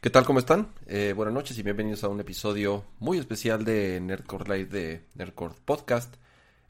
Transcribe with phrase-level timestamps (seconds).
[0.00, 0.24] ¿qué tal?
[0.24, 0.68] ¿Cómo están?
[0.86, 5.56] Eh, buenas noches y bienvenidos a un episodio muy especial de Nerdcore Live de Nerdcore
[5.64, 6.14] Podcast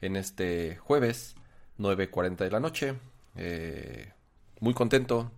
[0.01, 1.35] en este jueves
[1.77, 2.95] 9.40 de la noche.
[3.35, 4.11] Eh,
[4.59, 5.31] muy contento,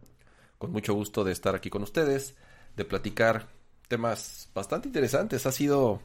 [0.57, 2.35] con mucho gusto de estar aquí con ustedes,
[2.77, 3.49] de platicar
[3.89, 5.45] temas bastante interesantes.
[5.45, 6.01] Ha sido,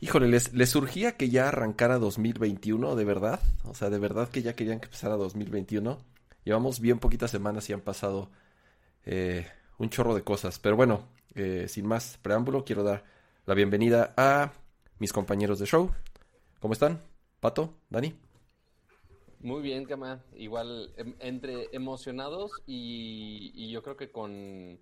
[0.00, 3.40] híjole, les, les surgía que ya arrancara 2021, de verdad.
[3.64, 5.98] O sea, de verdad que ya querían que empezara 2021.
[6.44, 8.30] Llevamos bien poquitas semanas y han pasado...
[9.06, 9.46] Eh,
[9.78, 10.58] un chorro de cosas.
[10.58, 13.04] Pero bueno, eh, sin más preámbulo, quiero dar
[13.46, 14.52] la bienvenida a
[14.98, 15.90] mis compañeros de show.
[16.60, 17.00] ¿Cómo están?
[17.40, 18.14] Pato, Dani.
[19.40, 20.22] Muy bien, Cama.
[20.34, 24.80] Igual, em, entre emocionados y, y yo creo que con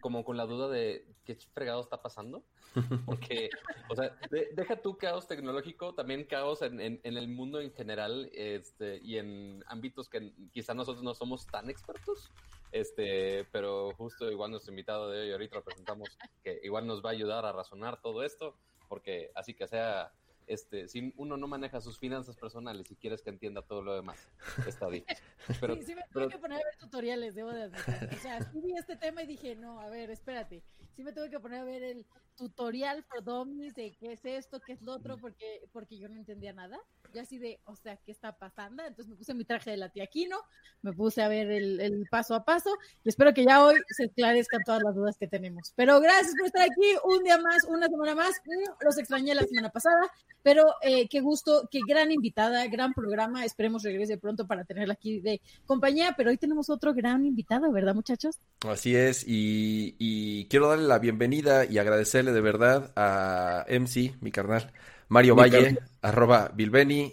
[0.00, 2.44] como con la duda de qué fregado está pasando.
[3.06, 3.48] Porque,
[3.88, 8.98] o sea, deja tu caos tecnológico, también caos en, en, el mundo en general este,
[9.02, 12.30] y en ámbitos que quizá nosotros no somos tan expertos.
[12.72, 16.08] Este, pero justo igual nuestro invitado de hoy, ahorita lo presentamos,
[16.42, 18.56] que igual nos va a ayudar a razonar todo esto,
[18.88, 20.12] porque así que sea
[20.46, 24.28] este, si uno no maneja sus finanzas personales y quieres que entienda todo lo demás,
[24.66, 25.24] está difícil.
[25.60, 28.16] Pero, sí, sí me tuve que poner a ver tutoriales, debo de admitir.
[28.16, 30.62] O sea, vi este tema y dije, no, a ver, espérate.
[30.94, 34.60] Sí me tuve que poner a ver el tutorial for dummies de qué es esto,
[34.60, 36.78] qué es lo otro, porque, porque yo no entendía nada.
[37.16, 38.82] Yo así de, o sea, ¿qué está pasando?
[38.84, 40.36] Entonces me puse mi traje de la tía Kino,
[40.82, 42.68] me puse a ver el, paso a paso
[43.04, 45.72] y espero que ya hoy se esclarezcan todas las dudas que tenemos.
[45.76, 48.34] Pero gracias por estar aquí un día más, una semana más.
[48.82, 53.46] Los extrañé la semana pasada, pero eh, qué gusto, qué gran invitada, gran programa.
[53.46, 57.94] Esperemos regrese pronto para tenerla aquí de compañía, pero hoy tenemos otro gran invitado, ¿verdad,
[57.94, 58.40] muchachos?
[58.68, 64.70] Así es, y quiero darle la bienvenida y agradecerle de verdad a MC, mi carnal,
[65.08, 67.12] Mario Valle, arroba Bilbeni.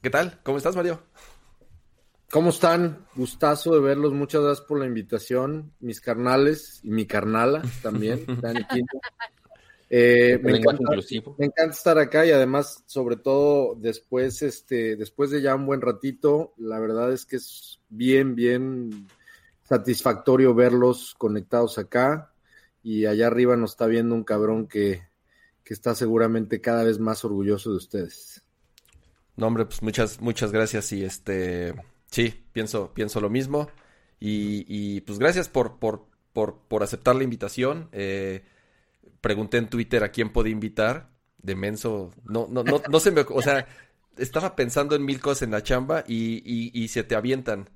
[0.00, 0.40] ¿Qué tal?
[0.42, 1.02] ¿Cómo estás, Mario?
[2.30, 3.06] ¿Cómo están?
[3.14, 4.12] Gustazo de verlos.
[4.12, 5.72] Muchas gracias por la invitación.
[5.80, 8.24] Mis carnales y mi carnala también.
[9.90, 10.82] eh, me, encanta,
[11.38, 15.80] me, encanta, estar acá y además, sobre todo después, este, después de ya un buen
[15.80, 19.08] ratito, la verdad es que es bien, bien
[19.64, 22.32] satisfactorio verlos conectados acá
[22.82, 25.02] y allá arriba nos está viendo un cabrón que,
[25.72, 28.42] está seguramente cada vez más orgulloso de ustedes.
[29.36, 31.74] No, hombre, pues muchas, muchas gracias y este,
[32.10, 33.68] sí, pienso, pienso lo mismo
[34.20, 37.88] y, y pues gracias por, por, por, por aceptar la invitación.
[37.92, 38.44] Eh,
[39.20, 43.22] pregunté en Twitter a quién podía invitar, de menso, no, no, no, no se me,
[43.22, 43.66] o sea,
[44.16, 47.70] estaba pensando en mil cosas en la chamba y, y, y se te avientan.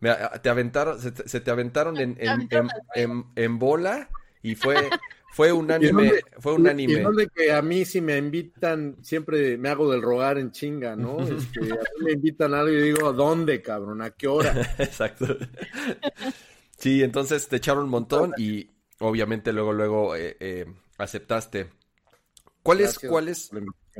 [0.00, 2.48] Me, te aventaron, se, te aventaron en, en,
[2.94, 4.10] en, en bola
[4.42, 4.90] y fue,
[5.32, 7.02] fue unánime, fue unánime.
[7.02, 11.18] Y que a mí si me invitan, siempre me hago del rogar en chinga, ¿no?
[11.26, 14.02] Este, a mí me invitan a algo y digo, ¿a dónde, cabrón?
[14.02, 14.54] ¿A qué hora?
[14.78, 15.26] Exacto.
[16.76, 20.66] Sí, entonces te echaron un montón y obviamente luego, luego eh, eh,
[20.98, 21.70] aceptaste.
[22.62, 23.50] ¿Cuál es, cuál es,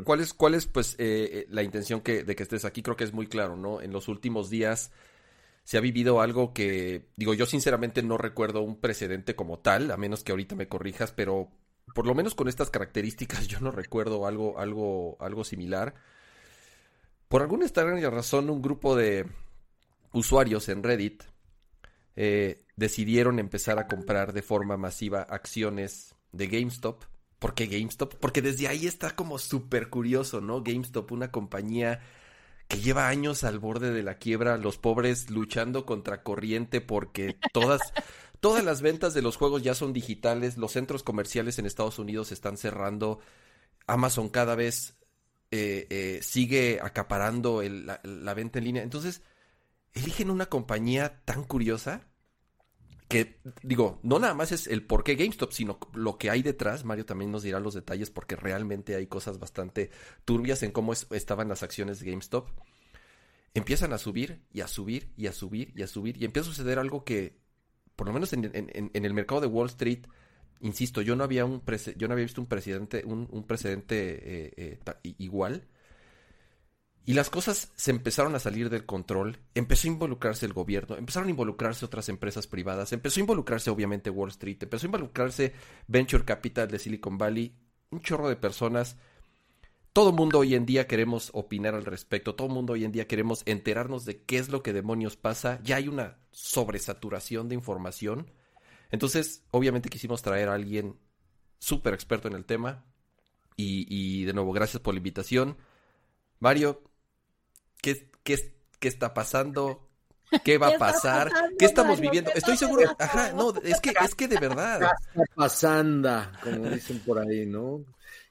[0.05, 2.83] cuál es, cuál es, pues, eh, la intención que, de que estés aquí?
[2.83, 3.81] Creo que es muy claro, ¿no?
[3.81, 4.93] En los últimos días
[5.65, 9.97] se ha vivido algo que, digo, yo sinceramente no recuerdo un precedente como tal, a
[9.97, 11.51] menos que ahorita me corrijas, pero
[11.95, 15.95] por lo menos con estas características yo no recuerdo algo, algo, algo similar.
[17.29, 19.27] Por alguna extraña razón, un grupo de
[20.13, 21.23] usuarios en Reddit
[22.17, 27.05] eh, decidieron empezar a comprar de forma masiva acciones de GameStop.
[27.39, 28.15] ¿Por qué GameStop?
[28.17, 30.63] Porque desde ahí está como súper curioso, ¿no?
[30.63, 32.01] GameStop, una compañía
[32.73, 37.83] que lleva años al borde de la quiebra, los pobres luchando contra corriente porque todas,
[38.41, 42.33] todas las ventas de los juegos ya son digitales, los centros comerciales en Estados Unidos
[42.33, 43.21] están cerrando,
[43.87, 44.95] Amazon cada vez
[45.51, 48.83] eh, eh, sigue acaparando la, la venta en línea.
[48.83, 49.21] Entonces,
[49.93, 52.07] eligen una compañía tan curiosa
[53.13, 56.85] que digo, no nada más es el por qué GameStop, sino lo que hay detrás.
[56.85, 59.91] Mario también nos dirá los detalles porque realmente hay cosas bastante
[60.25, 62.49] turbias en cómo estaban las acciones de GameStop.
[63.53, 66.55] Empiezan a subir y a subir y a subir y a subir y empieza a
[66.55, 67.37] suceder algo que,
[67.97, 70.07] por lo menos en, el mercado de Wall Street,
[70.61, 71.63] insisto, yo no había un
[71.97, 75.69] yo no había visto un presidente, un, precedente eh, eh, igual
[77.05, 81.29] y las cosas se empezaron a salir del control, empezó a involucrarse el gobierno, empezaron
[81.29, 85.53] a involucrarse otras empresas privadas, empezó a involucrarse obviamente Wall Street, empezó a involucrarse
[85.89, 87.57] Venture Capital de Silicon Valley,
[87.91, 88.97] un chorro de personas.
[89.93, 93.43] Todo mundo hoy en día queremos opinar al respecto, todo mundo hoy en día queremos
[93.47, 98.31] enterarnos de qué es lo que demonios pasa, ya hay una sobresaturación de información.
[98.93, 100.99] Entonces, obviamente quisimos traer a alguien
[101.59, 102.85] súper experto en el tema.
[103.57, 105.57] Y, y de nuevo, gracias por la invitación.
[106.39, 106.83] Mario,
[107.83, 109.91] ¿Qué, qué, qué está pasando?
[110.45, 111.31] ¿Qué va a pasar?
[111.59, 112.31] ¿Qué estamos viviendo?
[112.35, 114.81] Estoy seguro, ajá, no, es que, es que de verdad.
[115.13, 116.23] ¿Qué está pasando?
[116.43, 117.85] Como dicen por ahí, ¿no?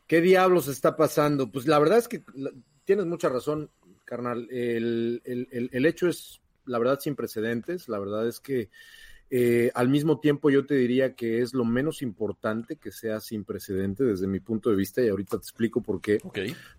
[0.07, 1.51] ¿Qué diablos está pasando?
[1.51, 2.23] Pues la verdad es que
[2.85, 3.69] tienes mucha razón,
[4.03, 4.47] carnal.
[4.49, 7.87] El, el, el hecho es, la verdad, sin precedentes.
[7.87, 8.69] La verdad es que
[9.33, 13.45] eh, al mismo tiempo, yo te diría que es lo menos importante que sea sin
[13.45, 16.17] precedente desde mi punto de vista y ahorita te explico por qué.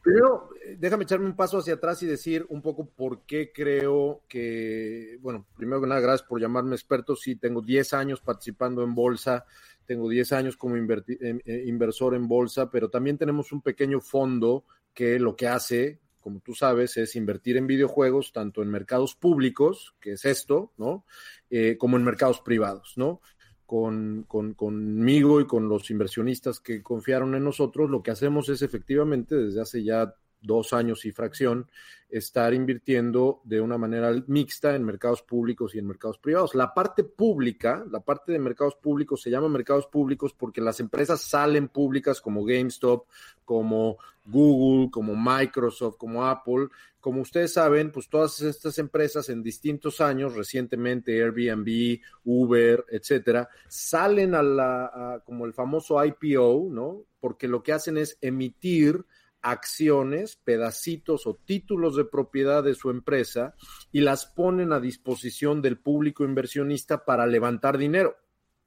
[0.02, 4.20] Primero, eh, déjame echarme un paso hacia atrás y decir un poco por qué creo
[4.28, 7.16] que, bueno, primero que nada, gracias por llamarme experto.
[7.16, 9.46] Sí, tengo 10 años participando en bolsa,
[9.86, 15.18] tengo 10 años como eh, inversor en bolsa, pero también tenemos un pequeño fondo que
[15.18, 20.12] lo que hace como tú sabes, es invertir en videojuegos tanto en mercados públicos, que
[20.12, 21.04] es esto, ¿no?
[21.50, 23.20] Eh, como en mercados privados, ¿no?
[23.66, 28.62] Con, con, conmigo y con los inversionistas que confiaron en nosotros, lo que hacemos es
[28.62, 31.68] efectivamente desde hace ya dos años y fracción,
[32.12, 36.54] estar invirtiendo de una manera mixta en mercados públicos y en mercados privados.
[36.54, 41.22] La parte pública, la parte de mercados públicos se llama mercados públicos porque las empresas
[41.22, 43.06] salen públicas como GameStop,
[43.46, 43.96] como
[44.26, 46.68] Google, como Microsoft, como Apple.
[47.00, 54.34] Como ustedes saben, pues todas estas empresas en distintos años, recientemente Airbnb, Uber, etcétera, salen
[54.34, 57.04] a la, como el famoso IPO, ¿no?
[57.20, 59.04] Porque lo que hacen es emitir
[59.42, 63.54] acciones, pedacitos o títulos de propiedad de su empresa
[63.90, 68.16] y las ponen a disposición del público inversionista para levantar dinero.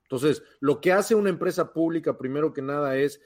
[0.03, 3.21] Entonces, lo que hace una empresa pública, primero que nada, es,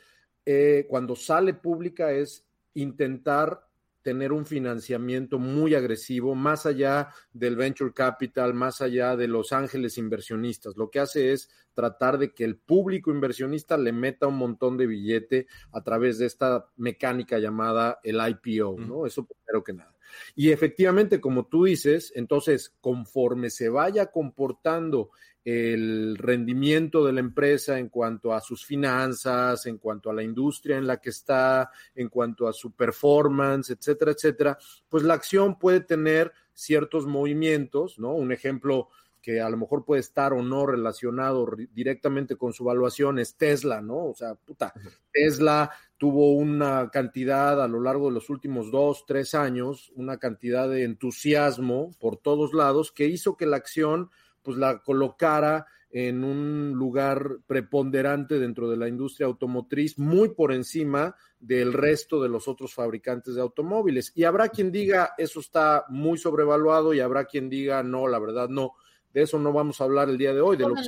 [0.46, 3.69] eh, cuando sale pública, es intentar
[4.01, 9.98] tener un financiamiento muy agresivo, más allá del venture capital, más allá de los ángeles
[9.98, 10.78] inversionistas.
[10.78, 14.88] Lo que hace es tratar de que el público inversionista le meta un montón de
[14.88, 19.06] billete a través de esta mecánica llamada el IPO, ¿no?
[19.06, 19.96] Eso primero que nada.
[20.36, 25.12] Y efectivamente, como tú dices, entonces, conforme se vaya comportando
[25.44, 30.77] el rendimiento de la empresa en cuanto a sus finanzas, en cuanto a la industria
[30.77, 34.57] en la que está, en cuanto a su performance, etcétera, etcétera,
[34.89, 38.13] pues la acción puede tener ciertos movimientos, ¿no?
[38.13, 38.89] Un ejemplo
[39.21, 43.81] que a lo mejor puede estar o no relacionado directamente con su evaluación es Tesla,
[43.81, 44.06] ¿no?
[44.06, 44.74] O sea, puta,
[45.12, 50.69] Tesla tuvo una cantidad a lo largo de los últimos dos, tres años, una cantidad
[50.69, 54.09] de entusiasmo por todos lados que hizo que la acción
[54.41, 61.15] pues la colocara en un lugar preponderante dentro de la industria automotriz, muy por encima
[61.39, 64.12] del resto de los otros fabricantes de automóviles.
[64.15, 68.50] Y habrá quien diga eso está muy sobrevaluado y habrá quien diga no, la verdad
[68.50, 68.74] no.
[69.13, 70.57] De eso no vamos a hablar el día de hoy.
[70.57, 70.81] De lo que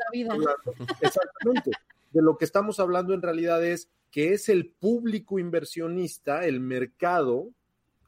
[1.02, 1.72] exactamente.
[2.12, 7.50] De lo que estamos hablando en realidad es que es el público inversionista, el mercado,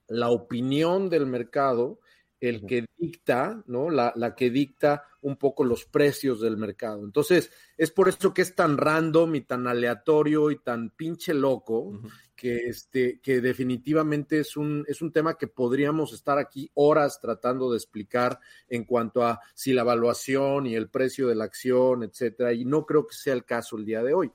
[0.07, 1.99] la opinión del mercado,
[2.49, 3.89] el que dicta, ¿no?
[3.89, 7.05] La, la, que dicta un poco los precios del mercado.
[7.05, 12.01] Entonces, es por eso que es tan random y tan aleatorio y tan pinche loco,
[12.35, 17.71] que, este, que definitivamente es un, es un tema que podríamos estar aquí horas tratando
[17.71, 22.51] de explicar en cuanto a si la evaluación y el precio de la acción, etcétera,
[22.51, 24.31] y no creo que sea el caso el día de hoy.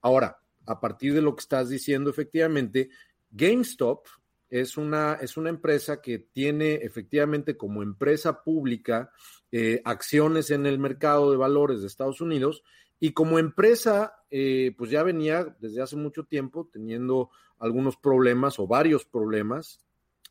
[0.00, 2.90] Ahora, a partir de lo que estás diciendo, efectivamente,
[3.32, 4.06] GameStop
[4.50, 9.10] es una, es una empresa que tiene efectivamente como empresa pública
[9.52, 12.62] eh, acciones en el mercado de valores de Estados Unidos
[13.00, 18.66] y como empresa, eh, pues ya venía desde hace mucho tiempo teniendo algunos problemas o
[18.66, 19.80] varios problemas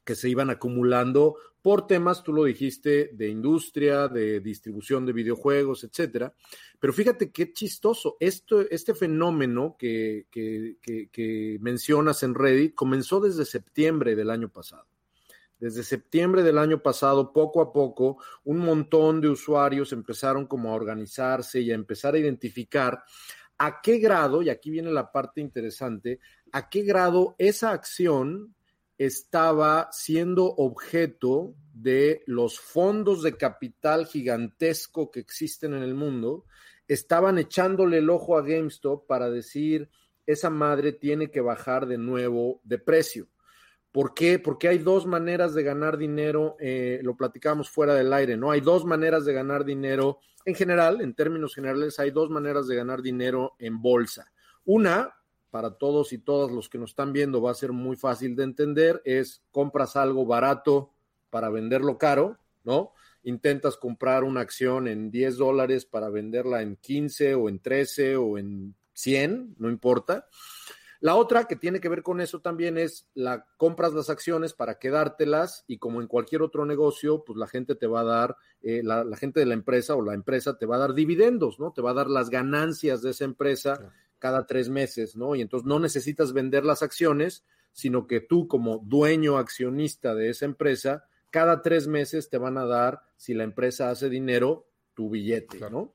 [0.03, 1.35] que se iban acumulando
[1.67, 6.33] por temas, tú lo dijiste, de industria, de distribución de videojuegos, etcétera.
[6.79, 10.77] Pero fíjate qué chistoso, Esto, este fenómeno que, que,
[11.11, 14.87] que, mencionas en Reddit comenzó desde septiembre del año pasado.
[15.59, 20.75] Desde septiembre del año pasado, poco a poco, un montón de usuarios empezaron como a
[20.75, 23.03] organizarse y a empezar a identificar
[23.57, 26.21] a qué grado, y aquí viene la parte interesante,
[26.53, 28.55] a qué grado esa acción
[28.97, 36.45] estaba siendo objeto de los fondos de capital gigantesco que existen en el mundo,
[36.87, 39.89] estaban echándole el ojo a GameStop para decir,
[40.25, 43.27] esa madre tiene que bajar de nuevo de precio.
[43.91, 44.39] ¿Por qué?
[44.39, 48.51] Porque hay dos maneras de ganar dinero, eh, lo platicamos fuera del aire, ¿no?
[48.51, 52.75] Hay dos maneras de ganar dinero en general, en términos generales, hay dos maneras de
[52.75, 54.31] ganar dinero en bolsa.
[54.65, 55.13] Una,
[55.49, 58.43] para todos y todas los que nos están viendo va a ser muy fácil de
[58.43, 60.91] entender, es compras algo barato
[61.29, 62.93] para venderlo caro, ¿no?
[63.23, 68.37] Intentas comprar una acción en 10 dólares para venderla en 15 o en 13 o
[68.37, 70.27] en 100, no importa.
[70.99, 74.79] La otra que tiene que ver con eso también es la compras las acciones para
[74.79, 78.81] quedártelas y como en cualquier otro negocio, pues la gente te va a dar, eh,
[78.83, 81.71] la, gente de la empresa o la empresa te va a dar dividendos, ¿no?
[81.71, 85.35] Te va a dar las ganancias de esa empresa cada tres meses, ¿no?
[85.35, 90.45] Y entonces no necesitas vender las acciones, sino que tú como dueño accionista de esa
[90.45, 95.59] empresa, cada tres meses te van a dar, si la empresa hace dinero, tu billete,
[95.69, 95.93] ¿no?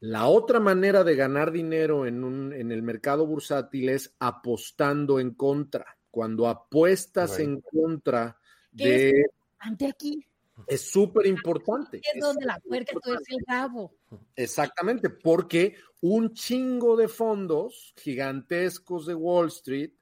[0.00, 5.34] La otra manera de ganar dinero en, un, en el mercado bursátil es apostando en
[5.34, 5.98] contra.
[6.10, 8.38] Cuando apuestas en contra
[8.70, 9.24] de...
[9.58, 10.24] Ante aquí.
[10.66, 12.00] Es súper importante.
[12.02, 13.94] Es donde la puerca es el rabo.
[14.34, 19.92] Exactamente, porque un chingo de fondos gigantescos de Wall Street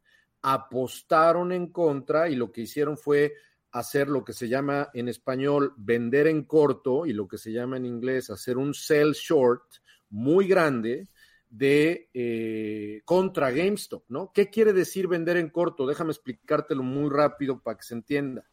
[0.43, 3.35] apostaron en contra y lo que hicieron fue
[3.73, 7.77] hacer lo que se llama en español vender en corto y lo que se llama
[7.77, 9.65] en inglés hacer un sell short
[10.09, 11.09] muy grande
[11.51, 14.33] de eh, contra GameStop, ¿no?
[14.33, 15.87] ¿Qué quiere decir vender en corto?
[15.87, 18.49] Déjame explicártelo muy rápido para que se entienda.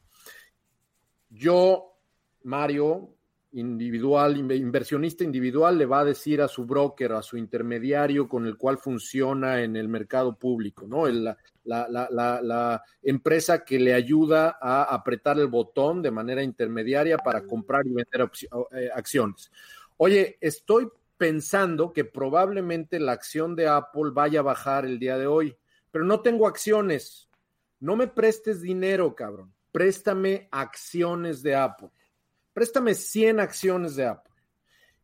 [1.29, 1.93] Yo,
[2.44, 3.16] Mario,
[3.54, 8.58] individual, inversionista individual, le va a decir a su broker, a su intermediario con el
[8.58, 11.08] cual funciona en el mercado público, ¿no?
[11.08, 11.38] la,
[11.88, 17.94] la, empresa que le ayuda a apretar el botón de manera intermediaria para comprar y
[17.94, 18.30] vender
[18.72, 19.52] eh, acciones.
[19.98, 25.28] Oye, estoy pensando que probablemente la acción de Apple vaya a bajar el día de
[25.28, 25.56] hoy,
[25.92, 27.30] pero no tengo acciones.
[27.80, 29.54] No me prestes dinero, cabrón.
[29.72, 31.90] Préstame acciones de Apple.
[32.53, 34.33] Préstame 100 acciones de Apple.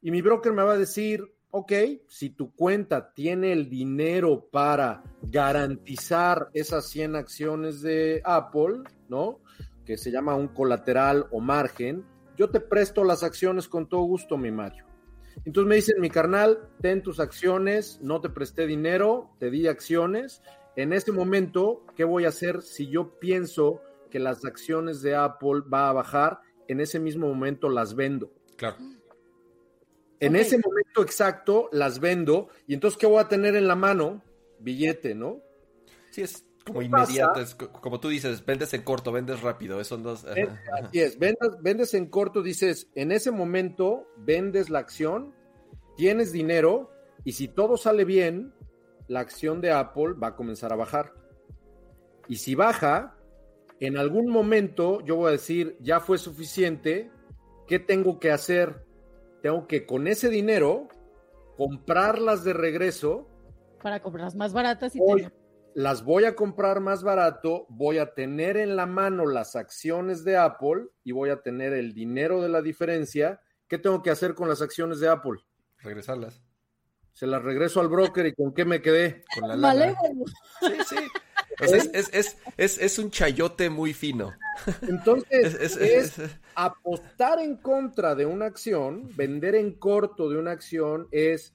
[0.02, 1.74] Y mi broker me va a decir, ok,
[2.08, 9.40] si tu cuenta tiene el dinero para garantizar esas 100 acciones de Apple, ¿no?
[9.86, 12.06] Que se llama un colateral o margen,
[12.38, 14.86] yo te presto las acciones con todo gusto, mi Mario.
[15.46, 20.42] Entonces me dicen, mi carnal, ten tus acciones, no te presté dinero, te di acciones.
[20.76, 25.62] En este momento, ¿qué voy a hacer si yo pienso que las acciones de Apple
[25.72, 26.40] va a bajar?
[26.70, 28.32] En ese mismo momento las vendo.
[28.56, 28.78] Claro.
[30.22, 34.24] En ese momento exacto las vendo y entonces ¿qué voy a tener en la mano?
[34.60, 35.42] Billete, ¿no?
[36.12, 40.26] Sí, es como inmediato, como tú dices, vendes en corto, vendes rápido, son dos.
[40.26, 45.34] Así es, vendes, en corto, dices, en ese momento vendes la acción,
[45.98, 46.92] tienes dinero
[47.24, 48.54] y si todo sale bien,
[49.08, 51.14] la acción de Apple va a comenzar a bajar.
[52.28, 53.16] Y si baja,
[53.80, 57.12] en algún momento yo voy a decir, ya fue suficiente,
[57.68, 58.86] ¿qué tengo que hacer?
[59.42, 60.90] Tengo que con ese dinero
[61.58, 63.28] comprarlas de regreso.
[63.82, 65.00] Para comprarlas más baratas y
[65.76, 70.36] las voy a comprar más barato, voy a tener en la mano las acciones de
[70.36, 73.40] Apple y voy a tener el dinero de la diferencia.
[73.68, 75.40] ¿Qué tengo que hacer con las acciones de Apple?
[75.78, 76.42] Regresarlas.
[77.14, 79.24] Se las regreso al broker y con qué me quedé.
[79.40, 79.96] Con la lana.
[80.60, 80.96] Sí, sí.
[81.60, 84.34] Es, un chayote muy fino.
[84.82, 86.22] Entonces, es,
[86.56, 91.54] apostar en contra de una acción, vender en corto de una acción, es,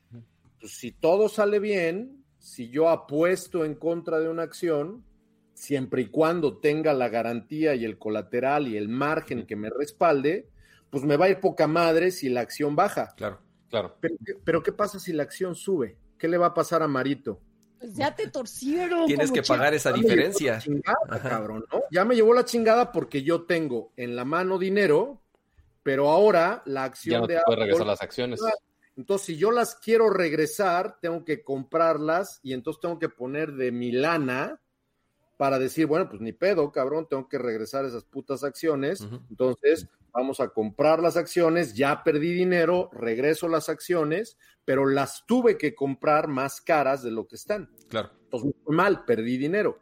[0.61, 5.05] pues, si todo sale bien, si yo apuesto en contra de una acción,
[5.55, 10.49] siempre y cuando tenga la garantía y el colateral y el margen que me respalde,
[10.91, 13.15] pues me va a ir poca madre si la acción baja.
[13.17, 13.97] Claro, claro.
[14.45, 15.97] Pero, ¿qué pasa si la acción sube?
[16.19, 17.41] ¿Qué le va a pasar a Marito?
[17.85, 19.05] Pues ya te torcieron.
[19.05, 20.59] Tienes que pagar esa diferencia.
[21.23, 21.83] cabrón, ¿no?
[21.91, 25.21] Ya me llevó la chingada porque yo tengo en la mano dinero,
[25.83, 28.41] pero ahora la acción ya no de regresar las acciones.
[28.97, 33.71] Entonces, si yo las quiero regresar, tengo que comprarlas y entonces tengo que poner de
[33.71, 34.63] mi lana
[35.37, 39.07] para decir, bueno, pues ni pedo, cabrón, tengo que regresar esas putas acciones.
[39.29, 45.59] Entonces, vamos a comprar las acciones, ya perdí dinero, regreso las acciones, pero las tuve
[45.59, 47.69] que comprar más caras de lo que están.
[47.89, 48.11] Claro.
[48.23, 49.81] Entonces, mal, perdí dinero.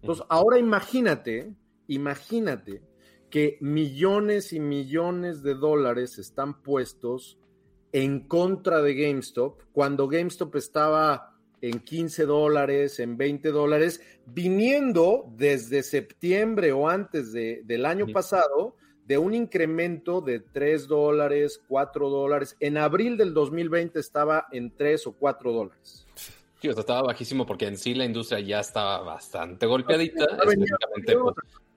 [0.00, 1.52] Entonces, ahora imagínate,
[1.88, 2.82] imagínate
[3.28, 7.38] que millones y millones de dólares están puestos
[7.90, 15.82] en contra de GameStop, cuando GameStop estaba en 15 dólares, en 20 dólares, viniendo desde
[15.82, 22.56] septiembre o antes de, del año pasado de un incremento de 3 dólares, 4 dólares.
[22.60, 26.06] En abril del 2020 estaba en 3 o 4 dólares.
[26.60, 30.26] Sí, estaba bajísimo porque en sí la industria ya estaba bastante golpeadita.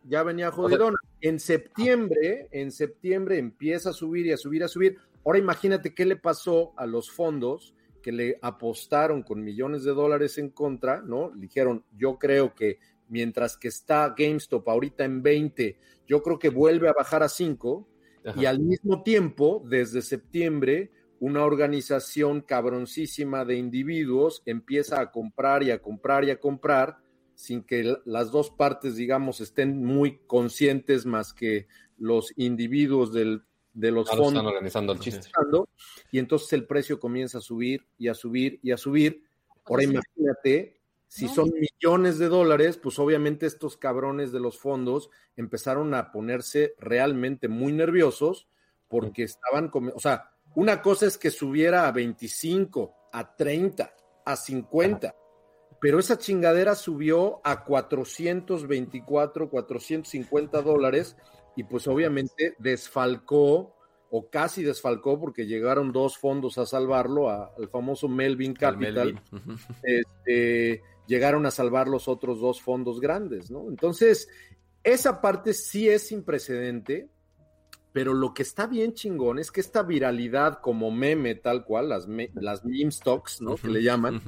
[0.08, 0.98] Ya venía, jodidona.
[1.20, 4.98] En septiembre, en septiembre empieza a subir y a subir, a subir.
[5.26, 10.38] Ahora imagínate qué le pasó a los fondos que le apostaron con millones de dólares
[10.38, 11.32] en contra, ¿no?
[11.32, 16.90] Dijeron, yo creo que mientras que está GameStop ahorita en 20, yo creo que vuelve
[16.90, 17.88] a bajar a 5
[18.36, 25.72] y al mismo tiempo, desde septiembre, una organización cabroncísima de individuos empieza a comprar y
[25.72, 26.98] a comprar y a comprar
[27.36, 33.44] sin que las dos partes, digamos, estén muy conscientes más que los individuos del,
[33.74, 34.28] de los fondos.
[34.30, 35.30] Están organizando el chiste.
[36.12, 39.24] Y entonces el precio comienza a subir y a subir y a subir.
[39.66, 45.94] Ahora imagínate, si son millones de dólares, pues obviamente estos cabrones de los fondos empezaron
[45.94, 48.48] a ponerse realmente muy nerviosos
[48.88, 53.94] porque estaban, o sea, una cosa es que subiera a 25, a 30,
[54.26, 55.16] a 50,
[55.80, 61.18] pero esa chingadera subió a 424, 450 dólares
[61.56, 63.76] y pues obviamente desfalcó
[64.10, 69.22] o casi desfalcó porque llegaron dos fondos a salvarlo, al famoso Melvin Capital.
[69.84, 73.68] Este, llegaron a salvar los otros dos fondos grandes, ¿no?
[73.70, 74.28] Entonces,
[74.84, 77.10] esa parte sí es sin precedente,
[77.96, 82.10] pero lo que está bien chingón es que esta viralidad como meme tal cual, las,
[82.34, 83.56] las meme stocks, ¿no?
[83.56, 84.22] que le llaman,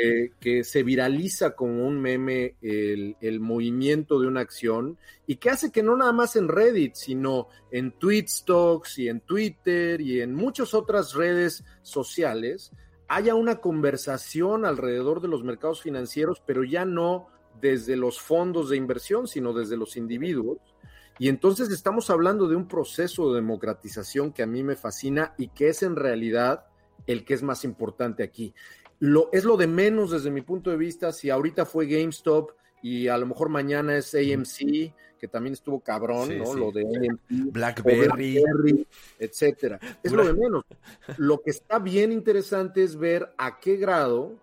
[0.00, 5.50] eh, que se viraliza como un meme el, el, movimiento de una acción y que
[5.50, 10.20] hace que no nada más en Reddit, sino en Tweet Stocks y en Twitter y
[10.20, 12.70] en muchas otras redes sociales,
[13.14, 17.28] haya una conversación alrededor de los mercados financieros, pero ya no
[17.60, 20.58] desde los fondos de inversión, sino desde los individuos
[21.18, 25.48] y entonces estamos hablando de un proceso de democratización que a mí me fascina y
[25.48, 26.66] que es en realidad
[27.06, 28.54] el que es más importante aquí.
[28.98, 32.50] Lo, es lo de menos desde mi punto de vista, si ahorita fue GameStop
[32.82, 36.52] y a lo mejor mañana es AMC, que también estuvo cabrón, ¿no?
[36.52, 36.84] Lo de
[37.28, 38.42] Blackberry,
[39.20, 39.78] etcétera.
[40.02, 40.64] Es lo de menos.
[41.16, 44.34] Lo que está bien interesante es ver a qué grado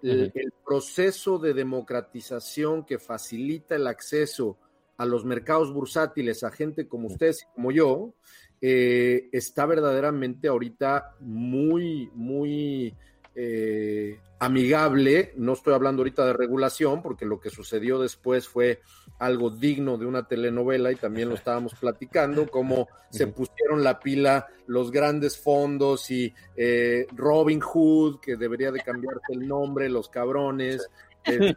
[0.00, 0.32] el
[0.64, 4.56] proceso de democratización que facilita el acceso
[4.96, 8.14] a los mercados bursátiles, a gente como ustedes y como yo,
[8.60, 12.94] eh, está verdaderamente ahorita muy, muy
[13.40, 15.32] eh, amigable.
[15.36, 18.80] No estoy hablando ahorita de regulación, porque lo que sucedió después fue
[19.20, 24.48] algo digno de una telenovela y también lo estábamos platicando, cómo se pusieron la pila
[24.66, 30.88] los grandes fondos y eh, Robin Hood, que debería de cambiarse el nombre, los cabrones.
[31.24, 31.56] Este,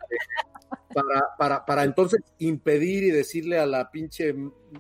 [0.94, 4.34] para, para, para entonces impedir y decirle a la pinche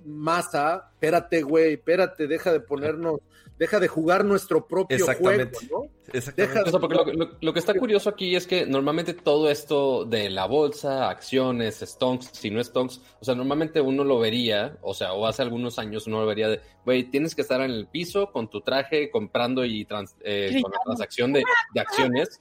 [0.06, 3.19] masa, espérate, güey, espérate, deja de ponernos,
[3.58, 5.86] deja de jugar nuestro propio juego, ¿no?
[6.13, 7.38] Exactamente.
[7.41, 12.32] lo, que está curioso aquí es que normalmente todo esto de la bolsa, acciones, stonks,
[12.34, 16.08] si no stonks, o sea, normalmente uno lo vería, o sea, o hace algunos años
[16.08, 19.63] uno lo vería de, güey, tienes que estar en el piso con tu traje comprando
[19.65, 19.88] y
[20.21, 22.39] eh, con la transacción de, de acciones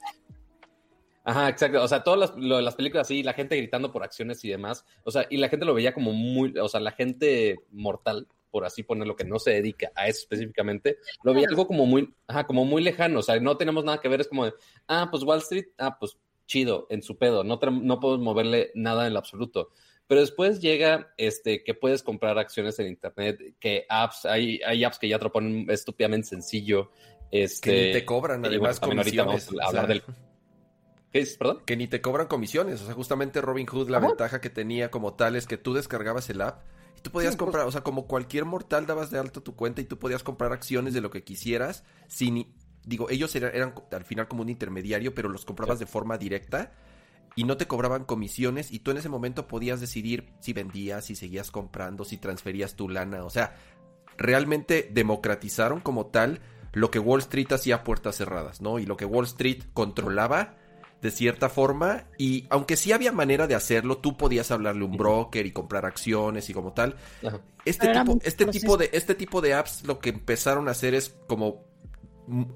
[1.23, 1.83] Ajá, exacto.
[1.83, 4.85] O sea, todas las, lo, las películas así, la gente gritando por acciones y demás.
[5.03, 8.65] O sea, y la gente lo veía como muy, o sea, la gente mortal, por
[8.65, 12.45] así ponerlo, que no se dedica a eso específicamente, lo veía algo como muy, ajá,
[12.45, 13.19] como muy lejano.
[13.19, 14.53] O sea, no tenemos nada que ver, es como de,
[14.87, 17.43] ah, pues Wall Street, ah, pues chido, en su pedo.
[17.43, 19.69] No, no podemos moverle nada en lo absoluto.
[20.07, 24.99] Pero después llega este, que puedes comprar acciones en internet, que apps, hay, hay apps
[24.99, 26.91] que ya te lo ponen estúpidamente sencillo.
[27.31, 30.03] Este, que ni te cobran, además, bueno, ahorita vamos a hablar del
[31.11, 31.61] perdón?
[31.65, 32.81] Que ni te cobran comisiones.
[32.81, 36.29] O sea, justamente Robin Hood, la ventaja que tenía como tal es que tú descargabas
[36.29, 36.63] el app
[36.97, 39.85] y tú podías comprar, o sea, como cualquier mortal dabas de alto tu cuenta y
[39.85, 42.53] tú podías comprar acciones de lo que quisieras sin,
[42.85, 46.71] digo, ellos eran, al final como un intermediario, pero los comprabas de forma directa
[47.35, 51.15] y no te cobraban comisiones y tú en ese momento podías decidir si vendías, si
[51.15, 53.55] seguías comprando, si transferías tu lana, o sea,
[54.17, 56.39] realmente democratizaron como tal
[56.73, 58.79] lo que Wall Street hacía a puertas cerradas, ¿no?
[58.79, 60.55] Y lo que Wall Street controlaba
[61.01, 64.97] de cierta forma y aunque sí había manera de hacerlo, tú podías hablarle a un
[64.97, 66.95] broker y comprar acciones y como tal.
[67.65, 71.15] Este tipo, este tipo de este tipo de apps lo que empezaron a hacer es
[71.27, 71.63] como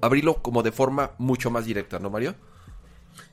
[0.00, 2.34] abrirlo como de forma mucho más directa, ¿no, Mario?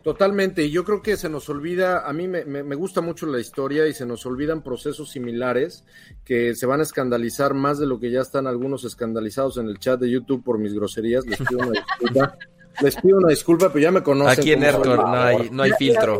[0.01, 3.39] Totalmente, y yo creo que se nos olvida, a mí me, me, gusta mucho la
[3.39, 5.85] historia y se nos olvidan procesos similares
[6.25, 9.79] que se van a escandalizar más de lo que ya están algunos escandalizados en el
[9.79, 12.37] chat de YouTube por mis groserías, les pido una disculpa.
[12.81, 14.39] Les pido una disculpa, pero ya me conocen.
[14.39, 16.19] Aquí en Aircore no hay, no hay filtro.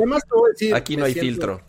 [0.73, 1.61] Aquí no hay filtro.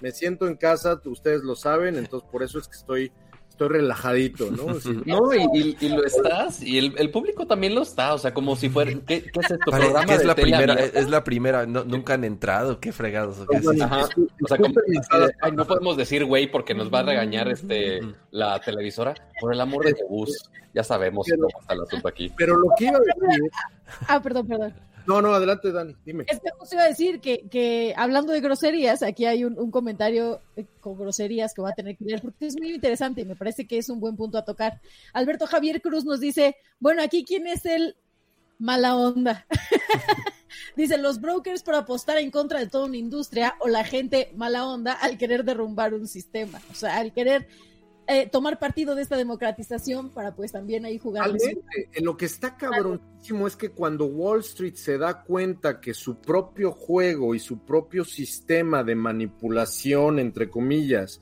[0.00, 3.12] Me siento en casa, ustedes lo saben, entonces por eso es que estoy
[3.52, 4.66] estoy relajadito, ¿no?
[5.04, 8.92] no, y, lo estás, y el, público también lo está, o sea, como si fuera,
[9.06, 9.70] ¿qué, es esto?
[9.70, 13.38] ¿Programa es la primera, es la primera, nunca han entrado, qué fregados.
[13.38, 14.58] o sea,
[15.52, 19.84] no podemos decir güey porque nos va a regañar este la televisora, por el amor
[19.84, 22.32] de Dios, ya sabemos cómo está el asunto aquí.
[22.36, 23.50] Pero lo que iba a decir...
[24.08, 24.74] Ah, perdón, perdón.
[25.06, 26.24] No, no, adelante, Dani, dime.
[26.28, 30.40] Es que justo iba a decir que, que hablando de groserías, aquí hay un, comentario
[30.56, 33.36] eh, con groserías que va a tener que leer porque es muy interesante y me
[33.36, 34.80] parece que es un buen punto a tocar.
[35.12, 37.96] Alberto Javier Cruz nos dice, bueno, aquí quién es el
[38.58, 39.46] mala onda.
[40.76, 44.66] dice, los brokers por apostar en contra de toda una industria o la gente mala
[44.66, 47.48] onda al querer derrumbar un sistema, o sea, al querer
[48.06, 51.30] eh, tomar partido de esta democratización para pues también ahí jugar.
[51.92, 56.16] En lo que está cabronísimo es que cuando Wall Street se da cuenta que su
[56.16, 61.20] propio juego y su propio sistema de manipulación, entre comillas,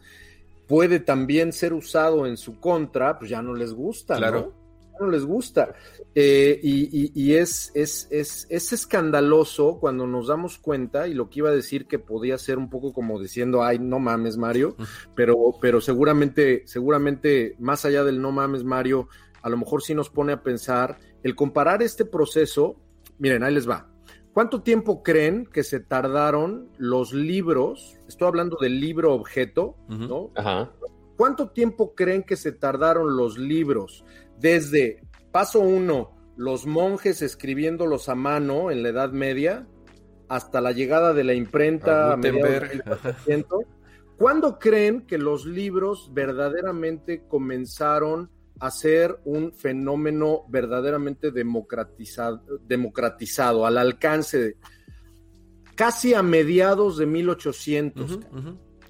[0.66, 4.40] puede también ser usado en su contra, pues ya no les gusta, claro.
[4.40, 4.59] ¿no?
[5.00, 5.74] No les gusta.
[6.14, 11.50] Eh, y, es, es, es, es, escandaloso cuando nos damos cuenta, y lo que iba
[11.50, 14.76] a decir que podía ser un poco como diciendo, ay, no mames, Mario,
[15.14, 19.08] pero, pero seguramente, seguramente, más allá del no mames, Mario,
[19.42, 22.76] a lo mejor sí nos pone a pensar el comparar este proceso.
[23.18, 23.88] Miren, ahí les va.
[24.32, 27.98] ¿Cuánto tiempo creen que se tardaron los libros?
[28.06, 30.30] Estoy hablando del libro objeto, ¿no?
[30.36, 30.70] Ajá.
[31.16, 34.04] ¿Cuánto tiempo creen que se tardaron los libros
[34.40, 39.66] desde Paso uno, los monjes escribiéndolos a mano en la Edad Media,
[40.28, 42.20] hasta la llegada de la imprenta a
[44.16, 53.78] ¿Cuándo creen que los libros verdaderamente comenzaron a ser un fenómeno verdaderamente democratizado, democratizado al
[53.78, 54.56] alcance de
[55.74, 58.20] casi a mediados de 1800?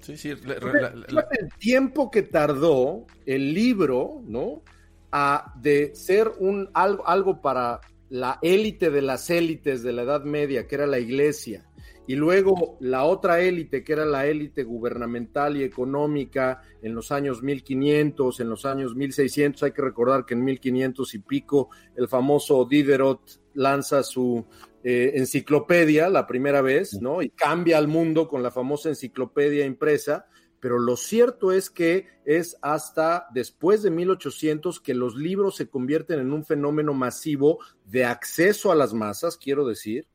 [0.01, 0.29] Sí, sí.
[0.31, 4.63] el tiempo que tardó el libro, ¿no?
[5.11, 10.23] A de ser un algo, algo para la élite de las élites de la Edad
[10.23, 11.65] Media, que era la iglesia,
[12.07, 17.41] y luego la otra élite, que era la élite gubernamental y económica en los años
[17.41, 22.65] 1500, en los años 1600, hay que recordar que en 1500 y pico el famoso
[22.65, 23.21] Diderot
[23.53, 24.45] lanza su
[24.83, 27.21] eh, enciclopedia la primera vez, ¿no?
[27.21, 30.25] Y cambia al mundo con la famosa enciclopedia impresa,
[30.61, 36.19] pero lo cierto es que es hasta después de 1800 que los libros se convierten
[36.19, 40.07] en un fenómeno masivo de acceso a las masas, quiero decir,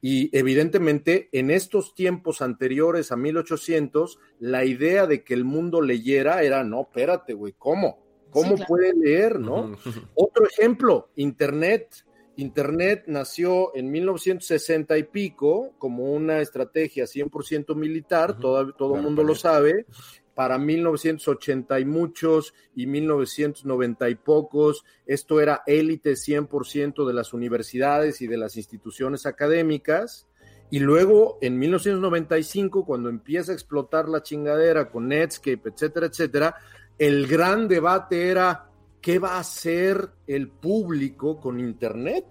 [0.00, 6.42] y evidentemente en estos tiempos anteriores a 1800, la idea de que el mundo leyera
[6.42, 8.02] era, no, espérate, güey, ¿cómo?
[8.30, 9.76] ¿Cómo puede leer, no?
[10.14, 12.06] Otro ejemplo, Internet.
[12.40, 19.34] Internet nació en 1960 y pico como una estrategia 100% militar, todo el mundo lo
[19.34, 19.86] sabe.
[20.34, 28.22] Para 1980 y muchos y 1990 y pocos, esto era élite 100% de las universidades
[28.22, 30.26] y de las instituciones académicas.
[30.70, 36.54] Y luego en 1995, cuando empieza a explotar la chingadera con Netscape, etcétera, etcétera,
[36.96, 38.69] el gran debate era
[39.00, 42.24] ¿qué va a hacer el público con Internet?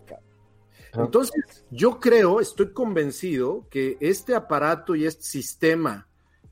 [0.93, 6.07] Entonces, yo creo, estoy convencido que este aparato y este sistema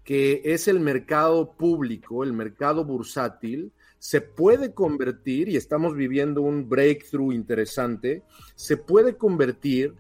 [0.08, 6.70] que es el mercado público, el mercado bursátil, se puede convertir, y estamos viviendo un
[6.70, 8.24] breakthrough interesante,
[8.56, 9.96] se puede convertir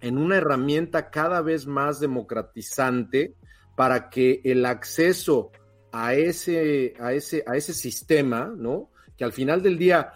[0.00, 3.34] en una herramienta cada vez más democratizante
[3.76, 5.52] para que el acceso
[5.92, 8.90] a ese, a ese, a ese sistema, ¿no?
[9.16, 10.12] Que al final del día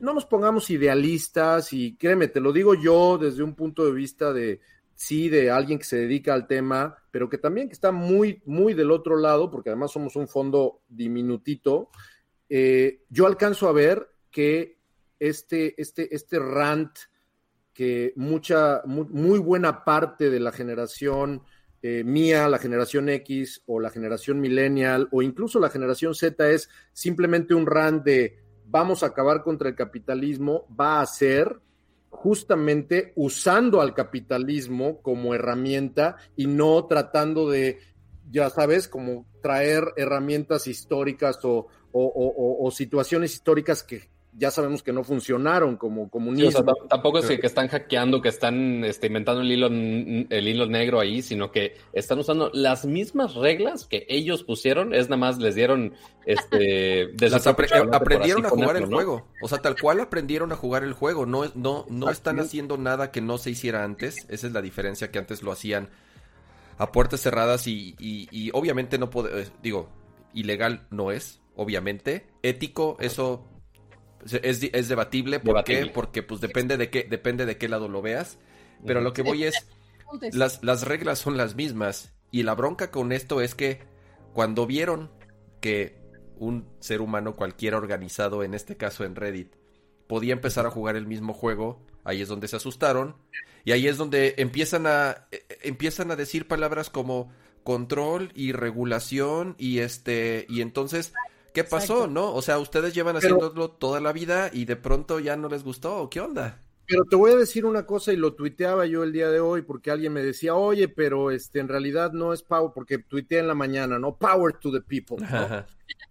[0.00, 4.32] no nos pongamos idealistas y créeme, te lo digo yo desde un punto de vista
[4.32, 4.60] de,
[4.94, 8.74] sí, de alguien que se dedica al tema, pero que también que está muy, muy
[8.74, 11.90] del otro lado, porque además somos un fondo diminutito,
[12.48, 14.78] eh, yo alcanzo a ver que
[15.18, 16.96] este, este, este rant
[17.72, 21.44] que mucha, muy, buena parte de la generación
[21.82, 26.68] eh, mía, la generación X o la generación millennial o incluso la generación Z es
[26.92, 31.60] simplemente un rant de vamos a acabar contra el capitalismo, va a ser
[32.10, 37.78] justamente usando al capitalismo como herramienta y no tratando de,
[38.30, 45.76] ya sabes, como traer herramientas históricas o situaciones históricas que ya sabemos que no funcionaron
[45.76, 46.64] como comunismo.
[46.88, 51.22] tampoco es que, están hackeando, que están este, inventando el hilo, el hilo negro ahí,
[51.22, 55.94] sino que están usando las mismas reglas que ellos pusieron, es nada más les dieron
[56.24, 57.04] este
[57.92, 59.26] aprendieron a jugar el juego.
[59.42, 61.26] O sea, tal cual aprendieron a jugar el juego.
[61.26, 64.14] No, no, no están haciendo nada que no se hiciera antes.
[64.28, 65.88] Esa es la diferencia que antes lo hacían
[66.76, 69.88] a puertas cerradas y, y, obviamente no puede, eh, digo,
[70.32, 72.28] ilegal no es, obviamente.
[72.42, 73.44] Ético, eso
[74.24, 75.86] es, es debatible, ¿por qué?
[75.86, 78.38] Porque pues depende de qué, depende de qué lado lo veas.
[78.86, 79.66] Pero lo que voy es,
[80.32, 82.12] las, las reglas son las mismas.
[82.30, 83.80] Y la bronca con esto es que
[84.32, 85.10] cuando vieron
[85.60, 85.98] que
[86.36, 89.54] un ser humano cualquiera organizado, en este caso en Reddit,
[90.06, 93.16] podía empezar a jugar el mismo juego, ahí es donde se asustaron
[93.64, 97.30] y ahí es donde empiezan a e, e, empiezan a decir palabras como
[97.64, 101.12] control y regulación y este y entonces
[101.52, 102.34] ¿qué pasó, no?
[102.34, 106.08] O sea, ustedes llevan haciéndolo toda la vida y de pronto ya no les gustó,
[106.10, 106.62] ¿qué onda?
[106.88, 109.60] Pero te voy a decir una cosa y lo tuiteaba yo el día de hoy
[109.60, 113.46] porque alguien me decía, oye, pero este en realidad no es power, porque tuiteé en
[113.46, 114.16] la mañana, ¿no?
[114.16, 115.18] Power to the people.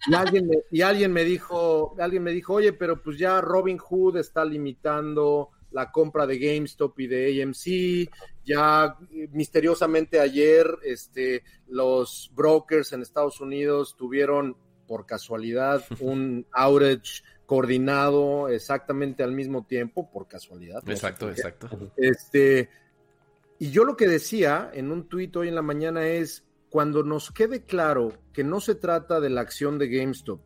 [0.08, 3.80] y, alguien me, y alguien me dijo, alguien me dijo, oye, pero pues ya Robin
[3.80, 8.12] Hood está limitando la compra de GameStop y de AMC.
[8.46, 8.98] Ya
[9.32, 14.56] misteriosamente ayer, este, los brokers en Estados Unidos tuvieron
[14.88, 20.82] por casualidad un outage coordinado exactamente al mismo tiempo, por casualidad.
[20.88, 21.70] Exacto, exacto.
[21.96, 22.70] Este,
[23.60, 27.32] y yo lo que decía en un tuit hoy en la mañana es, cuando nos
[27.32, 30.42] quede claro que no se trata de la acción de GameStop,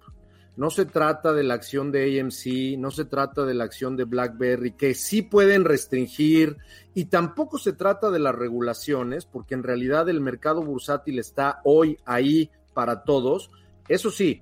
[0.58, 4.04] no se trata de la acción de AMC, no se trata de la acción de
[4.04, 6.58] BlackBerry, que sí pueden restringir,
[6.93, 11.97] y tampoco se trata de las regulaciones, porque en realidad el mercado bursátil está hoy
[12.06, 13.49] ahí para todos.
[13.91, 14.41] Eso sí,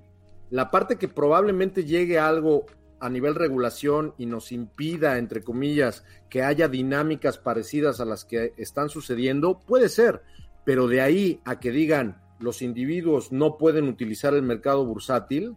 [0.51, 2.67] la parte que probablemente llegue algo
[2.99, 8.53] a nivel regulación y nos impida, entre comillas, que haya dinámicas parecidas a las que
[8.57, 10.21] están sucediendo, puede ser,
[10.65, 15.55] pero de ahí a que digan los individuos no pueden utilizar el mercado bursátil,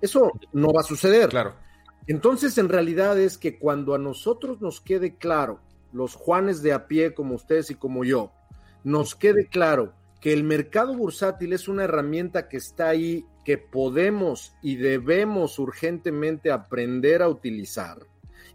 [0.00, 1.28] eso no va a suceder.
[1.28, 1.56] Claro.
[2.06, 5.58] Entonces, en realidad es que cuando a nosotros nos quede claro,
[5.92, 8.32] los Juanes de a pie como ustedes y como yo,
[8.84, 14.54] nos quede claro que el mercado bursátil es una herramienta que está ahí que podemos
[14.62, 17.98] y debemos urgentemente aprender a utilizar.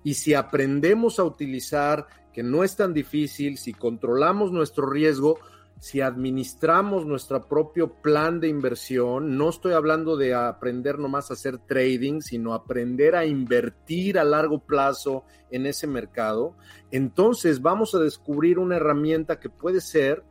[0.04, 5.40] Y si aprendemos a utilizar, que no es tan difícil, si controlamos nuestro riesgo,
[5.80, 11.60] si administramos nuestro propio plan de inversión, no estoy hablando de aprender nomás a hacer
[11.60, 16.56] trading, sino aprender a invertir a largo plazo en ese mercado,
[16.92, 20.24] entonces vamos a descubrir una herramienta que puede ser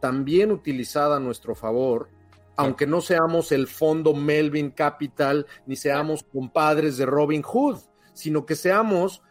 [0.00, 2.08] también utilizada a nuestro favor
[2.56, 7.78] aunque no seamos el fondo Melvin Capital, ni seamos compadres de Robin Hood,
[8.12, 9.22] sino que seamos,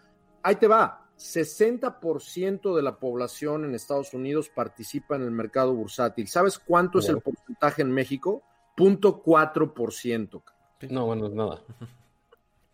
[0.42, 6.28] ahí te va, 60% de la población en Estados Unidos participa en el mercado bursátil.
[6.28, 8.42] ¿Sabes cuánto es el porcentaje en México?
[8.76, 10.42] Punto 4%.
[10.90, 11.62] No, bueno, es nada.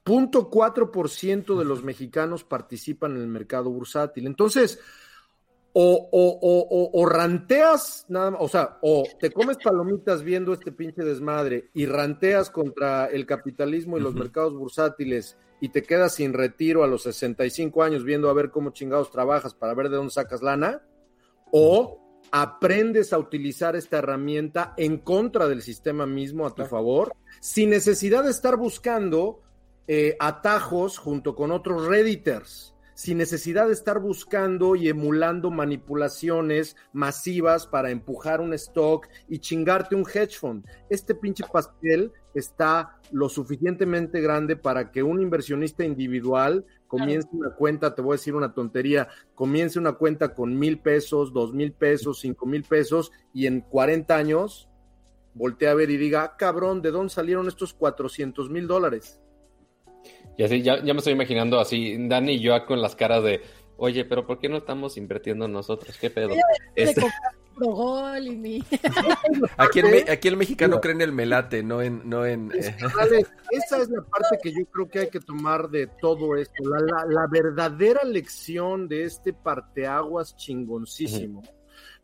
[0.03, 4.27] Punto 4% de los mexicanos participan en el mercado bursátil.
[4.27, 4.79] Entonces,
[5.77, 11.03] o, o, o, ranteas nada más, o sea, o te comes palomitas viendo este pinche
[11.03, 16.85] desmadre y ranteas contra el capitalismo y los mercados bursátiles y te quedas sin retiro
[16.85, 20.41] a los 65 años viendo a ver cómo chingados trabajas para ver de dónde sacas
[20.41, 20.81] lana,
[21.51, 21.99] o
[22.31, 27.11] aprendes a utilizar esta herramienta en contra del sistema mismo a tu favor,
[27.41, 29.41] sin necesidad de estar buscando
[29.89, 37.67] eh, atajos junto con otros redditors sin necesidad de estar buscando y emulando manipulaciones masivas
[37.67, 40.65] para empujar un stock y chingarte un hedge fund.
[40.89, 47.93] Este pinche pastel está lo suficientemente grande para que un inversionista individual comience una cuenta,
[47.93, 52.21] te voy a decir una tontería, comience una cuenta con mil pesos, dos mil pesos,
[52.21, 54.69] cinco mil pesos y en 40 años
[55.34, 59.19] voltea a ver y diga, ah, cabrón, ¿de dónde salieron estos 400 mil dólares?
[60.38, 63.41] Y así, ya, ya me estoy imaginando así, Dani y yo con las caras de,
[63.78, 65.98] oye, pero ¿por qué no estamos invirtiendo nosotros?
[65.98, 66.32] ¿Qué pedo?
[66.76, 67.02] Este...
[69.58, 72.02] aquí, el, aquí el mexicano cree en el melate, no en...
[72.10, 72.76] No en eh.
[73.52, 76.63] esa es la parte que yo creo que hay que tomar de todo esto.
[76.65, 81.43] La, la, verdadera lección de este parteaguas chingoncísimo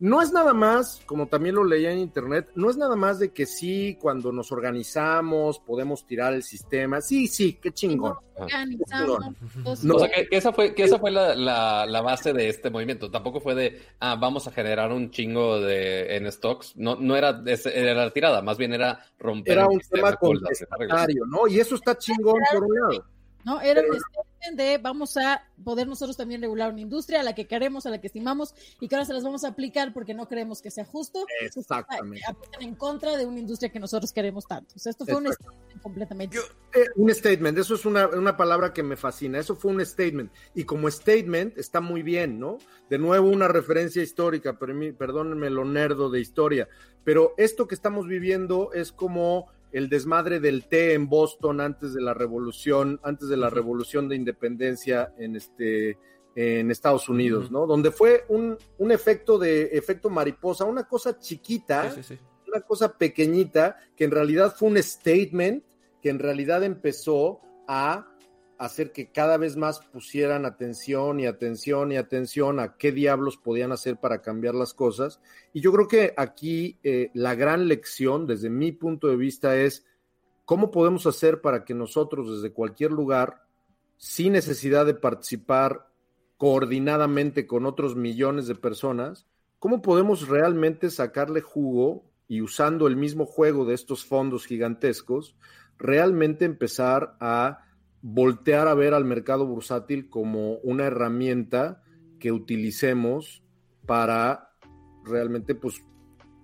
[0.02, 3.32] no es nada más, como también lo leía en internet, no es nada más de
[3.32, 7.02] que sí, cuando nos organizamos, podemos tirar el sistema.
[7.02, 8.16] Sí, sí, qué chingón.
[9.06, 9.20] No.
[9.64, 13.12] O sea, que, esa fue, que esa fue la, base de este movimiento.
[13.12, 16.76] Tampoco fue de, ah, vamos a generar un chingo de en stocks.
[16.78, 19.54] No, no era, era la tirada, más bien era romper.
[19.54, 21.48] Era un tema contestatario, ¿no?
[21.48, 23.06] Y eso está chingón por un lado.
[23.44, 23.62] ¿no?
[23.62, 23.88] Era el
[24.56, 28.02] de vamos a poder nosotros también regular una industria a la que queremos, a la
[28.02, 30.86] que estimamos y que ahora se las vamos a aplicar porque no creemos que sea
[30.86, 31.26] justo.
[31.42, 32.22] Exactamente.
[32.60, 34.74] en contra de una industria que nosotros queremos tanto.
[34.76, 36.38] O sea, esto fue un statement completamente.
[36.74, 39.40] Eh, un statement, eso es una, una, palabra que me fascina.
[39.40, 40.32] Eso fue un statement.
[40.56, 42.58] Y como statement está muy bien, ¿no?
[42.90, 46.68] De nuevo, una referencia histórica, perdónenme lo nerdo de historia.
[47.04, 52.02] Pero esto que estamos viviendo es como el desmadre del té en Boston antes de
[52.02, 55.98] la revolución, antes de la revolución de independencia en este
[56.36, 57.68] en Estados Unidos, ¿no?
[57.68, 61.94] Donde fue un, un, efecto de efecto mariposa, una cosa chiquita,
[62.48, 65.64] una cosa pequeñita, que en realidad fue un statement,
[66.02, 68.11] que en realidad empezó a,
[68.62, 73.72] hacer que cada vez más pusieran atención y atención y atención a qué diablos podían
[73.72, 75.20] hacer para cambiar las cosas.
[75.52, 79.84] Y yo creo que aquí eh, la gran lección, desde mi punto de vista, es
[80.46, 83.48] cómo podemos hacer para que nosotros desde cualquier lugar,
[83.98, 85.88] sin necesidad de participar
[86.38, 89.26] coordinadamente con otros millones de personas,
[89.58, 95.36] cómo podemos realmente sacarle jugo y usando el mismo juego de estos fondos gigantescos,
[95.80, 97.71] realmente empezar a
[98.02, 101.84] voltear a ver al mercado bursátil como una herramienta
[102.20, 103.44] que utilicemos
[103.86, 104.52] para
[105.04, 105.84] realmente pues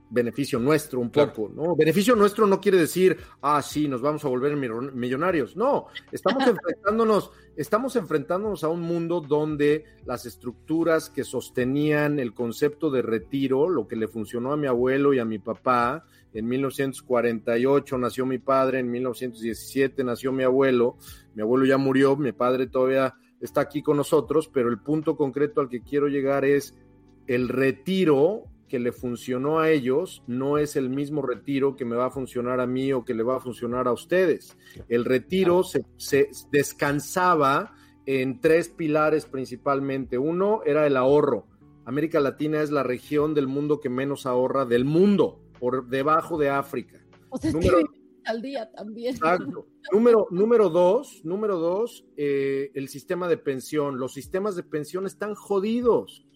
[0.09, 1.75] beneficio nuestro un poco, ¿no?
[1.75, 5.55] Beneficio nuestro no quiere decir, ah, sí, nos vamos a volver millonarios.
[5.55, 12.89] No, estamos enfrentándonos, estamos enfrentándonos a un mundo donde las estructuras que sostenían el concepto
[12.89, 17.97] de retiro, lo que le funcionó a mi abuelo y a mi papá, en 1948
[17.97, 20.97] nació mi padre, en 1917 nació mi abuelo,
[21.33, 25.61] mi abuelo ya murió, mi padre todavía está aquí con nosotros, pero el punto concreto
[25.61, 26.75] al que quiero llegar es
[27.27, 32.07] el retiro que le funcionó a ellos no es el mismo retiro que me va
[32.07, 34.57] a funcionar a mí o que le va a funcionar a ustedes.
[34.89, 37.73] El retiro se, descansaba
[38.05, 40.17] en tres pilares principalmente.
[40.17, 41.47] Uno era el ahorro.
[41.85, 46.49] América Latina es la región del mundo que menos ahorra del mundo, por debajo de
[46.49, 46.99] África.
[47.29, 47.79] O sea, número,
[48.27, 49.15] al día también.
[49.15, 49.67] Exacto.
[49.91, 53.97] número, número dos, número dos, eh, el sistema de pensión.
[53.97, 56.26] Los sistemas de pensión están jodidos.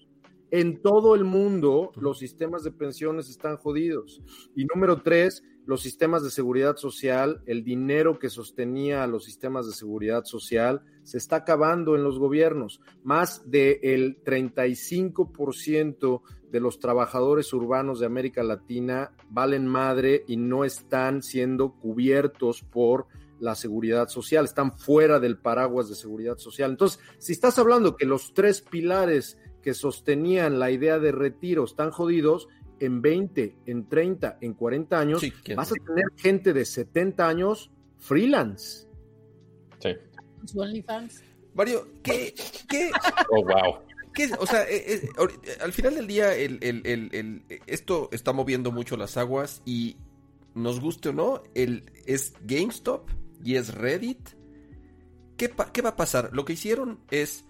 [0.52, 4.22] En todo el mundo los sistemas de pensiones están jodidos.
[4.54, 9.66] Y número tres, los sistemas de seguridad social, el dinero que sostenía a los sistemas
[9.66, 12.82] de seguridad social se está acabando en los gobiernos.
[13.02, 21.24] Más del 35% de los trabajadores urbanos de América Latina valen madre y no están
[21.24, 23.08] siendo cubiertos por
[23.40, 26.72] la seguridad social, están fuera del paraguas de seguridad social.
[26.72, 31.92] Entonces, si estás hablando que los tres pilares que sostenían la idea de retiro están
[31.92, 32.48] jodidos,
[32.82, 35.22] en 20, en 30, en 40 años,
[35.56, 38.88] vas a tener gente de 70 años freelance.
[39.80, 39.92] Sí.
[40.56, 41.24] OnlyFans.
[41.54, 42.34] Mario, ¿qué?
[42.68, 42.90] qué
[43.30, 43.78] oh, wow.
[44.14, 45.10] ¿Qué, o sea, eh, eh,
[45.62, 49.98] al final del día, el, el, el, esto está moviendo mucho las aguas y
[50.56, 53.10] nos guste o no, el, es GameStop
[53.44, 54.30] y es Reddit.
[55.38, 56.32] ¿Qué, ¿Qué va a pasar?
[56.34, 57.46] Lo que hicieron es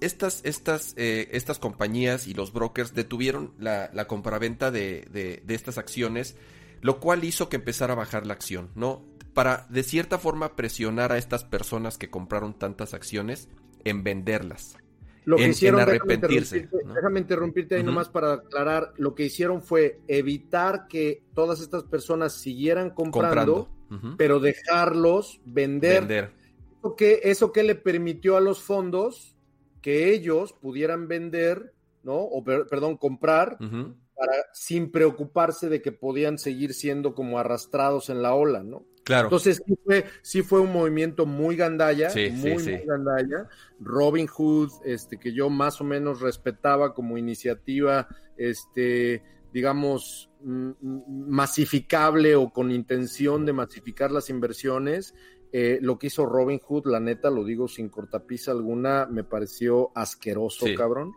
[0.00, 5.78] estas, estas, eh, estas compañías y los brokers detuvieron la, la compraventa de, de, estas
[5.78, 6.36] acciones,
[6.80, 9.04] lo cual hizo que empezara a bajar la acción, ¿no?
[9.34, 13.48] Para de cierta forma presionar a estas personas que compraron tantas acciones
[13.84, 14.76] en venderlas.
[15.24, 16.68] Lo que hicieron, arrepentirse.
[16.94, 18.94] Déjame interrumpirte, ahí nomás para aclarar.
[18.96, 23.68] Lo que hicieron fue evitar que todas estas personas siguieran comprando,
[24.16, 26.00] pero dejarlos vender.
[26.00, 26.32] vender.
[26.78, 29.37] Eso que, eso que le permitió a los fondos
[29.80, 32.16] que ellos pudieran vender, ¿no?
[32.16, 38.34] O perdón, comprar para, sin preocuparse de que podían seguir siendo como arrastrados en la
[38.34, 38.84] ola, ¿no?
[39.04, 39.28] Claro.
[39.28, 43.48] Entonces sí fue, sí fue un movimiento muy gandalla, muy, muy gandalla.
[43.80, 52.50] Robin Hood, este, que yo más o menos respetaba como iniciativa, este, digamos, masificable o
[52.50, 55.14] con intención de masificar las inversiones,
[55.52, 59.90] eh, lo que hizo Robin Hood, la neta, lo digo sin cortapisa alguna, me pareció
[59.94, 61.12] asqueroso, cabrón.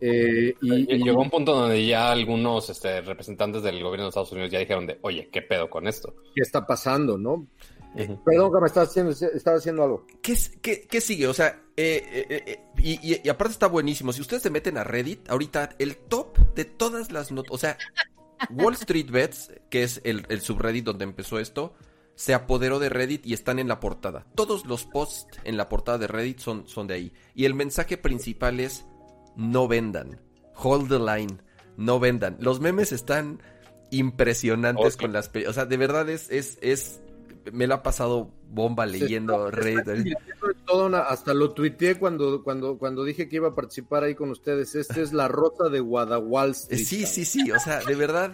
[0.00, 4.50] Eh, y, llegó un punto donde ya algunos este, representantes del gobierno de Estados Unidos
[4.50, 6.14] ya dijeron de, oye, ¿qué pedo con esto?
[6.34, 7.46] ¿Qué está pasando, no?
[8.26, 10.06] Perdón, que me estaba haciendo, estaba haciendo algo.
[10.20, 10.36] ¿Qué,
[10.86, 11.26] qué, sigue?
[11.28, 14.12] O sea, eh, y, y, aparte está buenísimo.
[14.12, 17.78] Si ustedes se meten a Reddit, ahorita el top de todas las notas, o sea,
[18.50, 21.74] Wall Street Bets, que es el, el subreddit donde empezó esto,
[22.16, 24.26] se apoderó de Reddit y están en la portada.
[24.34, 27.12] Todos los posts en la portada de Reddit son, son de ahí.
[27.34, 28.84] Y el mensaje principal es
[29.36, 30.20] no vendan.
[30.56, 31.38] Hold the line.
[31.76, 32.38] No vendan.
[32.40, 33.40] Los memes están
[33.90, 35.30] impresionantes con las...
[35.46, 37.00] O sea, de verdad es, es, es
[37.52, 40.16] me lo ha pasado bomba leyendo Reddit.
[41.08, 44.74] hasta lo tuiteé cuando, cuando, cuando dije que iba a participar ahí con ustedes.
[44.74, 46.54] Esta es la rota de Guadalupe.
[46.54, 47.50] Sí, sí, sí.
[47.50, 48.32] O sea, de verdad.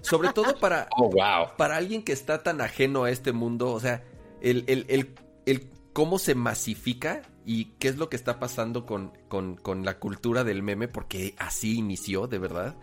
[0.00, 1.56] Sobre todo para, oh, wow.
[1.56, 3.70] para alguien que está tan ajeno a este mundo.
[3.72, 4.04] O sea,
[4.40, 5.14] el, el, el,
[5.46, 9.98] el cómo se masifica y qué es lo que está pasando con, con, con la
[9.98, 12.76] cultura del meme, porque así inició, de verdad.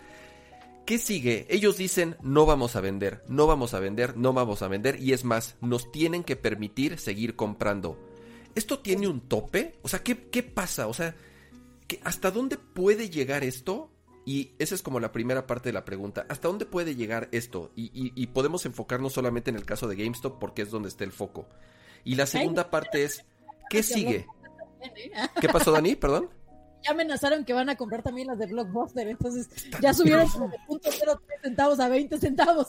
[0.85, 1.47] ¿Qué sigue?
[1.49, 5.13] Ellos dicen, no vamos a vender, no vamos a vender, no vamos a vender, y
[5.13, 7.97] es más, nos tienen que permitir seguir comprando.
[8.53, 9.79] ¿Esto tiene un tope?
[9.81, 10.87] O sea, ¿qué, qué pasa?
[10.87, 11.15] O sea,
[12.03, 13.89] ¿hasta dónde puede llegar esto?
[14.27, 16.27] Y esa es como la primera parte de la pregunta.
[16.29, 17.71] ¿Hasta dónde puede llegar esto?
[17.75, 21.11] Y, y podemos enfocarnos solamente en el caso de GameStop porque es donde está el
[21.11, 21.47] foco.
[22.03, 23.25] Y la segunda parte es,
[23.71, 24.27] ¿qué sigue?
[25.41, 25.95] ¿Qué pasó, Dani?
[25.95, 26.29] Perdón
[26.85, 29.49] ya amenazaron que van a comprar también las de Blockbuster, entonces
[29.81, 30.89] ya subieron de punto
[31.41, 32.67] centavos a 20 centavos.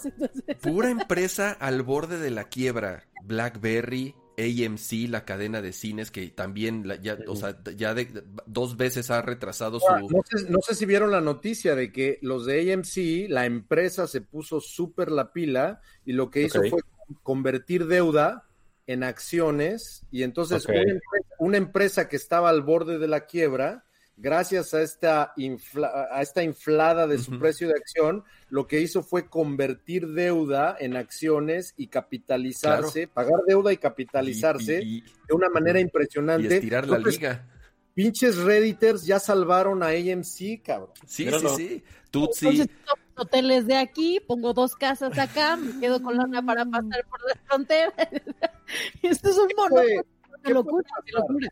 [0.62, 3.04] Pura empresa al borde de la quiebra.
[3.24, 7.94] BlackBerry, AMC, la cadena de cines que también ya, o sea, ya
[8.46, 9.86] dos veces ha retrasado su...
[10.48, 14.60] no, sé, si vieron la noticia de que los de AMC, la empresa se puso
[14.60, 16.80] súper la pila y lo que hizo fue
[17.22, 18.46] convertir deuda
[18.86, 20.64] en acciones y entonces
[21.38, 23.84] una empresa que estaba al borde de la quiebra
[24.16, 25.34] gracias a esta,
[26.10, 30.96] a esta inflada de su precio de acción, lo que hizo fue convertir deuda en
[30.96, 36.48] acciones y capitalizarse, pagar deuda y capitalizarse de una manera impresionante.
[36.48, 37.46] Y estirar la liga.
[37.94, 40.92] Pinches Redditors ya salvaron a AMC, cabrón.
[41.06, 41.84] Sí, sí, sí.
[42.10, 42.68] Tutsi.
[43.16, 47.34] hoteles de aquí, pongo dos casas acá, me quedo con lana para pasar por la
[47.46, 47.92] frontera.
[49.02, 49.76] Esto es un mono.
[50.44, 51.48] Qué locura, locura.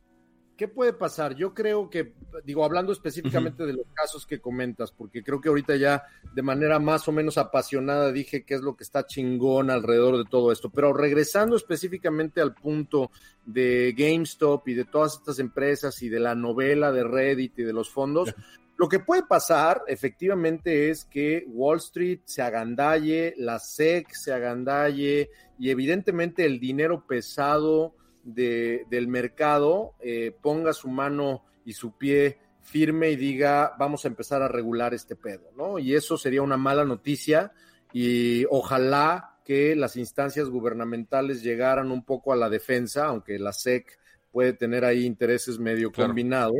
[0.64, 1.34] ¿Qué puede pasar?
[1.34, 5.76] Yo creo que, digo, hablando específicamente de los casos que comentas, porque creo que ahorita
[5.76, 10.16] ya de manera más o menos apasionada dije qué es lo que está chingón alrededor
[10.16, 13.10] de todo esto, pero regresando específicamente al punto
[13.44, 17.74] de GameStop y de todas estas empresas y de la novela de Reddit y de
[17.74, 18.34] los fondos,
[18.78, 25.28] lo que puede pasar efectivamente es que Wall Street se agandalle, la SEC se agandalle
[25.58, 27.94] y evidentemente el dinero pesado
[28.24, 34.08] de, del mercado eh, ponga su mano y su pie firme y diga, vamos a
[34.08, 35.78] empezar a regular este pedo, ¿no?
[35.78, 37.52] Y eso sería una mala noticia
[37.92, 43.98] y ojalá que las instancias gubernamentales llegaran un poco a la defensa, aunque la SEC
[44.32, 46.56] puede tener ahí intereses medio combinados.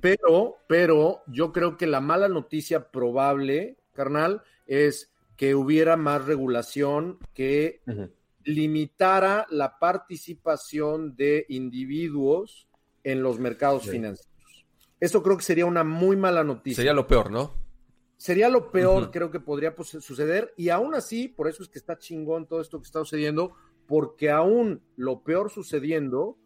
[0.00, 7.18] Pero, pero yo creo que la mala noticia probable, carnal, es que hubiera más regulación
[7.34, 7.80] que
[8.44, 12.68] limitara la participación de individuos
[13.02, 14.30] en los mercados financieros.
[15.00, 16.76] Eso creo que sería una muy mala noticia.
[16.76, 17.52] Sería lo peor, ¿no?
[18.16, 20.54] Sería lo peor, creo que podría pues, suceder.
[20.56, 23.54] Y aún así, por eso es que está chingón todo esto que está sucediendo,
[23.86, 26.38] porque aún lo peor sucediendo,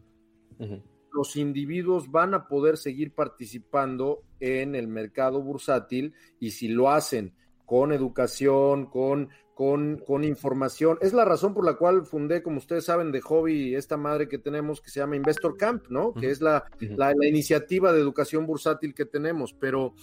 [1.12, 7.34] los individuos van a poder seguir participando en el mercado bursátil y si lo hacen
[7.64, 9.28] con educación, con
[9.58, 10.98] con, información.
[11.00, 14.38] Es la razón por la cual fundé, como ustedes saben, de hobby esta madre que
[14.38, 16.14] tenemos que se llama Investor Camp, ¿no?
[16.14, 19.54] Que es la, la, iniciativa de educación bursátil que tenemos.
[19.54, 19.94] Pero,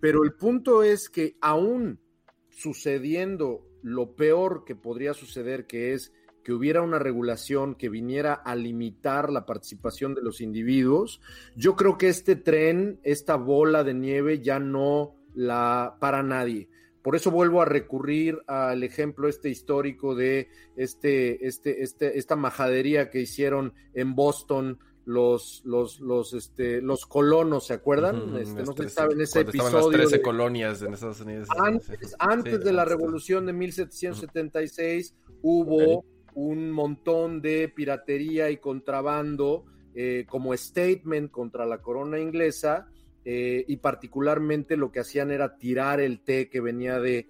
[0.00, 2.00] pero el punto es que aún
[2.48, 6.12] sucediendo lo peor que podría suceder, que es
[6.42, 11.20] que hubiera una regulación que viniera a limitar la participación de los individuos,
[11.54, 16.68] yo creo que este tren, esta bola de nieve ya no la para nadie.
[17.04, 23.10] Por eso vuelvo a recurrir al ejemplo este histórico de este, este, este, esta majadería
[23.10, 28.34] que hicieron en Boston los, los, los, este, los colonos, ¿se acuerdan?
[28.38, 29.90] este, no se saben ese episodio.
[29.98, 31.46] Las 13 colonias en Estados Unidos.
[31.58, 40.24] Antes, antes de la revolución de 1776 hubo un montón de piratería y contrabando eh,
[40.26, 42.88] como statement contra la corona inglesa
[43.24, 47.26] eh, y particularmente lo que hacían era tirar el té que venía de,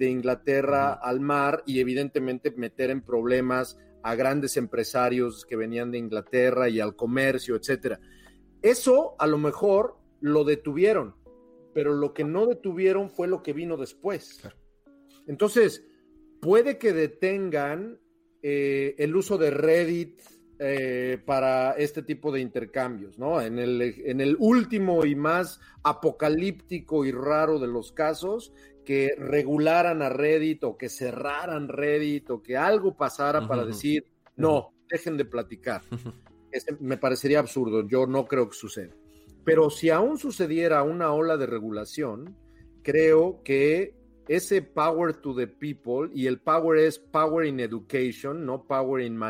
[0.00, 6.68] Inglaterra al mar y evidentemente meter en problemas a grandes empresarios que venían de Inglaterra
[6.68, 8.00] y al comercio, etcétera.
[8.60, 11.14] Eso a lo mejor lo detuvieron,
[11.74, 14.40] pero lo que no detuvieron fue lo que vino después.
[15.28, 15.84] Entonces,
[16.40, 18.00] puede que detengan
[18.42, 20.20] eh, el uso de Reddit,
[20.64, 23.40] eh, para este tipo de intercambios, ¿no?
[23.40, 28.52] En el, en el último y más apocalíptico y raro de los casos,
[28.84, 34.06] que regularan a Reddit o que cerraran Reddit o que algo pasara para decir,
[34.36, 35.82] no, dejen de platicar.
[36.80, 38.94] me parecería absurdo, yo no creo que suceda.
[39.44, 42.36] Pero si aún sucediera una ola de regulación,
[42.82, 43.94] creo que
[44.28, 49.20] ese power to the people, y el power es power in education, no power in,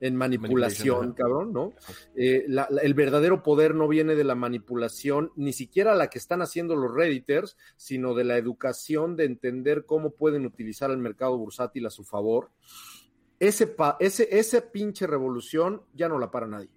[0.00, 1.72] en manipulación, cabrón, ¿no?
[2.14, 2.46] Eh,
[2.82, 6.94] el verdadero poder no viene de la manipulación, ni siquiera la que están haciendo los
[6.94, 12.04] redditors, sino de la educación de entender cómo pueden utilizar el mercado bursátil a su
[12.04, 12.50] favor.
[13.38, 16.68] Ese, ese, esa pinche revolución ya no la para nadie.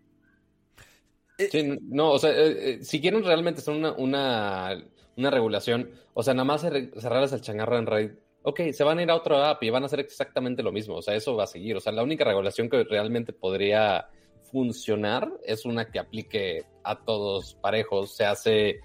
[1.38, 4.84] Sí, no, o sea, eh, eh, si quieren realmente son una, una
[5.18, 9.04] una regulación, o sea, nada más cerrarles el changarro en Reddit, ok, se van a
[9.04, 11.44] ir a otro app y van a hacer exactamente lo mismo, o sea, eso va
[11.44, 14.08] a seguir, o sea, la única regulación que realmente podría
[14.52, 18.82] funcionar es una que aplique a todos parejos, se hace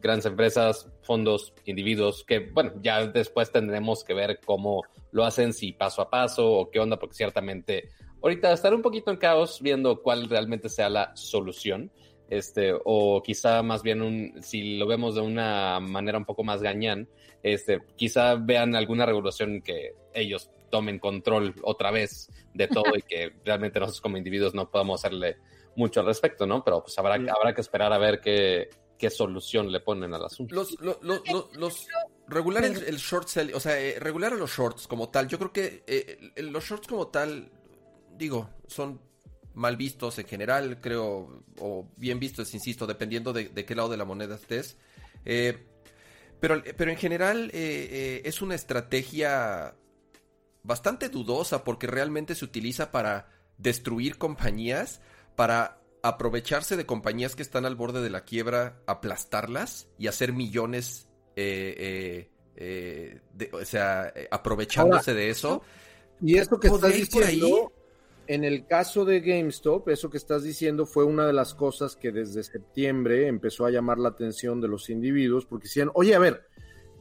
[0.00, 5.72] grandes empresas, fondos, individuos, que bueno, ya después tendremos que ver cómo lo hacen, si
[5.72, 7.90] paso a paso o qué onda, porque ciertamente
[8.22, 11.90] ahorita estar un poquito en caos viendo cuál realmente sea la solución.
[12.32, 16.62] Este, o quizá más bien un, si lo vemos de una manera un poco más
[16.62, 17.06] gañán,
[17.42, 23.34] este, quizá vean alguna regulación que ellos tomen control otra vez de todo y que
[23.44, 25.36] realmente nosotros como individuos no podamos hacerle
[25.76, 26.64] mucho al respecto, ¿no?
[26.64, 30.54] Pero pues habrá, habrá que esperar a ver qué, qué solución le ponen al asunto.
[30.54, 31.86] Los, los,
[32.28, 35.52] regular el, short sell, o sea, eh, regular a los shorts como tal, yo creo
[35.52, 37.52] que eh, los shorts como tal,
[38.16, 39.11] digo, son
[39.54, 44.04] mal vistos en general, creo, o bien vistos, insisto, dependiendo de, qué lado de la
[44.04, 44.76] moneda estés.
[45.24, 45.66] Eh,
[46.40, 49.74] pero, pero en general es una estrategia
[50.62, 53.28] bastante dudosa porque realmente se utiliza para
[53.58, 55.00] destruir compañías,
[55.36, 61.08] para aprovecharse de compañías que están al borde de la quiebra, aplastarlas y hacer millones,
[61.36, 65.62] eh, eh, eh, o sea, aprovechándose de eso.
[66.20, 67.72] Y esto que estás diciendo,
[68.26, 72.12] en el caso de GameStop, eso que estás diciendo fue una de las cosas que
[72.12, 76.46] desde septiembre empezó a llamar la atención de los individuos, porque decían, oye, a ver,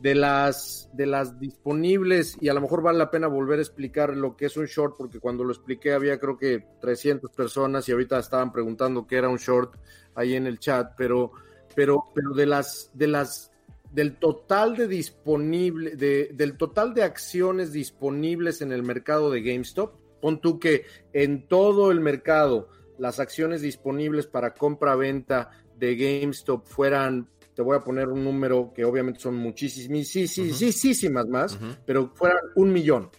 [0.02, 4.18] de las, de las disponibles, y a lo mejor vale la pena volver a explicar
[4.18, 7.92] lo que es un short, porque cuando lo expliqué había creo que 300 personas y
[7.92, 9.76] ahorita estaban preguntando qué era un short
[10.16, 11.32] ahí en el chat, pero,
[11.76, 13.52] pero, pero de las, de las,
[13.92, 20.01] del total de disponible, de, del total de acciones disponibles en el mercado de GameStop,
[20.22, 27.28] pon tú que en todo el mercado las acciones disponibles para compra-venta de GameStop fueran
[27.54, 33.12] te voy a poner un número que obviamente son muchísimas más, pero fueran un millón.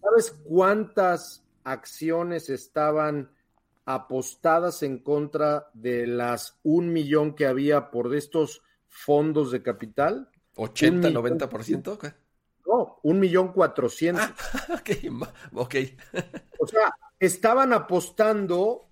[0.00, 3.30] ¿Sabes cuántas acciones estaban
[3.84, 10.28] apostadas en contra de las un millón que había por estos fondos de capital?
[10.56, 12.14] 80, 90%?
[12.66, 14.24] No, un millón cuatrocientos.
[14.24, 14.82] Ah,
[15.52, 15.76] ok,
[16.58, 18.88] o sea, estaban apostando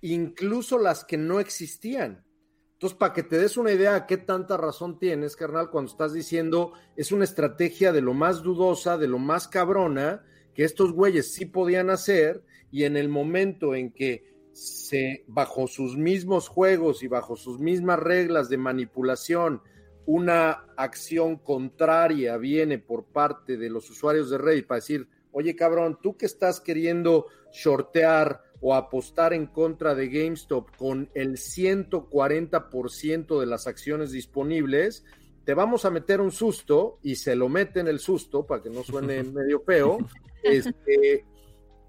[0.00, 2.24] incluso las que no existían.
[2.72, 6.12] Entonces, para que te des una idea de qué tanta razón tienes, carnal, cuando estás
[6.12, 11.32] diciendo es una estrategia de lo más dudosa, de lo más cabrona, que estos güeyes
[11.32, 12.42] sí podían hacer,
[12.72, 18.00] y en el momento en que se, bajo sus mismos juegos y bajo sus mismas
[18.00, 19.62] reglas de manipulación,
[20.06, 26.00] una acción contraria viene por parte de los usuarios de Reddit para decir, oye cabrón,
[26.02, 33.46] tú que estás queriendo shortear o apostar en contra de GameStop con el 140% de
[33.46, 35.04] las acciones disponibles,
[35.44, 38.84] te vamos a meter un susto y se lo meten el susto para que no
[38.84, 39.98] suene medio feo.
[40.42, 41.26] Este,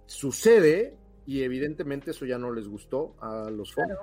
[0.05, 3.99] sucede y evidentemente eso ya no les gustó a los fondos.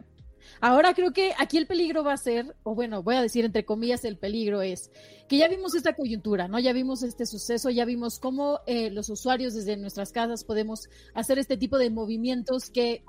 [0.61, 3.65] Ahora creo que aquí el peligro va a ser, o bueno, voy a decir entre
[3.65, 4.91] comillas, el peligro es
[5.29, 6.59] que ya vimos esta coyuntura, ¿no?
[6.59, 11.39] Ya vimos este suceso, ya vimos cómo eh, los usuarios desde nuestras casas podemos hacer
[11.39, 13.05] este tipo de movimientos que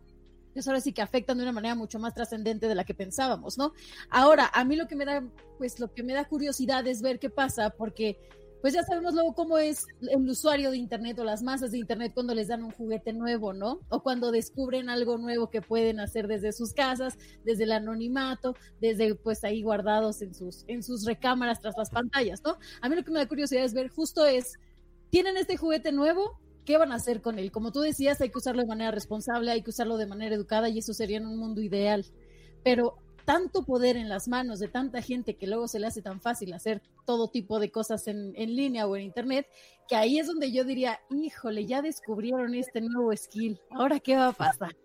[0.53, 3.57] pues ahora sí que afectan de una manera mucho más trascendente de la que pensábamos,
[3.57, 3.73] ¿no?
[4.09, 5.23] Ahora, a mí lo que me da,
[5.57, 8.17] pues lo que me da curiosidad es ver qué pasa, porque
[8.61, 12.11] pues ya sabemos luego cómo es el usuario de Internet o las masas de Internet
[12.13, 13.79] cuando les dan un juguete nuevo, ¿no?
[13.89, 19.15] O cuando descubren algo nuevo que pueden hacer desde sus casas, desde el anonimato, desde
[19.15, 22.57] pues ahí guardados en sus, en sus recámaras tras las pantallas, ¿no?
[22.81, 24.53] A mí lo que me da curiosidad es ver justo es,
[25.09, 26.39] ¿tienen este juguete nuevo?
[26.63, 27.51] ¿Qué van a hacer con él?
[27.51, 30.69] Como tú decías, hay que usarlo de manera responsable, hay que usarlo de manera educada
[30.69, 32.05] y eso sería en un mundo ideal.
[32.63, 36.21] Pero tanto poder en las manos de tanta gente que luego se le hace tan
[36.21, 39.47] fácil hacer todo tipo de cosas en, línea o en internet,
[39.87, 44.29] que ahí es donde yo diría, híjole, ya descubrieron este nuevo skill, ahora qué va
[44.29, 44.75] a pasar.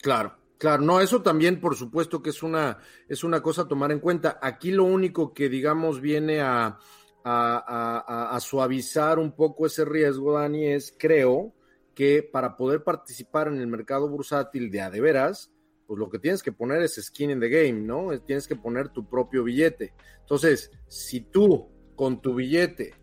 [0.00, 2.78] Claro, claro, no, eso también por supuesto que es una,
[3.08, 4.38] es una cosa a tomar en cuenta.
[4.42, 6.78] Aquí lo único que digamos viene a,
[7.24, 11.54] a, a suavizar un poco ese riesgo, Dani, es creo
[11.94, 15.51] que para poder participar en el mercado bursátil de a de veras,
[15.86, 18.18] pues lo que tienes que poner es skin in the game, ¿no?
[18.20, 19.92] Tienes que poner tu propio billete.
[20.20, 22.94] Entonces, si tú con tu billete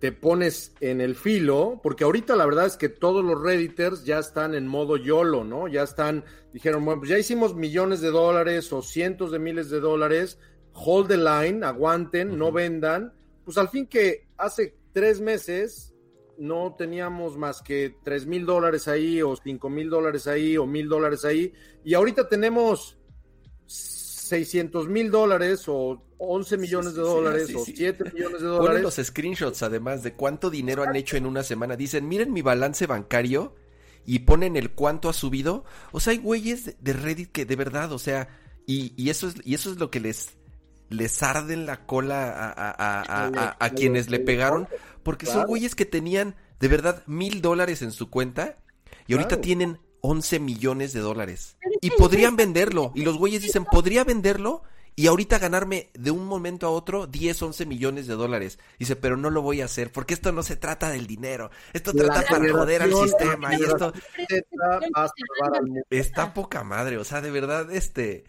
[0.00, 4.18] te pones en el filo, porque ahorita la verdad es que todos los redditors ya
[4.18, 5.68] están en modo YOLO, ¿no?
[5.68, 9.78] Ya están, dijeron, bueno, pues ya hicimos millones de dólares o cientos de miles de
[9.78, 10.38] dólares,
[10.72, 13.12] hold the line, aguanten, no vendan.
[13.44, 15.89] Pues al fin que hace tres meses
[16.40, 20.88] no teníamos más que tres mil dólares ahí o cinco mil dólares ahí o mil
[20.88, 21.52] dólares ahí
[21.84, 22.98] y ahorita tenemos
[23.66, 28.68] 600 mil dólares o 11 millones de dólares o 7 millones de dólares.
[28.68, 31.76] Ponen los screenshots además de cuánto dinero han hecho en una semana.
[31.76, 33.54] Dicen, miren mi balance bancario
[34.06, 35.64] y ponen el cuánto ha subido.
[35.92, 38.28] O sea, hay güeyes de Reddit que de verdad, o sea,
[38.66, 40.38] y, y eso, es, y eso es lo que les,
[40.90, 42.54] les arde en la cola
[43.58, 44.68] a, quienes le pegaron,
[45.02, 48.56] porque son güeyes que tenían de verdad mil dólares en su cuenta
[49.06, 51.56] y ahorita tienen 11 millones de dólares.
[51.80, 52.92] Y podrían venderlo.
[52.94, 54.62] Y los güeyes dicen, podría venderlo
[54.96, 58.58] y ahorita ganarme de un momento a otro 10, 11 millones de dólares.
[58.78, 61.50] Dice, pero no lo voy a hacer porque esto no se trata del dinero.
[61.72, 63.54] Esto trata para joder al sistema.
[63.54, 63.92] Y esto
[65.88, 66.98] está poca madre.
[66.98, 68.24] O sea, de verdad, este...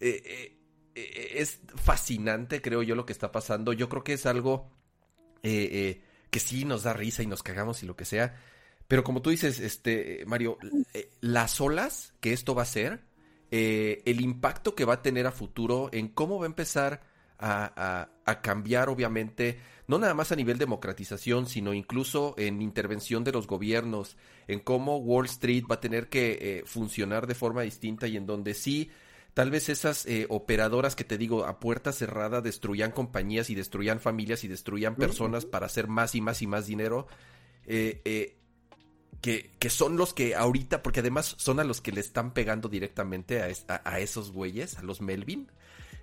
[0.00, 0.58] Eh, eh,
[0.94, 3.72] es fascinante, creo yo, lo que está pasando.
[3.72, 4.70] Yo creo que es algo
[5.42, 8.34] que sí nos da risa y nos cagamos y lo que sea.
[8.88, 10.58] Pero como tú dices, este, Mario,
[11.20, 13.02] las olas que esto va a ser
[13.56, 17.02] eh, el impacto que va a tener a futuro en cómo va a empezar
[17.38, 18.08] a,
[18.42, 24.16] cambiar, obviamente, no nada más a nivel democratización, sino incluso en intervención de los gobiernos,
[24.48, 28.26] en cómo Wall Street va a tener que eh, funcionar de forma distinta y en
[28.26, 28.90] donde sí,
[29.34, 34.00] tal vez esas eh, operadoras que te digo a puerta cerrada destruyan compañías y destruyan
[34.00, 37.06] familias y destruyan personas para hacer más y más y más dinero.
[37.66, 38.36] Eh,
[39.24, 43.40] que, son los que ahorita, porque además son a los que le están pegando directamente
[43.40, 45.48] a, esos güeyes, a los Melvin,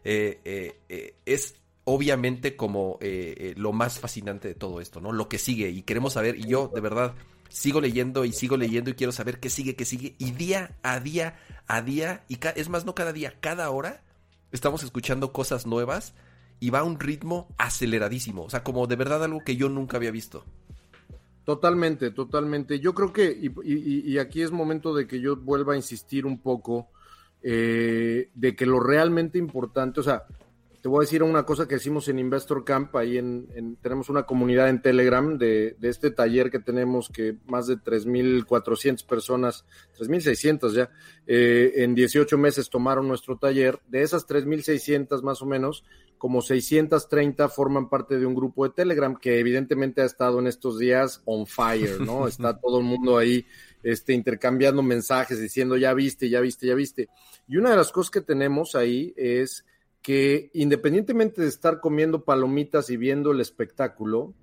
[0.04, 2.98] eh, eh, eh, es obviamente como
[3.56, 5.12] lo más fascinante de todo esto, ¿no?
[5.12, 7.14] Lo que sigue y queremos saber, y yo de verdad
[7.52, 11.00] sigo leyendo y sigo leyendo y quiero saber qué sigue, qué sigue, y día a
[11.00, 11.38] día,
[11.68, 14.02] a día, y es más, no cada día, cada hora,
[14.52, 16.14] estamos escuchando cosas nuevas
[16.60, 19.98] y va a un ritmo aceleradísimo, o sea, como de verdad algo que yo nunca
[19.98, 20.46] había visto.
[21.44, 22.80] Totalmente, totalmente.
[22.80, 26.90] Yo creo que, y, aquí es momento de que yo vuelva a insistir un poco,
[27.42, 30.24] eh, de que lo realmente importante, o sea,
[30.82, 34.24] te voy a decir una cosa que hicimos en Investor Camp, ahí en, tenemos una
[34.24, 39.66] comunidad en Telegram de, de, este taller que tenemos que más de 3.400 personas,
[40.00, 40.90] 3.600 ya,
[41.28, 43.80] eh, en 18 meses tomaron nuestro taller.
[43.88, 45.84] De esas 3.600 más o menos,
[46.18, 50.80] como 630 forman parte de un grupo de Telegram que evidentemente ha estado en estos
[50.80, 52.28] días on fire, ¿no?
[52.28, 53.46] Está todo el mundo ahí
[53.84, 57.10] este, intercambiando mensajes diciendo ya viste, ya viste, ya viste.
[57.48, 59.66] Y una de las cosas que tenemos ahí es
[60.02, 64.34] que independientemente de estar comiendo palomitas y viendo el espectáculo,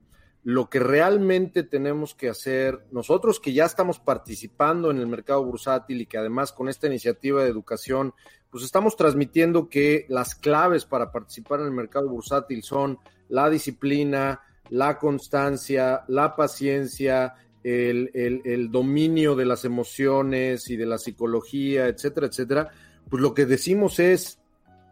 [0.44, 6.00] lo que realmente tenemos que hacer nosotros que ya estamos participando en el mercado bursátil
[6.00, 8.14] y que además con esta iniciativa de educación
[8.50, 12.98] pues estamos transmitiendo que las claves para participar en el mercado bursátil son
[13.28, 14.40] la disciplina,
[14.70, 22.70] la constancia, la paciencia, el, dominio de las emociones y de la psicología, etcétera, etcétera,
[23.11, 24.38] pues lo que decimos es,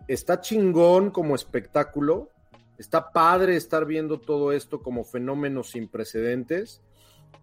[0.09, 2.31] está chingón como espectáculo,
[2.79, 6.83] está padre estar viendo todo esto como fenómenos sin precedentes,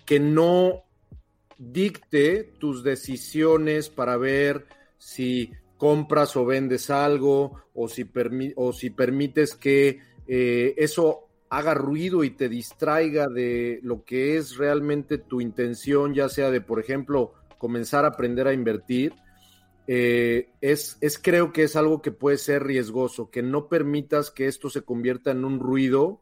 [0.05, 0.83] que no
[1.57, 4.65] dicte tus decisiones para ver
[4.97, 8.09] si compras o vendes algo o si,
[8.55, 14.57] o si permites que eh, eso haga ruido y te distraiga de lo que es
[14.57, 19.13] realmente tu intención, ya sea de, por ejemplo, comenzar a aprender a invertir,
[19.87, 24.47] eh, es, es, creo que es algo que puede ser riesgoso, que no permitas que
[24.47, 26.21] esto se convierta en un ruido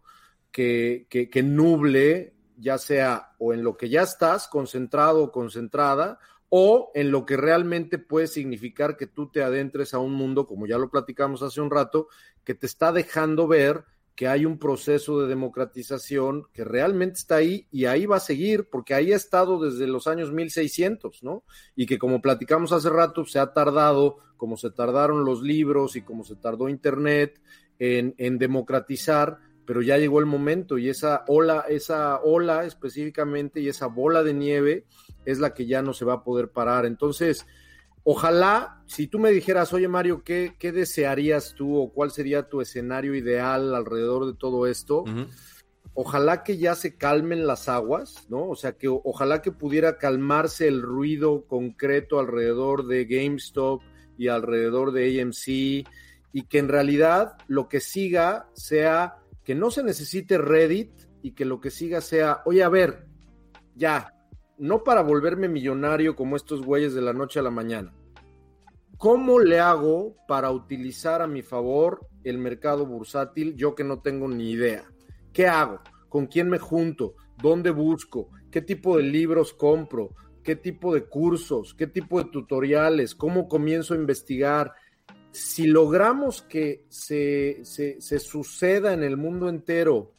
[0.51, 6.19] que, que, que nuble, ya sea o en lo que ya estás concentrado o concentrada,
[6.49, 10.67] o en lo que realmente puede significar que tú te adentres a un mundo, como
[10.67, 12.07] ya lo platicamos hace un rato,
[12.43, 13.85] que te está dejando ver
[14.21, 18.69] que hay un proceso de democratización que realmente está ahí y ahí va a seguir,
[18.69, 21.43] porque ahí ha estado desde los años 1600, ¿no?
[21.75, 26.03] Y que como platicamos hace rato, se ha tardado, como se tardaron los libros y
[26.03, 27.41] como se tardó Internet
[27.79, 33.69] en, en democratizar, pero ya llegó el momento y esa ola, esa ola específicamente y
[33.69, 34.85] esa bola de nieve
[35.25, 36.85] es la que ya no se va a poder parar.
[36.85, 37.47] Entonces,
[38.03, 42.61] ojalá, si tú me dijeras, oye Mario, ¿qué, qué desearías tú o cuál sería tu
[42.61, 45.03] escenario ideal alrededor de todo esto?
[45.93, 48.47] Ojalá que ya se calmen las aguas, ¿no?
[48.47, 53.81] O sea, que ojalá que pudiera calmarse el ruido concreto alrededor de GameStop
[54.17, 55.47] y alrededor de AMC
[56.33, 60.91] y que en realidad lo que siga sea que no se necesite Reddit
[61.21, 63.05] y que lo que siga sea, oye, a ver,
[63.75, 64.13] ya,
[64.61, 67.95] no para volverme millonario como estos güeyes de la noche a la mañana.
[68.95, 74.27] ¿Cómo le hago para utilizar a mi favor el mercado bursátil yo que no tengo
[74.27, 74.85] ni idea?
[75.33, 75.79] ¿Qué hago?
[76.09, 77.15] ¿Con quién me junto?
[77.41, 78.29] ¿Dónde busco?
[78.51, 80.11] ¿Qué tipo de libros compro?
[80.43, 81.73] ¿Qué tipo de cursos?
[81.73, 83.15] ¿Qué tipo de tutoriales?
[83.15, 84.73] ¿Cómo comienzo a investigar?
[85.31, 90.13] Si logramos que se, se, se suceda en el mundo entero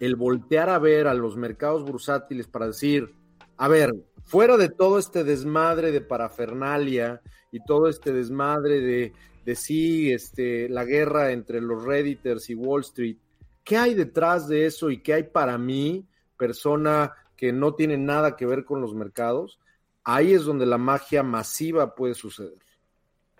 [0.00, 3.19] el voltear a ver a los mercados bursátiles para decir,
[3.60, 3.92] a ver,
[4.24, 7.20] fuera de todo este desmadre de parafernalia
[7.52, 9.12] y todo este desmadre de,
[9.44, 13.18] de sí, este, la guerra entre los Redditors y Wall Street,
[13.62, 16.06] ¿qué hay detrás de eso y qué hay para mí,
[16.38, 19.58] persona que no tiene nada que ver con los mercados?
[20.04, 22.58] ahí es donde la magia masiva puede suceder,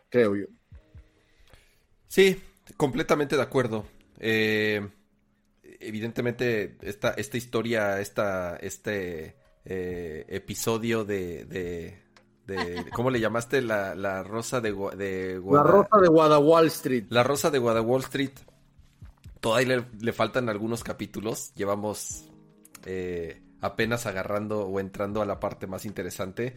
[0.08, 0.46] creo yo.
[2.08, 2.40] Sí,
[2.76, 3.86] completamente de acuerdo.
[4.18, 4.86] Eh,
[5.62, 12.00] evidentemente, esta, esta historia, esta, este eh, episodio de, de,
[12.92, 13.62] ¿Cómo le llamaste?
[13.62, 17.04] La, rosa de, de La rosa de Guadawall Street.
[17.08, 18.32] La rosa de Guadawall Street.
[19.40, 21.54] Todavía le, faltan algunos capítulos.
[21.54, 22.28] Llevamos
[22.84, 26.54] eh, apenas agarrando o entrando a la parte más interesante.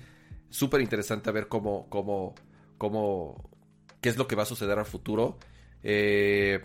[0.49, 2.35] Súper interesante a ver cómo, cómo,
[2.77, 3.49] cómo,
[4.01, 5.37] qué es lo que va a suceder al futuro.
[5.81, 6.59] Eh,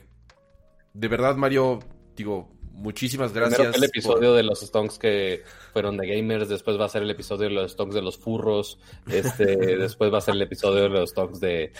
[0.92, 1.80] de verdad, Mario,
[2.16, 3.76] digo, muchísimas gracias.
[3.76, 7.48] el episodio de los Stonks que fueron de gamers, después va a ser el episodio
[7.48, 11.10] de los Stonks de los furros, este, después va a ser el episodio de los
[11.10, 11.72] Stonks de,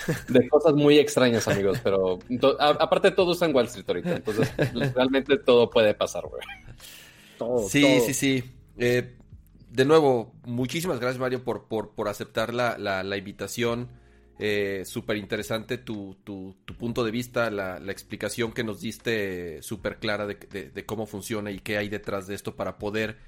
[0.50, 2.18] cosas muy extrañas, amigos, pero
[2.58, 4.50] aparte todo está en Wall Street ahorita, entonces
[4.94, 7.68] realmente todo puede pasar, güey.
[7.68, 8.44] sí, sí, sí,
[8.78, 9.14] eh,
[9.70, 13.88] de nuevo, muchísimas gracias, Mario, por, por, por aceptar la, la, invitación.
[14.40, 20.26] Eh, súper interesante tu, tu, punto de vista, la, explicación que nos diste súper clara
[20.26, 20.36] de,
[20.72, 23.18] de, cómo funciona y qué hay detrás de esto para poder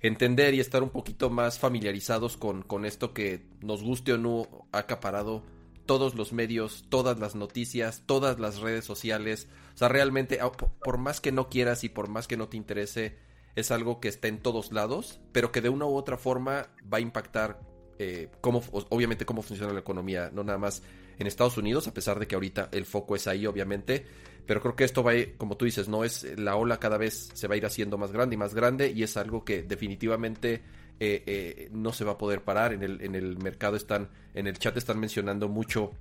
[0.00, 4.68] entender y estar un poquito más familiarizados con, con esto que nos guste o no
[4.72, 5.42] ha acaparado
[5.86, 9.48] todos los medios, todas las noticias, todas las redes sociales.
[9.74, 10.38] O sea, realmente,
[10.84, 13.16] por más que no quieras y por más que no te interese,
[13.56, 16.98] es algo que está en todos lados, pero que de una u otra forma va
[16.98, 17.58] a impactar
[17.98, 20.82] eh, cómo, obviamente cómo funciona la economía, no nada más
[21.18, 24.06] en Estados Unidos, a pesar de que ahorita el foco es ahí, obviamente,
[24.46, 26.96] pero creo que esto va, a ir, como tú dices, no es la ola cada
[26.96, 29.62] vez se va a ir haciendo más grande y más grande y es algo que
[29.62, 30.62] definitivamente
[31.00, 32.72] eh, eh, no se va a poder parar.
[32.72, 35.92] En el, en el mercado están, en el chat están mencionando mucho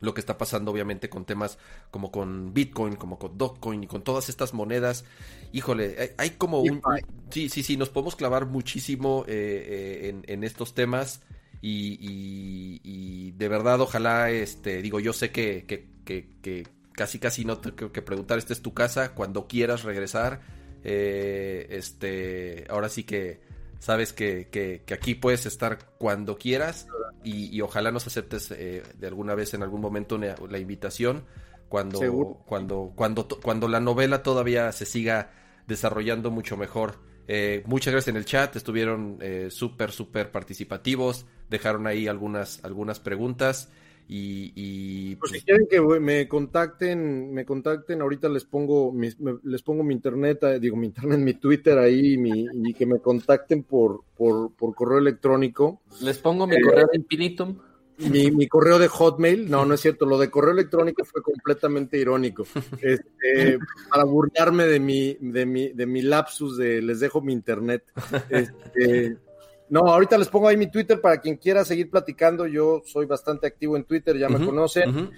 [0.00, 1.58] lo que está pasando obviamente con temas
[1.90, 5.04] como con Bitcoin, como con Dogecoin y con todas estas monedas.
[5.52, 6.80] Híjole, hay, como un...
[7.30, 11.20] Sí, sí, sí, nos podemos clavar muchísimo eh, eh, en, estos temas
[11.62, 18.02] y, de verdad ojalá, este, digo, yo sé que, que, casi casi no tengo que
[18.02, 20.40] preguntar, esta es tu casa, cuando quieras regresar,
[20.82, 23.40] eh, este, ahora sí que
[23.78, 26.86] sabes que, que, aquí puedes estar cuando quieras
[27.24, 31.24] y, ojalá nos aceptes eh, de alguna vez en algún momento la invitación
[31.70, 35.30] cuando, cuando, cuando, cuando la novela todavía se siga
[35.68, 36.98] desarrollando mucho mejor.
[37.28, 42.98] Eh, muchas gracias en el chat, estuvieron eh, súper, súper participativos, dejaron ahí algunas, algunas
[42.98, 43.70] preguntas.
[44.12, 49.08] Y, pues, si pues quieren que me contacten, me contacten, ahorita les pongo mi,
[49.44, 52.98] les pongo mi internet, eh, digo mi internet, mi Twitter ahí mi, y que me
[52.98, 55.82] contacten por, por, correo electrónico.
[56.00, 57.56] Les pongo mi correo de infinitum.
[57.98, 62.46] Mi, correo de Hotmail, no, no es cierto, lo de correo electrónico fue completamente irónico.
[62.80, 63.58] Este,
[63.90, 67.84] para burlarme de mi, de mi, de mi lapsus de les dejo mi internet.
[68.30, 69.18] Este,
[69.70, 72.46] no, ahorita les pongo ahí mi Twitter para quien quiera seguir platicando.
[72.46, 75.10] Yo soy bastante activo en Twitter, ya me conocen.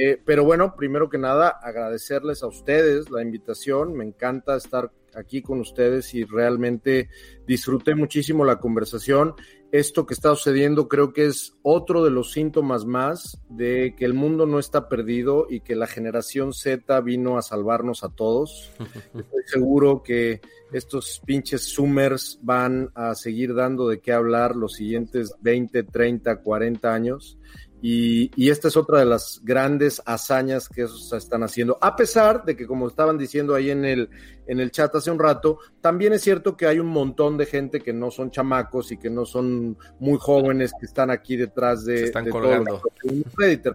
[0.00, 3.94] Eh, pero bueno, primero que nada, agradecerles a ustedes la invitación.
[3.94, 7.08] Me encanta estar aquí con ustedes y realmente
[7.46, 9.34] disfruté muchísimo la conversación.
[9.70, 14.14] Esto que está sucediendo creo que es otro de los síntomas más de que el
[14.14, 18.72] mundo no está perdido y que la generación Z vino a salvarnos a todos.
[19.14, 20.40] Estoy seguro que
[20.72, 26.94] estos pinches Zoomers van a seguir dando de qué hablar los siguientes 20, 30, 40
[26.94, 27.38] años.
[27.80, 32.56] Y, esta es otra de las grandes hazañas que esos están haciendo, a pesar de
[32.56, 34.10] que, como estaban diciendo ahí en el,
[34.46, 37.80] en el chat hace un rato, también es cierto que hay un montón de gente
[37.80, 42.04] que no son chamacos y que no son muy jóvenes que están aquí detrás de,
[42.04, 42.82] están de colgando.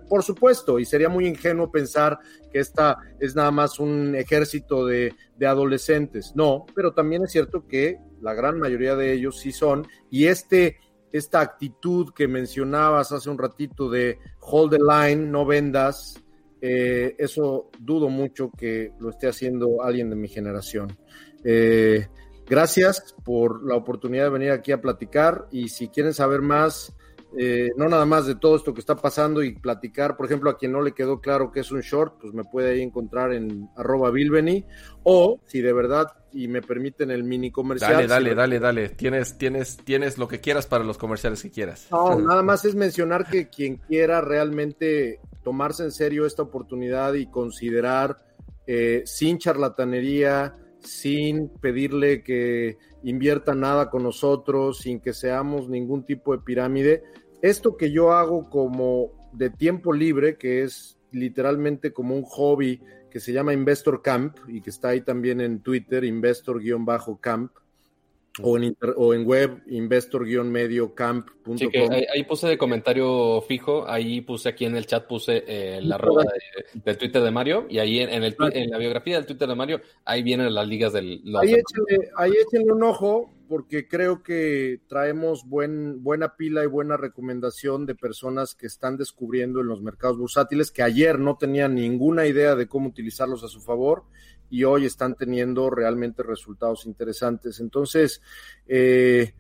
[0.09, 2.19] Por supuesto, y sería muy ingenuo pensar
[2.51, 6.33] que esta es nada más un ejército de, de adolescentes.
[6.35, 10.77] No, pero también es cierto que la gran mayoría de ellos sí son, y este
[11.13, 16.21] esta actitud que mencionabas hace un ratito de hold the line, no vendas,
[16.59, 20.97] eh, eso dudo mucho que lo esté haciendo alguien de mi generación.
[21.43, 22.07] Eh,
[22.47, 26.95] gracias por la oportunidad de venir aquí a platicar y si quieren saber más,
[27.37, 30.57] eh, no nada más de todo esto que está pasando y platicar, por ejemplo, a
[30.57, 33.69] quien no le quedó claro que es un short, pues me puede ahí encontrar en
[33.75, 34.65] arroba Bilbeni,
[35.03, 37.93] o si de verdad y me permiten el mini comercial.
[37.93, 38.89] Dale, dale, dale, dale.
[38.89, 41.87] Tienes, tienes, tienes lo que quieras para los comerciales que quieras.
[41.91, 47.27] No, nada más es mencionar que quien quiera realmente tomarse en serio esta oportunidad y
[47.27, 48.17] considerar
[48.65, 56.35] eh, sin charlatanería, sin pedirle que invierta nada con nosotros, sin que seamos ningún tipo
[56.35, 57.03] de pirámide,
[57.43, 62.81] esto que yo hago como de tiempo libre, que es literalmente como un hobby
[63.11, 67.51] que se llama Investor Camp y que está ahí también en Twitter, Investor-Camp,
[68.41, 71.57] o en, o en web investor-mediocamp.com.
[71.57, 71.69] Sí,
[72.11, 76.23] ahí, puse de comentario fijo, ahí puse aquí en el chat, puse eh, la arroba
[76.73, 79.81] del Twitter de Mario y ahí en, el, en la biografía del Twitter de Mario,
[80.05, 81.21] ahí vienen las ligas del...
[81.39, 86.97] ahí, échenle, ahí échenle un ojo porque creo que traemos buen, buena pila y buena
[86.97, 92.25] recomendación de personas que están descubriendo en los mercados bursátiles que ayer no tenían ninguna
[92.25, 94.03] idea de cómo utilizarlos a su favor
[94.49, 97.59] y hoy están teniendo realmente resultados interesantes.
[97.59, 98.21] Entonces,
[98.67, 99.33] eh,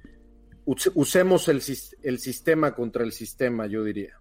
[0.65, 1.61] usemos el,
[2.01, 4.19] el sistema contra el sistema, yo diría.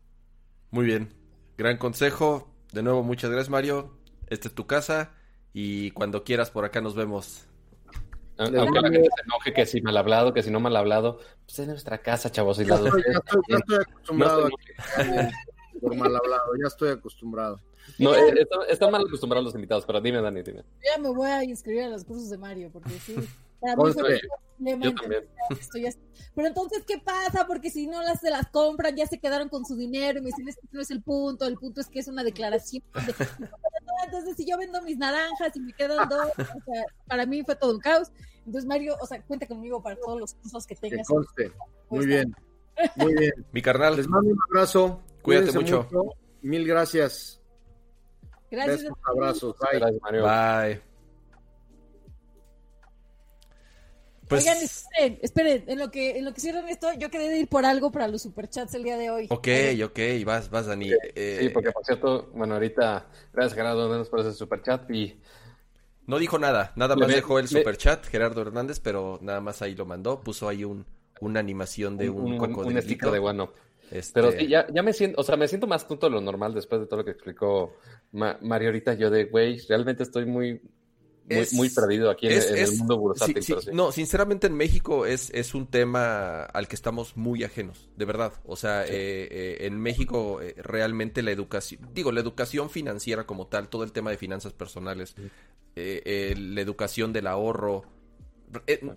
[0.71, 1.09] Muy bien,
[1.57, 2.55] gran consejo.
[2.73, 3.99] De nuevo, muchas gracias, Mario.
[4.29, 5.15] Esta es tu casa
[5.53, 7.47] y cuando quieras por acá nos vemos.
[8.45, 11.59] Aunque la gente se enoje que si mal hablado, que si no mal hablado, pues
[11.59, 12.61] es nuestra casa, chavos.
[12.61, 13.03] Y ya, estoy,
[13.81, 14.49] acostumbrado
[15.81, 17.61] por mal hablado, ya estoy acostumbrado.
[17.99, 20.63] No, eh, están mal acostumbrados los invitados, pero dime, Dani, dime.
[20.85, 23.17] Ya me voy a inscribir a los cursos de Mario, porque sí.
[23.61, 24.21] Para mí fue
[24.59, 25.29] Yo también.
[26.35, 27.47] Pero entonces, ¿qué pasa?
[27.47, 30.27] Porque si no las se las compran, ya se quedaron con su dinero y me
[30.29, 32.83] dicen, que no es el punto, el punto es que es una declaración.
[34.05, 37.55] Entonces, si yo vendo mis naranjas y me quedan dos, o sea, para mí fue
[37.55, 38.11] todo un caos.
[38.47, 41.07] Entonces, Mario, o sea, cuenta conmigo para todos los cursos que tengas.
[41.89, 42.35] Muy bien.
[42.97, 43.33] Muy bien.
[43.53, 43.97] Mi carnal.
[43.97, 45.01] Les mando un abrazo.
[45.23, 45.89] Cuídate mucho.
[46.43, 47.41] Mil gracias.
[48.51, 48.83] Gracias.
[48.83, 49.57] Besos, abrazos.
[49.59, 49.79] Bye.
[49.79, 50.23] Gracias, Mario.
[50.25, 50.93] Bye.
[54.29, 54.43] Pues...
[54.43, 57.67] Oigan, esperen, esperen, en lo que en lo que cierran esto, yo de ir por
[57.67, 59.27] algo para los superchats el día de hoy.
[59.29, 59.49] Ok,
[59.85, 60.89] ok, vas, vas, Dani.
[60.89, 61.51] Sí, eh...
[61.53, 65.21] porque por cierto, bueno, ahorita, gracias Gerardo por ese superchat y...
[66.07, 69.87] No dijo nada, nada más dejó el superchat, Gerardo Hernández, pero nada más ahí lo
[69.87, 70.85] mandó, puso ahí un,
[71.21, 73.53] una animación de un, un, un, un sticker de guano.
[73.91, 74.21] Este...
[74.21, 76.55] Pero sí, ya, ya me siento, o sea, me siento más tonto de lo normal
[76.55, 77.77] después de todo lo que explicó
[78.13, 78.95] Mario ahorita.
[78.95, 80.61] Yo de, güey, realmente estoy muy,
[81.53, 83.45] muy, perdido aquí en, el mundo bursátil.
[83.73, 88.33] No, sinceramente en México es, es un tema al que estamos muy ajenos, de verdad.
[88.45, 93.47] O sea, eh, eh, en México eh, realmente la educación, digo, la educación financiera como
[93.47, 95.15] tal, todo el tema de finanzas personales,
[95.75, 97.85] la educación del ahorro,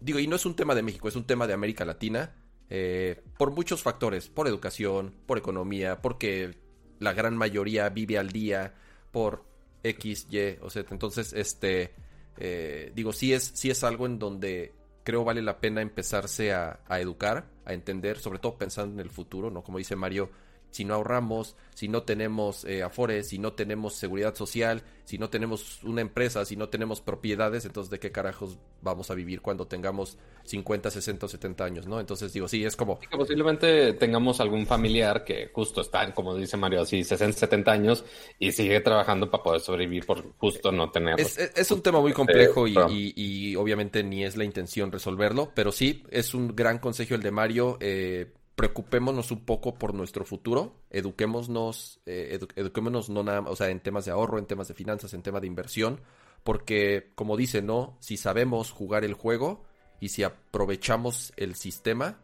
[0.01, 2.33] digo, y no es un tema de México, es un tema de América Latina
[2.69, 6.57] eh, por muchos factores, por educación, por economía, porque
[6.99, 8.73] la gran mayoría vive al día,
[9.11, 9.45] por
[9.83, 11.93] X, Y, o sea, entonces, este,
[12.37, 14.73] eh, digo, sí es, sí es algo en donde
[15.03, 19.11] creo vale la pena empezarse a, a educar, a entender, sobre todo pensando en el
[19.11, 19.63] futuro, ¿no?
[19.63, 20.31] Como dice Mario,
[20.71, 25.29] si no ahorramos, si no tenemos eh, afores, si no tenemos seguridad social, si no
[25.29, 29.67] tenemos una empresa, si no tenemos propiedades, entonces de qué carajos vamos a vivir cuando
[29.67, 31.99] tengamos 50, 60 o 70 años, ¿no?
[31.99, 32.99] Entonces digo, sí, es como...
[32.99, 38.05] que posiblemente tengamos algún familiar que justo está, como dice Mario, así 60, 70 años
[38.39, 41.19] y sigue trabajando para poder sobrevivir por justo no tener...
[41.19, 45.51] Es, es un tema muy complejo y, y, y, obviamente ni es la intención resolverlo,
[45.53, 47.77] pero sí, es un gran consejo el de Mario.
[47.79, 53.81] Eh, preocupémonos un poco por nuestro futuro, eduquémonos, eh, eduquémonos no nada, o sea, en
[53.81, 55.99] temas de ahorro, en temas de finanzas, en temas de inversión,
[56.43, 57.97] porque como dice, ¿no?
[57.99, 59.63] Si sabemos jugar el juego
[59.99, 62.21] y si aprovechamos el sistema,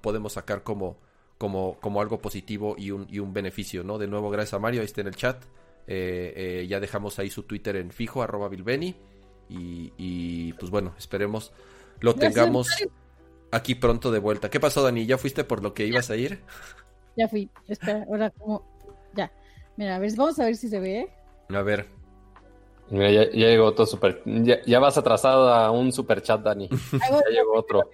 [0.00, 0.98] podemos sacar como,
[1.36, 3.98] como, como algo positivo y un, y un beneficio, ¿no?
[3.98, 5.44] De nuevo, gracias a Mario, ahí está en el chat.
[5.86, 8.94] Eh, eh, ya dejamos ahí su Twitter en fijo, arroba Bilbeni.
[9.48, 11.52] Y, y pues bueno, esperemos
[12.00, 12.68] lo tengamos
[13.50, 14.50] aquí pronto de vuelta.
[14.50, 15.06] ¿Qué pasó, Dani?
[15.06, 16.42] ¿Ya fuiste por lo que ibas a ir?
[17.16, 17.50] Ya fui.
[17.66, 18.64] Espera, ahora como.
[19.14, 19.30] Ya.
[19.76, 21.08] Mira, a ver, vamos a ver si se ve.
[21.48, 21.86] A ver.
[22.88, 24.22] Mira, ya, llegó otro super.
[24.24, 26.68] Ya, vas atrasado a un super chat, Dani.
[26.68, 27.90] ya llegó otro.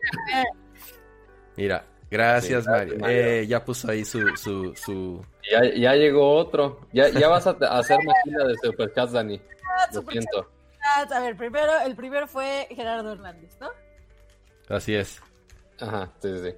[1.56, 2.98] Mira, gracias, Mario.
[3.08, 4.20] Eh, ya puso ahí su.
[4.36, 5.24] su, su...
[5.50, 6.80] Ya, ya llegó otro.
[6.92, 9.40] Ya, ya vas a, hacer máquina de super chat, Dani.
[9.92, 10.50] Lo siento.
[11.10, 13.70] A ver, primero, el primero fue Gerardo Hernández, ¿no?
[14.68, 15.20] Así es.
[15.80, 16.54] Ajá, sí, sí.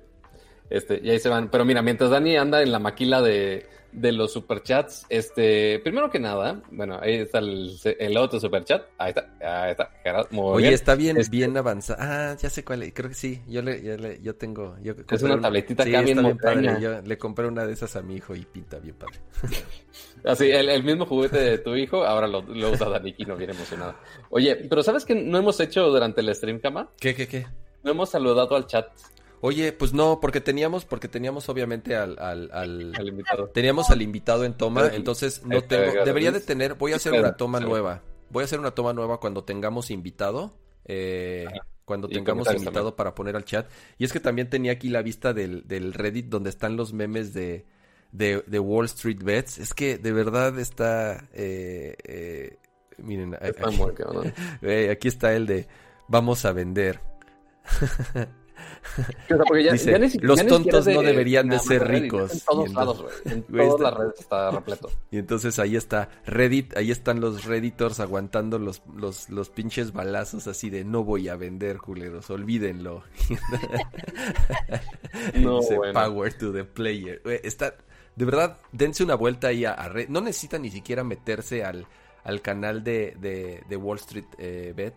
[0.70, 1.50] Este, y ahí se van.
[1.50, 6.18] Pero mira, mientras Dani anda en la maquila de, de los superchats, este, primero que
[6.18, 8.82] nada, bueno, ahí está el, el otro superchat.
[8.98, 9.90] Ahí está, ahí está.
[10.36, 11.98] Oye, está bien, este bien avanzado.
[12.02, 13.42] Ah, ya sé cuál, creo que sí.
[13.48, 14.76] Yo le, yo, le, yo tengo.
[14.82, 16.76] Yo es una tabletita acá bien, padre.
[16.80, 19.20] Yo le compré una de esas a mi hijo y pinta bien padre.
[20.24, 23.36] Así, el, el mismo juguete de tu hijo, ahora lo, lo usa Dani y no
[23.36, 23.94] viene emocionado.
[24.30, 26.90] Oye, pero ¿sabes qué no hemos hecho durante el stream, Cama?
[27.00, 27.46] ¿Qué, qué, qué?
[27.82, 28.86] No hemos saludado al chat.
[29.40, 33.48] Oye, pues no, porque teníamos, porque teníamos obviamente al, al, al, invitado.
[33.48, 37.36] Teníamos al invitado en toma, entonces no tengo, debería de tener, voy a hacer una
[37.36, 38.02] toma nueva.
[38.30, 40.52] Voy a hacer una toma nueva cuando tengamos invitado.
[40.84, 41.46] Eh,
[41.84, 43.70] cuando tengamos invitado para poner al chat.
[43.96, 47.32] Y es que también tenía aquí la vista del, del Reddit donde están los memes
[47.32, 47.64] de,
[48.12, 49.58] de, de Wall Street Bets.
[49.58, 51.28] Es que de verdad está...
[51.32, 52.58] Eh, eh,
[52.98, 53.62] miren, aquí,
[54.90, 55.66] aquí está el de
[56.08, 57.00] vamos a vender.
[60.20, 62.32] Los tontos no deberían de ser ricos.
[62.32, 63.14] En todos lados, güey.
[63.24, 64.90] En todas las redes está repleto.
[65.10, 70.46] Y entonces ahí está Reddit, ahí están los Redditors aguantando los, los, los pinches balazos
[70.46, 73.04] así de no voy a vender, culeros, olvídenlo.
[75.34, 75.60] no,
[75.92, 77.22] Power to the player.
[77.42, 77.74] Está,
[78.16, 80.10] de verdad, dense una vuelta ahí a, Reddit.
[80.10, 81.86] No necesitan ni siquiera meterse al,
[82.24, 84.94] al canal de, de, Wall Street eh, Bet.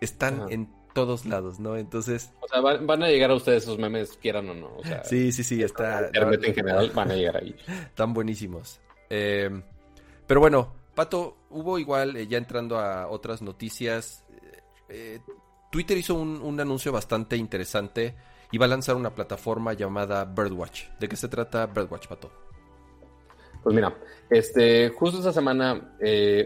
[0.00, 1.76] Están en todos lados, ¿no?
[1.76, 2.30] Entonces...
[2.40, 4.76] O sea, van, a llegar a ustedes esos memes, quieran o no.
[4.76, 6.08] O sea, sí, sí, sí, está...
[6.14, 7.54] en general van a llegar ahí.
[7.66, 8.80] Están buenísimos.
[9.10, 9.50] Eh,
[10.26, 14.24] pero bueno, Pato, hubo igual, eh, ya entrando a otras noticias,
[14.88, 15.20] eh,
[15.70, 18.14] Twitter hizo un, un, anuncio bastante interesante
[18.52, 20.88] y va a lanzar una plataforma llamada Birdwatch.
[21.00, 22.30] ¿De qué se trata Birdwatch, Pato?
[23.64, 23.96] Pues mira,
[24.30, 25.96] este, justo esta semana,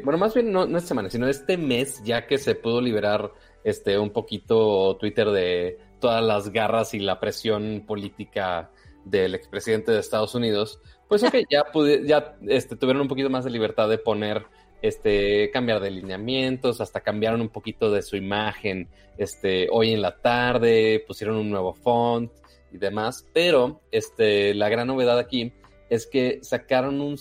[0.05, 3.33] bueno, más bien no, no esta semana, sino este mes, ya que se pudo liberar
[3.65, 8.71] este, un poquito Twitter de todas las garras y la presión política
[9.05, 11.65] del expresidente de Estados Unidos, pues ok, ya,
[12.05, 14.47] ya este, tuvieron un poquito más de libertad de poner,
[14.83, 20.17] este, cambiar de lineamientos, hasta cambiaron un poquito de su imagen, este, hoy en la
[20.19, 22.31] tarde, pusieron un nuevo font
[22.71, 25.53] y demás, pero, este, la gran novedad aquí
[25.89, 27.19] es que sacaron un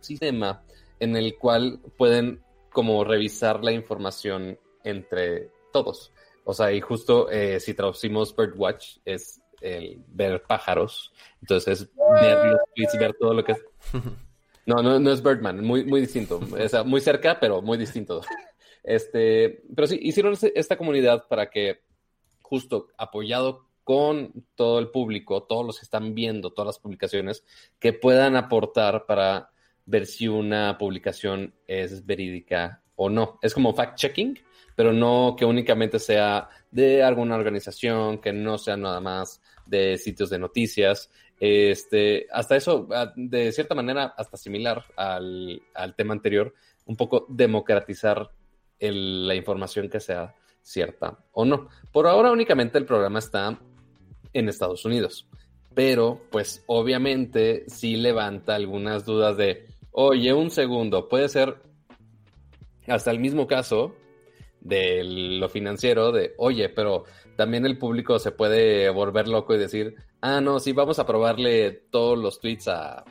[0.00, 0.64] sistema
[0.98, 6.10] en el cual pueden como revisar la información entre todos.
[6.44, 11.12] O sea, y justo eh, si traducimos Birdwatch es el ver pájaros.
[11.42, 11.90] Entonces es
[12.22, 13.64] ver los tweets, ver todo lo que es.
[14.68, 16.40] No, no, no es Birdman, muy, muy distinto.
[16.40, 18.22] O sea, muy cerca, pero muy distinto.
[18.82, 21.82] Este, pero sí, hicieron esta comunidad para que,
[22.42, 27.44] justo apoyado con todo el público, todos los que están viendo todas las publicaciones,
[27.78, 29.50] que puedan aportar para
[29.84, 33.38] ver si una publicación es verídica o no.
[33.42, 34.36] Es como fact-checking,
[34.76, 40.30] pero no que únicamente sea de alguna organización, que no sea nada más de sitios
[40.30, 41.10] de noticias.
[41.40, 45.62] Este, hasta eso, de cierta manera, hasta similar al,
[45.96, 46.54] tema anterior,
[46.84, 48.30] un poco democratizar
[48.78, 51.68] la información que sea cierta o no.
[51.90, 53.58] Por ahora únicamente el programa está
[54.32, 55.26] en Estados Unidos,
[55.74, 61.56] pero pues obviamente sí levanta algunas dudas de, oye, un segundo, puede ser
[62.86, 63.94] hasta el mismo caso
[64.60, 67.04] de lo financiero, de, oye, pero
[67.36, 71.70] también el público se puede volver loco y decir, ah, no, sí, vamos a probarle
[71.90, 73.04] todos los tweets a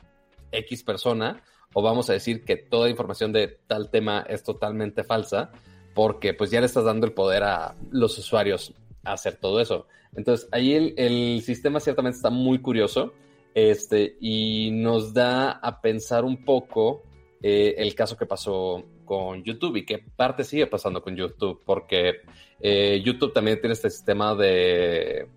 [0.52, 1.44] X persona,
[1.74, 5.52] o vamos a decir que toda información de tal tema es totalmente falsa,
[5.94, 8.74] porque pues ya le estás dando el poder a los usuarios
[9.04, 9.88] a hacer todo eso.
[10.16, 13.14] Entonces, ahí el, el sistema ciertamente está muy curioso,
[13.54, 17.04] este, y nos da a pensar un poco
[17.42, 22.22] eh, el caso que pasó con YouTube y que parte sigue pasando con YouTube, porque
[22.60, 25.28] eh, YouTube también tiene este sistema de,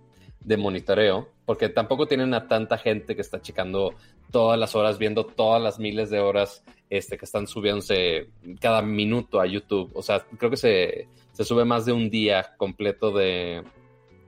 [0.41, 3.95] de monitoreo, porque tampoco tienen a tanta gente que está checando
[4.31, 9.41] todas las horas, viendo todas las miles de horas este, que están subiéndose cada minuto
[9.41, 9.91] a YouTube.
[9.95, 13.63] O sea, creo que se, se sube más de un día completo de,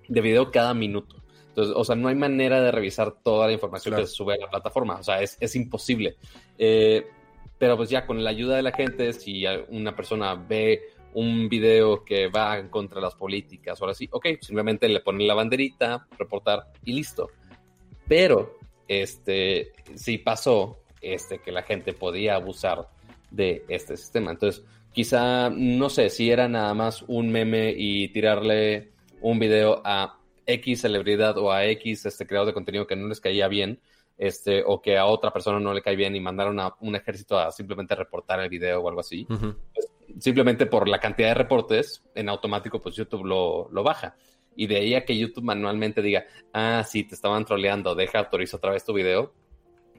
[0.09, 1.17] de video cada minuto.
[1.49, 4.39] Entonces, o sea, no hay manera de revisar toda la información que se sube a
[4.39, 4.97] la plataforma.
[4.97, 6.17] O sea, es, es imposible.
[6.57, 7.07] Eh,
[7.61, 10.81] pero pues ya con la ayuda de la gente, si una persona ve
[11.13, 16.07] un video que va contra las políticas ahora sí, ok, simplemente le ponen la banderita,
[16.19, 17.29] reportar y listo.
[18.09, 18.57] Pero,
[18.89, 22.89] este, sí pasó, este, que la gente podía abusar
[23.31, 24.31] de este sistema.
[24.31, 28.89] Entonces, quizá, no sé, si era nada más un meme y tirarle
[29.21, 33.21] un video a X celebridad o a X este creador de contenido que no les
[33.21, 33.81] caía bien,
[34.21, 37.39] este, o que a otra persona no le cae bien y mandaron a un ejército
[37.39, 42.05] a simplemente reportar el video o algo así, pues, simplemente por la cantidad de reportes,
[42.15, 44.17] en automático, pues YouTube lo, lo, baja.
[44.55, 48.59] Y de ahí a que YouTube manualmente diga, ah, sí, te estaban troleando, deja, autoriza
[48.59, 49.33] otra vez tu video,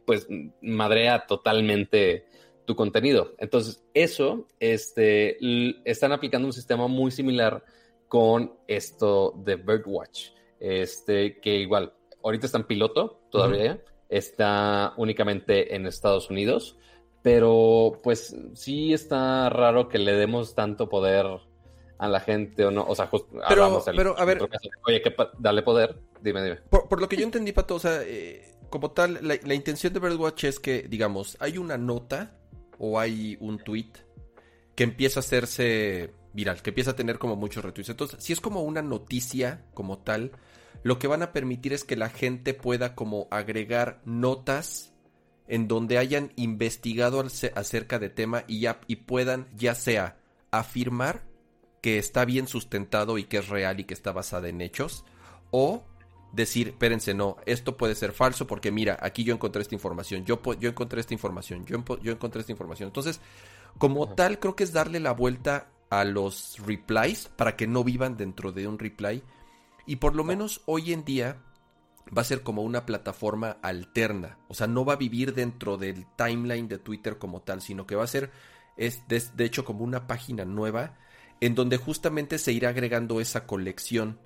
[0.06, 0.28] pues
[0.62, 2.26] madrea totalmente
[2.66, 3.34] tu contenido.
[3.40, 5.40] Entonces, eso, este,
[5.84, 7.64] están aplicando un sistema muy similar
[8.08, 11.92] con esto de Birdwatch, este, que igual,
[12.24, 13.82] ahorita está en piloto todavía,
[14.12, 16.78] está únicamente en Estados Unidos,
[17.24, 21.26] pero pues sí está raro que le demos tanto poder
[21.98, 23.10] a la gente o no, o sea,
[23.48, 24.40] pero, pero a ver,
[24.88, 26.58] oye, que dale poder, dime, dime.
[26.70, 30.00] Por, lo que yo entendí, Pato, o sea, eh, como tal, la, la, intención de
[30.00, 32.36] Birdwatch es que, digamos, hay una nota
[32.80, 33.92] o hay un tweet
[34.76, 37.90] que empieza a hacerse viral, que empieza a tener como muchos retweets.
[37.90, 40.32] Entonces, si es como una noticia como tal,
[40.84, 44.94] lo que van a permitir es que la gente pueda como agregar notas
[45.48, 47.24] en donde hayan investigado
[47.56, 50.18] acerca de tema y, ya, y puedan ya sea
[50.50, 51.24] afirmar
[51.82, 55.04] que está bien sustentado y que es real y que está basada en hechos,
[55.50, 55.84] o
[56.32, 60.42] decir, espérense, no, esto puede ser falso porque mira, aquí yo encontré esta información, yo,
[60.60, 62.88] yo encontré esta información, yo, yo encontré esta información.
[62.88, 63.20] Entonces,
[63.78, 68.16] como tal, creo que es darle la vuelta a los replies para que no vivan
[68.16, 69.24] dentro de un reply.
[69.86, 71.38] Y por lo menos hoy en día
[72.16, 74.38] va a ser como una plataforma alterna.
[74.48, 77.96] O sea, no va a vivir dentro del timeline de Twitter como tal, sino que
[77.96, 78.32] va a ser,
[78.78, 80.98] es de, hecho, como una página nueva
[81.40, 84.20] en donde justamente se irá agregando esa colección.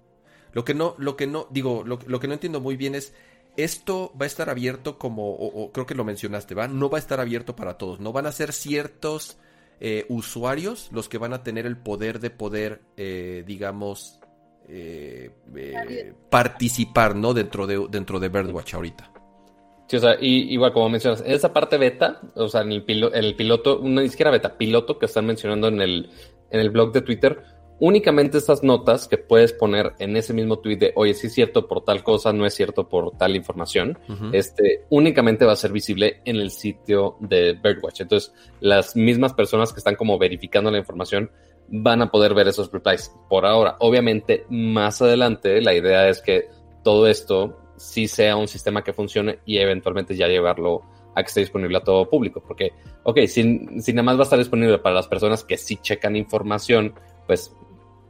[0.52, 3.14] Lo que no, lo que no, digo, lo, que no entiendo muy bien es,
[3.56, 6.68] esto va a estar abierto como, o, creo que lo mencionaste, ¿va?
[6.68, 9.38] No va a estar abierto para todos, no van a ser ciertos
[9.80, 14.20] eh, usuarios los que van a tener el poder de poder, eh, digamos,
[14.68, 17.34] eh, eh, participar, ¿no?
[17.34, 19.12] Dentro de, dentro de Birdwatch ahorita.
[19.88, 23.80] Sí, o sea, y, igual como mencionas, esa parte beta, o sea, el, el piloto,
[23.84, 26.10] ni siquiera beta, piloto que están mencionando en el,
[26.50, 27.44] en el blog de Twitter,
[27.80, 31.68] únicamente estas notas que puedes poner en ese mismo tweet de, oye, sí es cierto
[31.68, 33.98] por tal cosa, no es cierto por tal información,
[34.32, 38.02] este, únicamente va a ser visible en el sitio de Birdwatch.
[38.02, 41.30] Entonces, las mismas personas que están como verificando la información
[41.68, 43.76] van a poder ver esos replies por ahora.
[43.80, 46.48] Obviamente, más adelante, la idea es que
[46.84, 50.84] todo esto sí sea un sistema que funcione y eventualmente ya llevarlo
[51.16, 52.44] a que esté disponible a todo público.
[52.46, 52.72] Porque,
[53.04, 56.16] ok, si, si nada más va a estar disponible para las personas que sí checan
[56.16, 56.94] información,
[57.26, 57.56] pues,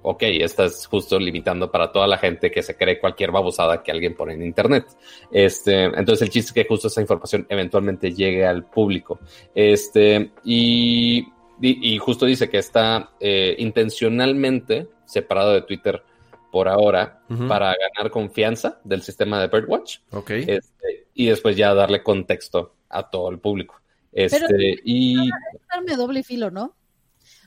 [0.01, 4.15] ok, estás justo limitando para toda la gente que se cree cualquier babosada que alguien
[4.15, 4.85] pone en internet.
[5.31, 9.19] Este, entonces el chiste es que justo esa información eventualmente llegue al público.
[9.53, 11.27] Este, y
[11.61, 16.03] y, justo dice que está eh, intencionalmente separado de Twitter
[16.51, 19.99] por ahora para ganar confianza del sistema de Birdwatch.
[20.11, 20.31] Ok.
[20.31, 23.81] Este, y después ya darle contexto a todo el público.
[24.11, 25.29] Este, y.
[25.69, 26.75] darme doble filo, ¿no?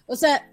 [0.07, 0.49] O sea,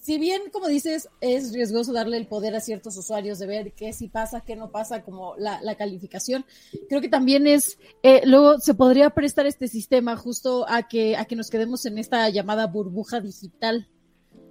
[0.00, 3.92] si bien, como dices, es riesgoso darle el poder a ciertos usuarios de ver qué
[3.92, 6.46] sí pasa, qué no pasa, como la, calificación,
[6.88, 11.26] creo que también es, eh, luego se podría prestar este sistema justo a que, a
[11.26, 13.88] que nos quedemos en esta llamada burbuja digital.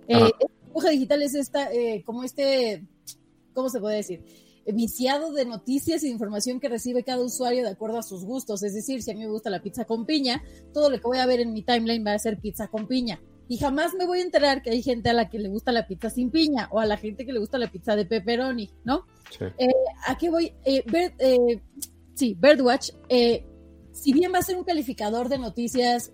[0.08, 0.32] Eh,
[0.68, 2.86] burbuja digital es esta, eh, como este,
[3.54, 4.24] ¿cómo se puede decir?
[4.72, 8.62] viciado de noticias e información que recibe cada usuario de acuerdo a sus gustos.
[8.62, 10.44] Es decir, si a mí me gusta la pizza con piña,
[10.76, 13.20] todo lo que voy a ver en mi timeline va a ser pizza con piña
[13.50, 15.88] y jamás me voy a enterar que hay gente a la que le gusta la
[15.88, 19.08] pizza sin piña o a la gente que le gusta la pizza de pepperoni, ¿no?
[19.36, 19.46] Sí.
[19.58, 19.68] Eh,
[20.06, 20.54] ¿A qué voy?
[20.64, 20.86] Eh,
[21.18, 21.60] eh,
[22.14, 22.92] sí, Birdwatch,
[23.92, 26.12] si bien va a ser un calificador de noticias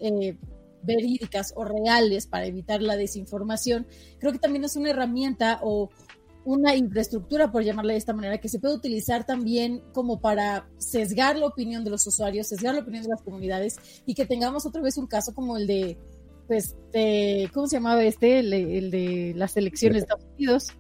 [0.82, 3.86] verídicas o reales para evitar la desinformación,
[4.18, 5.90] creo que también es una herramienta o
[6.46, 11.38] una infraestructura, por llamarla de esta manera, que se puede utilizar también como para sesgar
[11.38, 13.76] la opinión de los usuarios, sesgar la opinión de las comunidades
[14.06, 15.98] y que tengamos otra vez un caso como el de
[16.48, 16.76] pues,
[17.54, 18.40] ¿cómo se llamaba este?
[18.40, 20.74] El, de las elecciones de Estados Unidos.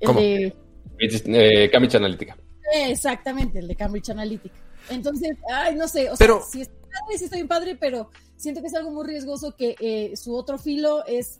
[0.00, 0.56] El de...
[0.98, 2.36] Eh, Cambridge Analytica.
[2.74, 4.54] Exactamente, el de Cambridge Analytica.
[4.90, 8.60] Entonces, ay, no sé, o sea, si está padre, sí está bien padre, pero siento
[8.60, 11.36] que es algo muy riesgoso que eh, su otro filo es...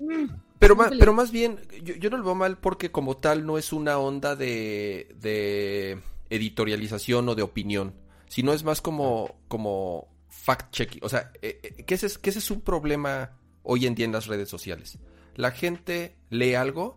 [0.00, 0.26] Mm,
[0.58, 3.72] pero, más, pero más bien, yo, no lo veo mal porque como tal no es
[3.72, 7.94] una onda de, de editorialización o de opinión,
[8.28, 10.11] sino es más como, como
[10.42, 11.00] fact-checking.
[11.02, 14.12] O sea, eh, eh, que ese, es, que es un problema hoy en día en
[14.12, 14.98] las redes sociales.
[15.36, 16.96] La gente lee algo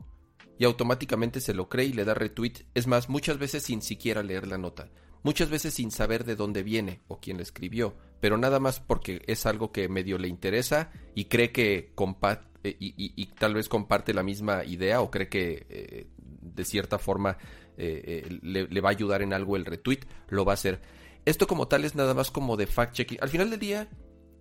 [0.57, 2.65] y automáticamente se lo cree y le da retweet.
[2.73, 4.89] Es más, muchas veces sin siquiera leer la nota.
[5.23, 7.95] Muchas veces sin saber de dónde viene o quién la escribió.
[8.19, 13.25] Pero nada más porque es algo que medio le interesa y cree que comparte y,
[13.37, 17.37] tal vez comparte la misma idea o cree que eh, de cierta forma
[17.77, 19.99] le, le, va a ayudar en algo el retweet,
[20.29, 20.81] lo va a hacer.
[21.25, 23.17] Esto como tal es nada más como de fact-checking.
[23.21, 23.89] Al final del día,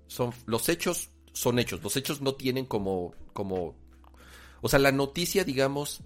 [0.07, 1.83] son, los hechos son hechos.
[1.83, 3.75] Los hechos no tienen como, como...
[4.61, 6.03] O sea, la noticia, digamos,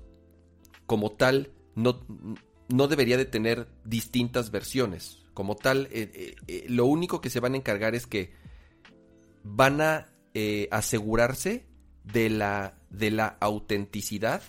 [0.87, 2.01] como tal, no,
[2.69, 5.25] no debería de tener distintas versiones.
[5.35, 8.33] Como tal, eh, eh, eh, lo único que se van a encargar es que
[9.43, 10.09] van a
[10.71, 11.67] asegurarse
[12.05, 14.41] de la, de la autenticidad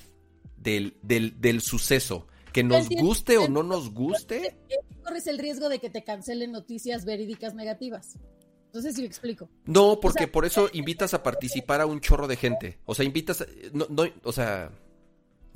[0.56, 2.28] del, del, del suceso.
[2.54, 4.56] Que nos guste o no nos guste.
[5.10, 8.18] Corres el riesgo de que te cancelen noticias verídicas negativas.
[8.68, 9.50] Entonces, si me explico.
[9.66, 12.78] No, porque por eso invitas a participar a un chorro de gente.
[12.86, 13.44] O sea, invitas.
[13.74, 14.72] no, no, o sea.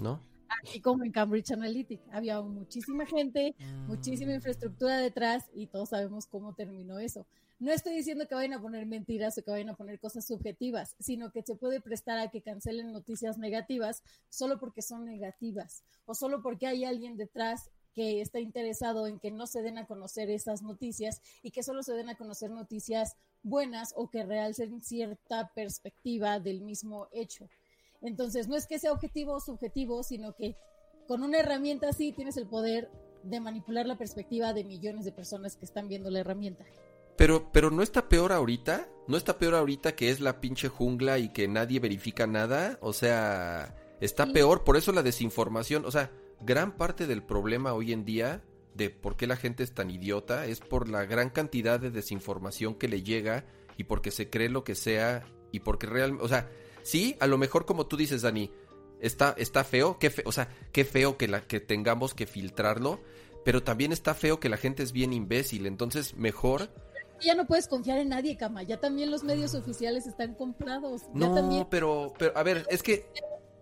[0.01, 0.19] ¿No?
[0.49, 2.03] Aquí como en Cambridge Analytica.
[2.11, 3.55] Había muchísima gente,
[3.88, 7.27] muchísima infraestructura detrás y todos sabemos cómo terminó eso.
[7.59, 10.95] No estoy diciendo que vayan a poner mentiras o que vayan a poner cosas subjetivas,
[10.99, 16.15] sino que se puede prestar a que cancelen noticias negativas solo porque son negativas o
[16.15, 20.30] solo porque hay alguien detrás que está interesado en que no se den a conocer
[20.30, 25.52] esas noticias y que solo se den a conocer noticias buenas o que realcen cierta
[25.53, 27.48] perspectiva del mismo hecho.
[28.02, 30.56] Entonces, no es que sea objetivo o subjetivo, sino que
[31.07, 32.90] con una herramienta así tienes el poder
[33.24, 36.65] de manipular la perspectiva de millones de personas que están viendo la herramienta.
[37.15, 41.20] Pero, pero no está peor ahorita, no está peor ahorita que es la pinche jungla
[41.20, 46.11] y que nadie verifica nada, o sea, está peor, por eso la desinformación, o sea,
[46.45, 48.41] gran parte del problema hoy en día
[48.74, 52.76] de por qué la gente es tan idiota es por la gran cantidad de desinformación
[52.76, 53.45] que le llega
[53.78, 56.49] y porque se cree lo que sea y porque realmente, o sea,
[56.82, 58.52] sí, a lo mejor como tú dices, Dani,
[58.99, 62.99] está, está feo, qué o sea, qué feo que, la, que tengamos que filtrarlo,
[63.45, 66.70] pero también está feo que la gente es bien imbécil, entonces mejor...
[67.22, 71.03] Ya no puedes confiar en nadie, Cama, ya también los medios oficiales están comprados.
[71.14, 71.68] No, también...
[71.70, 73.06] pero, pero, a ver, es que...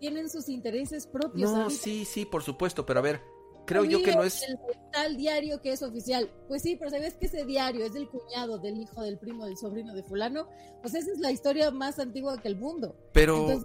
[0.01, 1.51] Tienen sus intereses propios.
[1.51, 3.21] No, sí, sí, por supuesto, pero a ver,
[3.67, 4.41] creo yo que no es...
[4.41, 4.57] El
[4.91, 6.27] tal diario que es oficial.
[6.47, 9.57] Pues sí, pero ¿sabes que ese diario es del cuñado, del hijo, del primo, del
[9.57, 10.49] sobrino de fulano?
[10.81, 12.95] Pues esa es la historia más antigua que el mundo.
[13.13, 13.63] Pero...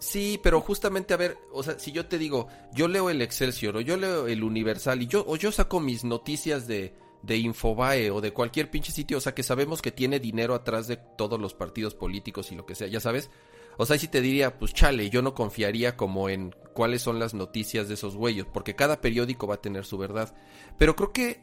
[0.00, 3.76] Sí, pero justamente, a ver, o sea, si yo te digo, yo leo el Excelsior
[3.76, 8.10] o yo leo el Universal y yo, o yo saco mis noticias de, de Infobae
[8.10, 11.40] o de cualquier pinche sitio, o sea, que sabemos que tiene dinero atrás de todos
[11.40, 13.30] los partidos políticos y lo que sea, ya sabes,
[13.78, 17.32] o sea, si te diría, pues chale, yo no confiaría como en cuáles son las
[17.32, 20.34] noticias de esos güeyes, porque cada periódico va a tener su verdad.
[20.76, 21.40] Pero creo que,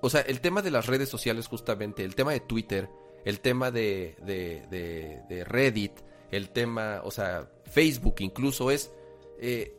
[0.00, 2.88] o sea, el tema de las redes sociales justamente, el tema de Twitter,
[3.26, 5.92] el tema de, de, de, Reddit,
[6.30, 8.90] el tema, o sea, Facebook incluso es,
[9.38, 9.76] eh,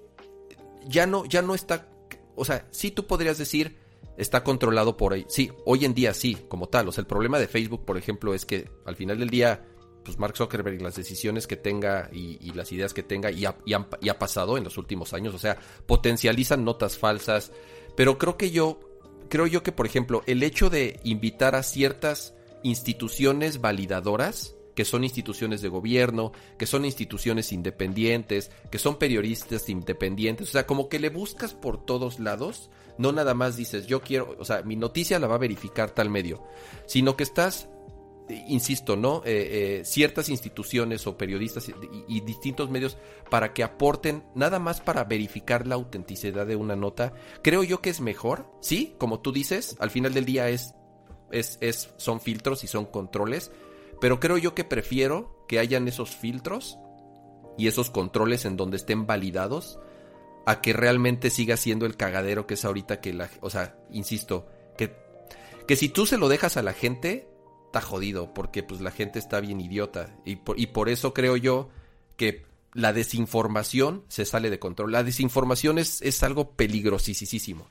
[0.85, 1.89] ya no, ya no está,
[2.35, 3.79] o sea, sí tú podrías decir,
[4.17, 5.25] está controlado por ahí.
[5.29, 6.87] Sí, hoy en día sí, como tal.
[6.89, 9.63] O sea, el problema de Facebook, por ejemplo, es que al final del día
[10.07, 14.57] pues Mark Zuckerberg las decisiones que tenga y, las ideas que tenga y, ha, pasado
[14.57, 17.51] en los últimos años, o sea, potencializan notas falsas,
[17.97, 18.79] pero creo que yo,
[19.27, 25.03] creo yo que por ejemplo el hecho de invitar a ciertas instituciones validadoras, que son
[25.03, 30.99] instituciones de gobierno, que son instituciones independientes, que son periodistas independientes, o sea, como que
[30.99, 35.19] le buscas por todos lados, no nada más dices, yo quiero, o sea, mi noticia
[35.19, 36.45] la va a verificar tal medio,
[36.85, 37.67] sino que estás
[38.29, 39.21] insisto, ¿no?
[39.25, 41.69] Eh, eh, ciertas instituciones o periodistas
[42.07, 42.97] y, distintos medios
[43.29, 47.89] para que aporten nada más para verificar la autenticidad de una nota, creo yo que
[47.89, 50.73] es mejor, sí, como tú dices, al final del día es,
[51.31, 53.51] es, es, son filtros y son controles,
[54.01, 56.77] pero creo yo que prefiero que hayan esos filtros
[57.57, 59.79] y esos controles en donde estén validados
[60.45, 64.47] a que realmente siga siendo el cagadero que es ahorita que la, o sea, insisto,
[64.77, 64.95] que,
[65.67, 67.27] que si tú se lo dejas a la gente,
[67.67, 71.37] está jodido porque pues la gente está bien idiota y por, y por eso creo
[71.37, 71.69] yo
[72.15, 74.91] que la desinformación se sale de control.
[74.91, 77.69] La desinformación es, es algo peligrosísimo.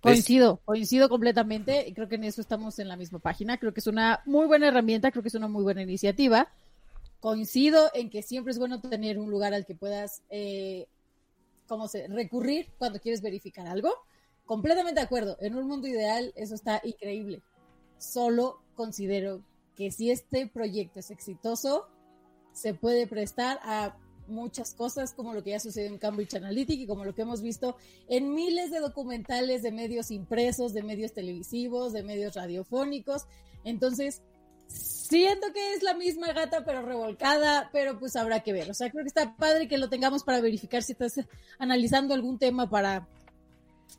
[0.00, 3.58] Coincido, coincido completamente y creo que en eso estamos en la misma página.
[3.58, 6.48] Creo que es una muy buena herramienta, creo que es una muy buena iniciativa.
[7.20, 10.86] Coincido en que siempre es bueno tener un lugar al que puedas, eh,
[11.66, 12.08] ¿cómo se?
[12.08, 13.92] Recurrir cuando quieres verificar algo.
[14.46, 15.36] Completamente de acuerdo.
[15.40, 17.42] En un mundo ideal eso está increíble
[18.00, 19.42] solo considero
[19.76, 21.86] que si este proyecto es exitoso,
[22.52, 23.96] se puede prestar a
[24.26, 27.42] muchas cosas como lo que ya sucedió en Cambridge Analytica y como lo que hemos
[27.42, 27.76] visto
[28.08, 33.26] en miles de documentales de medios impresos, de medios televisivos, de medios radiofónicos.
[33.64, 34.22] Entonces,
[34.68, 38.70] siento que es la misma gata pero revolcada, pero pues habrá que ver.
[38.70, 41.20] O sea, creo que está padre que lo tengamos para verificar si estás
[41.58, 43.08] analizando algún tema para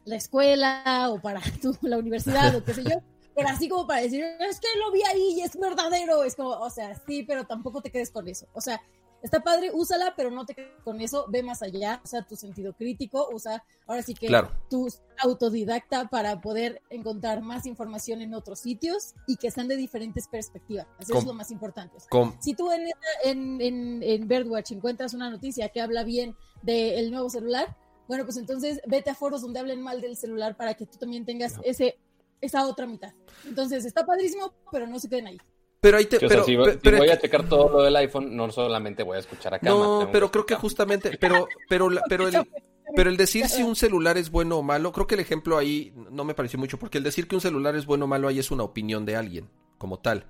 [0.05, 1.41] la escuela o para
[1.81, 3.01] la universidad o qué sé yo
[3.35, 6.49] pero así como para decir, es que lo vi ahí y es verdadero, es como,
[6.49, 8.47] o sea, sí, pero tampoco te quedes con eso.
[8.53, 8.81] O sea,
[9.21, 12.73] está padre, úsala, pero no te quedes con eso, ve más allá, usa tu sentido
[12.73, 14.29] crítico, usa ahora sí que
[14.69, 14.87] tu
[15.19, 20.87] autodidacta para poder encontrar más información en otros sitios y que sean de diferentes perspectivas.
[20.99, 21.97] Eso es lo más importante.
[22.39, 22.87] si tú en,
[23.23, 27.77] en, en, en Birdwatch encuentras una noticia que habla bien del nuevo celular,
[28.07, 31.25] bueno, pues entonces vete a foros donde hablen mal del celular para que tú también
[31.25, 31.97] tengas ese
[32.41, 33.13] esa otra mitad.
[33.47, 35.37] Entonces está padrísimo, pero no se queden ahí.
[35.79, 39.17] Pero ahí te, pero, si, voy a checar todo lo del iPhone, no solamente voy
[39.17, 39.67] a escuchar acá.
[39.67, 42.47] No, pero creo que justamente, pero, pero, pero el,
[42.95, 45.91] pero el decir si un celular es bueno o malo, creo que el ejemplo ahí
[46.11, 48.37] no me pareció mucho, porque el decir que un celular es bueno o malo ahí
[48.37, 49.49] es una opinión de alguien,
[49.79, 50.27] como tal.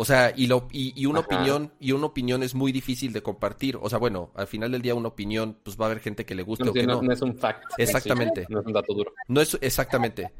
[0.00, 3.76] O sea, y, lo, y, una opinión, y una opinión es muy difícil de compartir.
[3.80, 6.36] O sea, bueno, al final del día una opinión, pues va a haber gente que
[6.36, 7.02] le guste o que no.
[7.02, 7.64] No es un fact.
[7.78, 8.46] Exactamente.
[8.48, 9.12] No es un dato duro.
[9.26, 10.32] No es exactamente.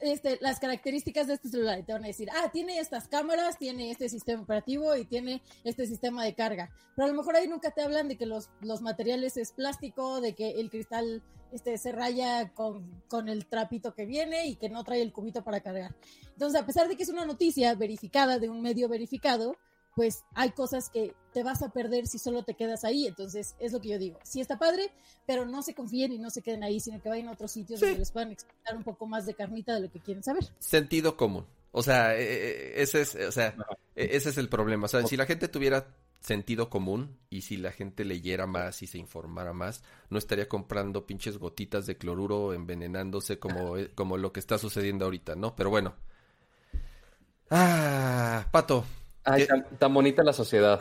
[0.00, 3.90] Este, las características de este celular te van a decir, ah, tiene estas cámaras, tiene
[3.90, 6.70] este sistema operativo y tiene este sistema de carga.
[6.94, 10.20] Pero a lo mejor ahí nunca te hablan de que los, los materiales es plástico,
[10.20, 14.68] de que el cristal este, se raya con, con el trapito que viene y que
[14.68, 15.94] no trae el cubito para cargar.
[16.32, 19.56] Entonces, a pesar de que es una noticia verificada de un medio verificado,
[19.96, 23.06] pues hay cosas que te vas a perder si solo te quedas ahí.
[23.06, 24.18] Entonces, es lo que yo digo.
[24.22, 24.92] Sí está padre,
[25.26, 27.80] pero no se confíen y no se queden ahí, sino que vayan a otros sitios
[27.80, 30.44] donde les puedan explicar un poco más de carnita de lo que quieren saber.
[30.58, 31.46] Sentido común.
[31.72, 33.56] O sea, eh, eh, ese es, o sea,
[33.94, 34.84] e, ese es el problema.
[34.84, 35.86] O sea, si la gente tuviera
[36.20, 41.06] sentido común y si la gente leyera más y se informara más, no estaría comprando
[41.06, 45.56] pinches gotitas de cloruro envenenándose como, como lo que está sucediendo ahorita, ¿no?
[45.56, 45.94] Pero bueno.
[47.48, 48.84] Ah, Pato,
[49.26, 49.46] Ay,
[49.78, 50.78] tan, bonita la sociedad.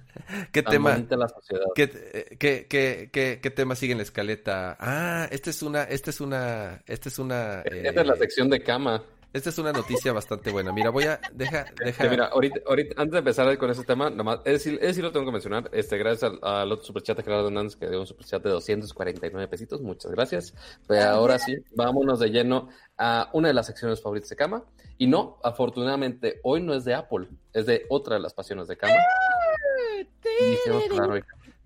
[0.52, 0.96] ¿Qué tema?
[0.96, 1.66] la sociedad.
[1.74, 1.90] ¿Qué,
[2.38, 4.76] qué, qué, tema sigue en la escaleta?
[4.78, 7.62] Ah, esta es una, esta es una, esta es una.
[7.62, 9.02] Esta es la eh, sección de cama.
[9.38, 10.72] Esta es una noticia bastante buena.
[10.72, 11.20] Mira, voy a.
[11.32, 11.64] Deja.
[11.84, 12.08] deja...
[12.08, 15.12] mira, ahorita, ahorita, antes de empezar con ese tema, nomás, es decir, es decir, lo
[15.12, 15.70] tengo que mencionar.
[15.72, 19.46] Este, gracias al, al otro superchat de Gerardo Hernández que dio un superchat de 249
[19.46, 19.80] pesitos.
[19.80, 20.54] Muchas gracias.
[20.88, 24.64] Pues ahora sí, vámonos de lleno a una de las secciones favoritas de cama.
[24.98, 28.76] Y no, afortunadamente, hoy no es de Apple, es de otra de las pasiones de
[28.76, 28.96] cama.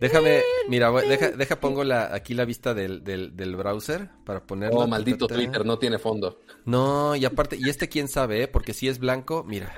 [0.02, 4.80] Déjame, mira, deja, deja pongo la, aquí la vista del, del, browser para ponerlo.
[4.80, 6.40] Oh, maldito Twitter, no tiene fondo.
[6.64, 8.48] No, y aparte, y este quién sabe, ¿eh?
[8.48, 9.72] porque si es blanco, mira.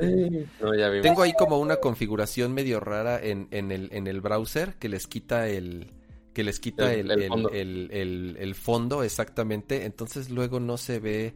[1.02, 5.06] Tengo ahí como una configuración medio rara en, en, el, en el browser que les
[5.06, 5.92] quita el
[6.32, 9.02] que les quita el, el, fondo.
[9.02, 11.34] exactamente, entonces luego no se ve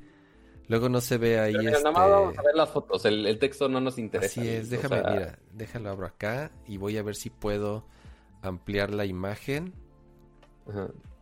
[0.67, 1.55] Luego no se ve ahí.
[1.55, 1.83] este...
[1.83, 4.41] vamos a ver las fotos, el, texto no nos interesa.
[4.41, 7.87] Así es, déjame, mira, déjalo abro acá y voy a ver si puedo
[8.43, 9.75] ampliar la imagen.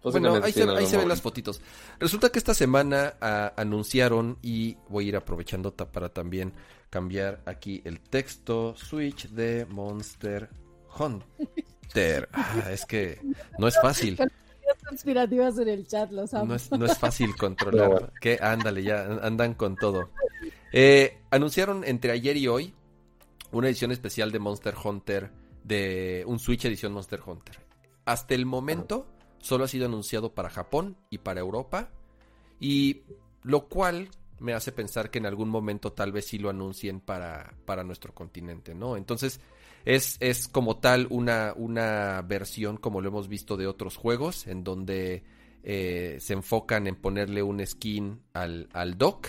[0.03, 1.61] Bueno, ahí se, ven las fotitos.
[1.99, 6.53] Resulta que esta semana ah, anunciaron y voy a ir aprovechando para también
[6.91, 10.51] cambiar aquí el texto Switch de Monster
[10.99, 12.29] Hunter.
[12.35, 13.23] Ah, es que
[13.59, 14.19] no es fácil
[14.87, 18.13] conspirativas en el chat, los No es, fácil controlar.
[18.21, 20.11] que ándale, ya andan con todo.
[20.73, 22.75] Eh, anunciaron entre ayer y hoy
[23.53, 25.31] una edición especial de Monster Hunter,
[25.67, 27.59] de un Switch edición Monster Hunter.
[28.05, 29.07] Hasta el momento
[29.41, 31.91] solo ha sido anunciado para Japón y para Europa,
[32.61, 33.03] y
[33.43, 37.55] lo cual me hace pensar que en algún momento tal vez sí lo anuncien para,
[37.65, 38.97] para nuestro continente, ¿no?
[38.97, 39.41] Entonces,
[39.85, 44.63] es, es como tal una, una versión como lo hemos visto de otros juegos, en
[44.63, 45.25] donde
[45.65, 49.29] eh, se enfocan en ponerle un skin al, al dock,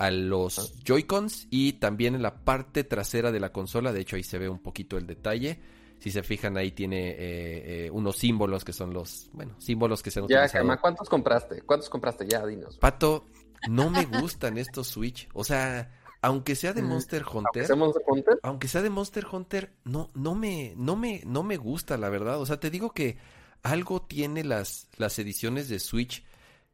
[0.00, 3.92] a los Joy-Cons y también en la parte trasera de la consola.
[3.92, 5.60] De hecho, ahí se ve un poquito el detalle.
[5.98, 10.10] Si se fijan, ahí tiene eh, eh, unos símbolos que son los, bueno, símbolos que
[10.10, 10.80] se han ya, utilizado.
[10.80, 11.60] ¿cuántos compraste?
[11.60, 12.26] ¿Cuántos compraste?
[12.26, 12.78] Ya, dinos.
[12.78, 13.26] Pato,
[13.68, 15.28] no me gustan estos Switch.
[15.34, 15.90] O sea,
[16.22, 17.66] aunque sea de Monster Hunter,
[18.42, 22.40] aunque sea de Monster Hunter, no, no me, no me, no me gusta, la verdad.
[22.40, 23.18] O sea, te digo que
[23.62, 26.24] algo tiene las, las ediciones de Switch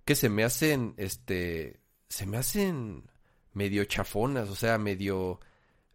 [0.04, 3.10] que se me hacen, este, se me hacen
[3.56, 5.40] medio chafonas, o sea, medio,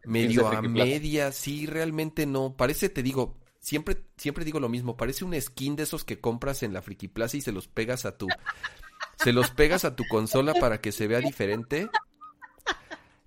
[0.03, 2.57] medio a media, sí, realmente no.
[2.57, 6.63] Parece, te digo, siempre, siempre digo lo mismo, parece un skin de esos que compras
[6.63, 8.27] en la Friki Plaza y se los pegas a tu,
[9.23, 11.87] se los pegas a tu consola para que se vea diferente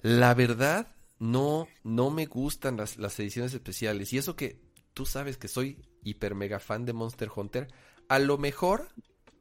[0.05, 4.13] la verdad, no, no me gustan las, las ediciones especiales.
[4.13, 4.61] Y eso que
[4.93, 7.69] tú sabes que soy hiper mega fan de Monster Hunter,
[8.11, 8.91] a lo mejor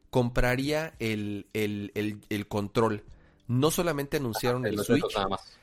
[0.08, 1.92] compraría el, el,
[2.30, 3.04] el, control.
[3.46, 5.04] No solamente anunciaron el, Switch.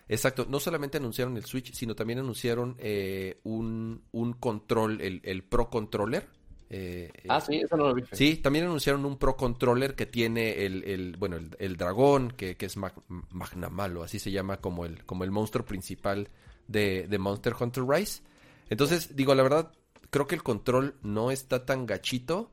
[0.07, 5.43] Exacto, no solamente anunciaron el Switch, sino también anunciaron eh, un, un control, el, el
[5.43, 6.27] Pro Controller
[6.73, 8.03] eh, ah, sí, eso no lo vi.
[8.13, 13.69] Sí, también anunciaron un Pro Controller que tiene el, bueno, el, dragón, que, es Magna
[13.69, 16.29] Malo, así se llama como el, como el monstruo principal
[16.69, 18.21] de, Monster Hunter Rise.
[18.69, 19.73] Entonces, digo, la verdad,
[20.11, 22.51] creo que el control no está tan gachito,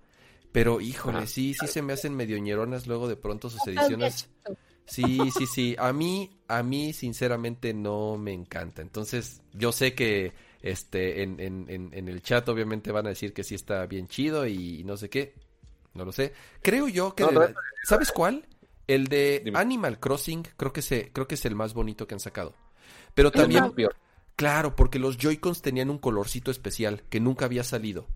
[0.51, 4.29] pero híjole, sí, sí se me hacen medio ñeronas luego de pronto sus ediciones.
[4.89, 5.77] Sí, sí, sí.
[5.79, 8.83] A mí, a mí, sinceramente, no me encanta.
[8.83, 10.33] Entonces, yo sé que
[10.63, 14.47] este, en, en, en, el chat obviamente van a decir que sí está bien chido
[14.47, 15.35] y, no sé qué.
[15.95, 16.33] No lo sé.
[16.63, 17.27] Creo yo que...
[17.85, 18.47] ¿Sabes cuál?
[18.87, 22.21] El de Animal Crossing creo que, se, creo que es el más bonito que han
[22.21, 22.55] sacado.
[23.15, 23.73] Pero también...
[24.37, 28.07] Claro, porque los Joy-Cons tenían un colorcito especial que nunca había salido.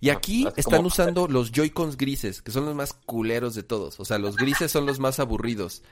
[0.00, 3.98] Y ah, aquí están usando los Joy-Cons grises, que son los más culeros de todos.
[3.98, 5.82] O sea, los grises son los más aburridos.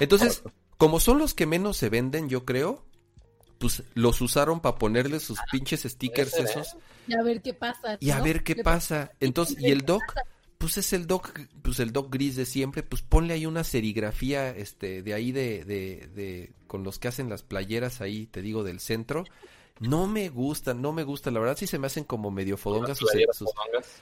[0.00, 0.42] Entonces,
[0.76, 2.84] como son los que menos se venden, yo creo,
[3.58, 6.76] pues los usaron para ponerle sus pinches stickers esos.
[7.06, 7.96] Y a ver qué pasa.
[8.00, 9.12] Y a ver qué pasa.
[9.20, 10.02] Entonces, y el doc,
[10.58, 14.50] pues es el doc, pues el doc gris de siempre, pues ponle ahí una serigrafía,
[14.50, 18.64] este, de ahí de, de, de, con los que hacen las playeras ahí, te digo,
[18.64, 19.24] del centro.
[19.80, 22.96] No me gustan, no me gustan, la verdad sí se me hacen como medio fodongas
[22.96, 23.10] sus,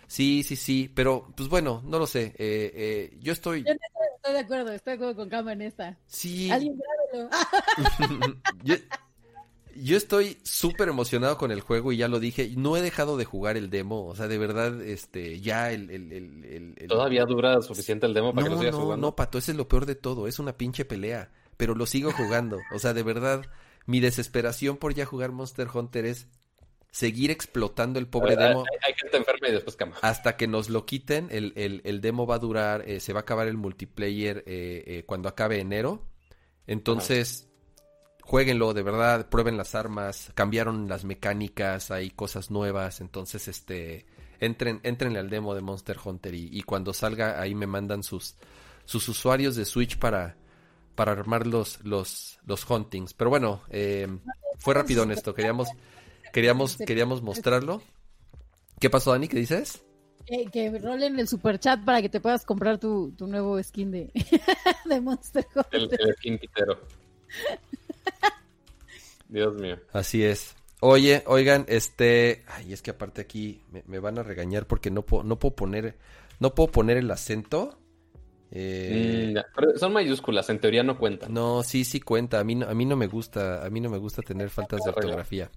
[0.06, 3.64] Sí, sí, sí, pero pues bueno, no lo sé, eh, eh, yo estoy...
[3.64, 5.98] Yo estoy de acuerdo, estoy de acuerdo con Cama en esta.
[6.06, 6.50] Sí.
[6.50, 6.78] Alguien
[9.76, 13.24] yo estoy súper emocionado con el juego y ya lo dije, no he dejado de
[13.24, 15.90] jugar el demo, o sea, de verdad, este, ya el...
[15.90, 19.06] el, el, ¿Todavía dura suficiente el demo para que lo sigas no, jugando?
[19.08, 22.12] No, Pato, ese es lo peor de todo, es una pinche pelea, pero lo sigo
[22.12, 23.44] jugando, o sea, de verdad,
[23.86, 26.26] mi desesperación por ya jugar Monster Hunter es
[26.94, 28.64] seguir explotando el pobre demo.
[28.86, 29.96] Hay, que enferma y después cama.
[30.00, 31.52] Hasta que nos lo quiten, el,
[31.84, 35.28] el demo va a durar, eh, se va a acabar el multiplayer eh, eh, cuando
[35.28, 36.06] acabe enero,
[36.68, 37.48] entonces
[38.22, 44.06] jueguenlo, de verdad, prueben las armas, cambiaron las mecánicas, hay cosas nuevas, entonces este
[44.38, 48.36] entren, entrenle al demo de Monster Hunter y, cuando salga ahí me mandan sus,
[48.84, 50.36] sus usuarios de Switch para,
[50.94, 53.14] para armar los, los, los huntings.
[53.14, 54.08] Pero bueno, eh,
[54.58, 55.68] fue rápido en esto, queríamos,
[56.32, 57.82] queríamos, queríamos mostrarlo.
[58.80, 59.28] ¿Qué pasó, Dani?
[59.28, 59.82] ¿Qué dices?
[60.52, 64.10] que rolen el super chat para que te puedas comprar tu, tu nuevo skin de,
[64.86, 65.82] de Monster Hunter.
[65.82, 66.80] El, el skin pitero.
[69.28, 69.78] Dios mío.
[69.92, 70.54] Así es.
[70.80, 75.24] Oye, oigan, este, ay, es que aparte aquí me, van a regañar porque no puedo,
[75.24, 75.96] no puedo poner,
[76.40, 77.78] no puedo poner el acento.
[78.50, 81.32] Eh, mm, son mayúsculas, en teoría no cuentan.
[81.32, 82.40] No, sí, sí cuenta.
[82.40, 84.82] A mí, no, a mí no me gusta, a mí no me gusta tener faltas
[84.84, 85.50] de ortografía.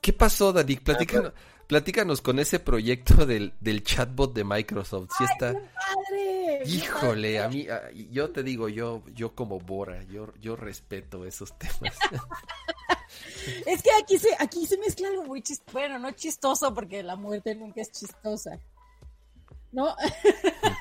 [0.00, 0.76] ¿Qué pasó, Dani?
[0.76, 1.32] Platícanos,
[1.66, 5.10] platícanos con ese proyecto del, del chatbot de Microsoft.
[5.18, 5.54] Sí está.
[6.64, 7.66] Híjole, a mí,
[8.10, 11.96] yo te digo, yo, yo como Bora, yo, yo respeto esos temas.
[13.66, 17.16] es que aquí se, aquí se mezcla algo muy chistoso, bueno, no chistoso porque la
[17.16, 18.58] muerte nunca es chistosa,
[19.72, 19.94] ¿no?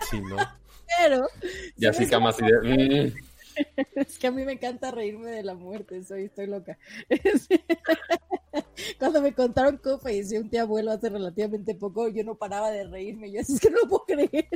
[0.10, 0.38] sí, ¿no?
[0.98, 1.28] Pero...
[1.78, 3.08] Y así cama así de...
[3.08, 3.14] Mm".
[3.96, 6.78] Es que a mí me encanta reírme de la muerte, soy, estoy loca.
[9.00, 12.86] Cuando me contaron cómo falleció un tío abuelo hace relativamente poco, yo no paraba de
[12.86, 13.32] reírme.
[13.32, 14.48] Yo es que no lo puedo creer.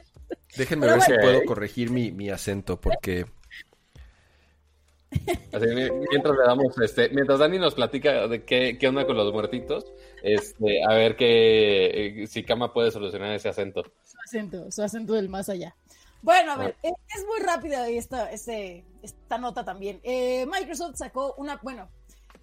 [0.58, 3.26] Déjenme ver si puedo corregir mi, mi acento, porque.
[5.52, 9.92] mientras le damos, este, mientras Dani nos platica de qué, qué onda con los muertitos,
[10.24, 13.84] este, a ver qué, si Kama puede solucionar ese acento.
[14.04, 15.76] Su acento, su acento del más allá.
[16.24, 20.00] Bueno, a ver, es, muy rápida esta, este, esta nota también.
[20.04, 21.90] Eh, Microsoft sacó una, bueno,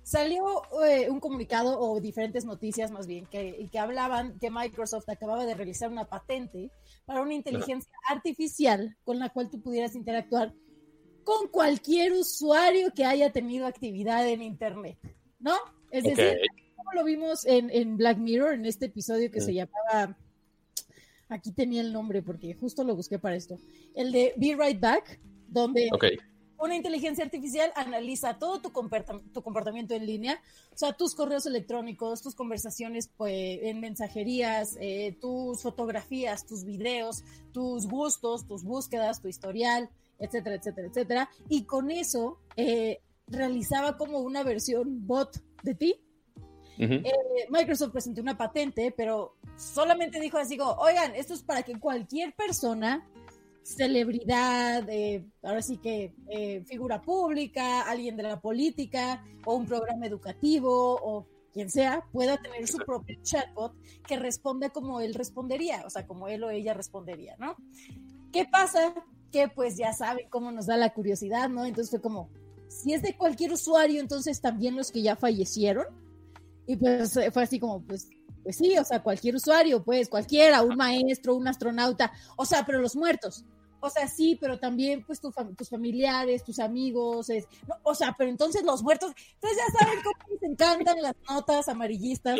[0.02, 5.46] salió eh, un comunicado o diferentes noticias más bien que, que hablaban que Microsoft acababa
[5.46, 6.70] de realizar una patente
[7.06, 10.52] para una inteligencia artificial con la cual tú pudieras interactuar
[11.24, 14.98] con cualquier usuario que haya tenido actividad en Internet,
[15.38, 15.54] ¿no?
[15.90, 16.38] Es decir,
[16.76, 20.16] como lo vimos en, en, Black Mirror, en este episodio que se llamaba,
[21.30, 23.58] aquí tenía el nombre porque justo lo busqué para esto,
[23.94, 25.88] el de Be Right Back, donde
[26.60, 28.70] una inteligencia artificial analiza todo tu,
[29.32, 30.40] tu comportamiento en línea,
[30.72, 37.24] o sea, tus correos electrónicos, tus conversaciones pues, en mensajerías, eh, tus fotografías, tus videos,
[37.52, 39.88] tus gustos, tus búsquedas, tu historial,
[40.18, 41.30] etcétera, etcétera, etcétera.
[41.48, 45.94] Y con eso eh, realizaba como una versión bot de ti.
[46.82, 52.34] Eh, Microsoft presentó una patente, pero solamente dijo así, oigan, esto es para que cualquier
[52.34, 53.06] persona
[53.62, 60.06] celebridad, eh, ahora sí que eh, figura pública, alguien de la política o un programa
[60.06, 63.74] educativo o quien sea, pueda tener su propio chatbot
[64.06, 67.56] que responda como él respondería, o sea, como él o ella respondería, ¿no?
[68.32, 68.94] ¿Qué pasa?
[69.32, 71.64] Que pues ya saben cómo nos da la curiosidad, ¿no?
[71.64, 72.30] Entonces fue como,
[72.68, 75.86] si es de cualquier usuario, entonces también los que ya fallecieron.
[76.70, 78.08] Y pues fue así como, pues
[78.44, 82.80] pues sí, o sea, cualquier usuario, pues cualquiera, un maestro, un astronauta, o sea, pero
[82.80, 83.44] los muertos.
[83.80, 87.48] O sea, sí, pero también pues tus familiares, tus amigos, es,
[87.82, 92.38] o sea, pero entonces los muertos, entonces ya saben cómo les encantan las notas amarillistas.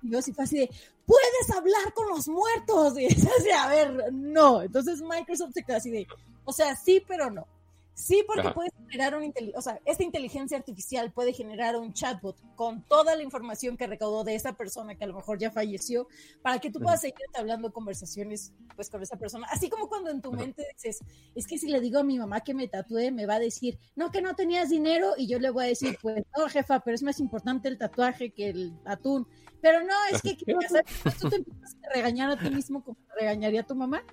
[0.00, 0.70] Y yo sí fue así de,
[1.04, 2.94] puedes hablar con los muertos.
[2.98, 4.62] Y es así, a ver, no.
[4.62, 6.06] Entonces Microsoft se queda así de,
[6.44, 7.48] o sea, sí, pero no.
[7.96, 12.82] Sí, porque puedes generar un, o sea, esta inteligencia artificial puede generar un chatbot con
[12.82, 16.06] toda la información que recaudó de esa persona que a lo mejor ya falleció,
[16.42, 19.46] para que tú puedas seguir hablando conversaciones pues con esa persona.
[19.50, 20.98] Así como cuando en tu mente dices,
[21.34, 23.78] es que si le digo a mi mamá que me tatúe, me va a decir,
[23.94, 26.94] no, que no tenías dinero, y yo le voy a decir, pues no, jefa, pero
[26.94, 29.26] es más importante el tatuaje que el atún.
[29.62, 30.36] Pero no, es que
[31.18, 34.04] tú te empiezas a regañar a ti mismo como regañaría a tu mamá.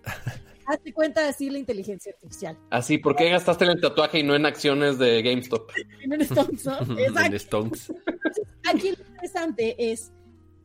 [0.65, 2.57] Hazte cuenta así la inteligencia artificial.
[2.69, 5.69] Así, ¿por qué gastaste en el tatuaje y no en acciones de GameStop?
[6.02, 6.65] en Stones,
[7.26, 7.94] en Stones.
[8.68, 10.11] Aquí lo interesante es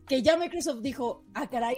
[0.07, 1.77] que ya Microsoft dijo, ah, caray,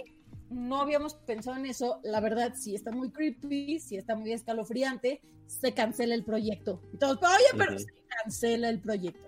[0.49, 1.99] no habíamos pensado en eso.
[2.03, 6.81] La verdad, si está muy creepy, si está muy escalofriante, se cancela el proyecto.
[6.93, 7.87] Y todos, oye, pero se
[8.23, 9.27] cancela el proyecto.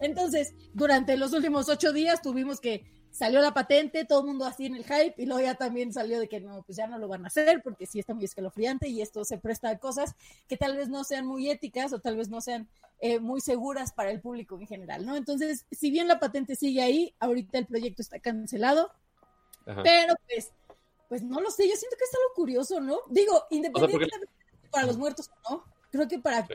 [0.00, 4.66] Entonces, durante los últimos ocho días tuvimos que salió la patente, todo el mundo así
[4.66, 7.08] en el hype, y luego ya también salió de que no, pues ya no lo
[7.08, 10.14] van a hacer porque sí está muy escalofriante y esto se presta a cosas
[10.46, 12.68] que tal vez no sean muy éticas o tal vez no sean
[13.00, 15.16] eh, muy seguras para el público en general, ¿no?
[15.16, 18.90] Entonces, si bien la patente sigue ahí, ahorita el proyecto está cancelado,
[19.64, 20.52] pero pues,
[21.08, 23.00] pues no lo sé, yo siento que es algo curioso, ¿no?
[23.10, 24.28] Digo, independientemente
[24.70, 25.64] para los muertos, ¿no?
[25.90, 26.46] Creo que para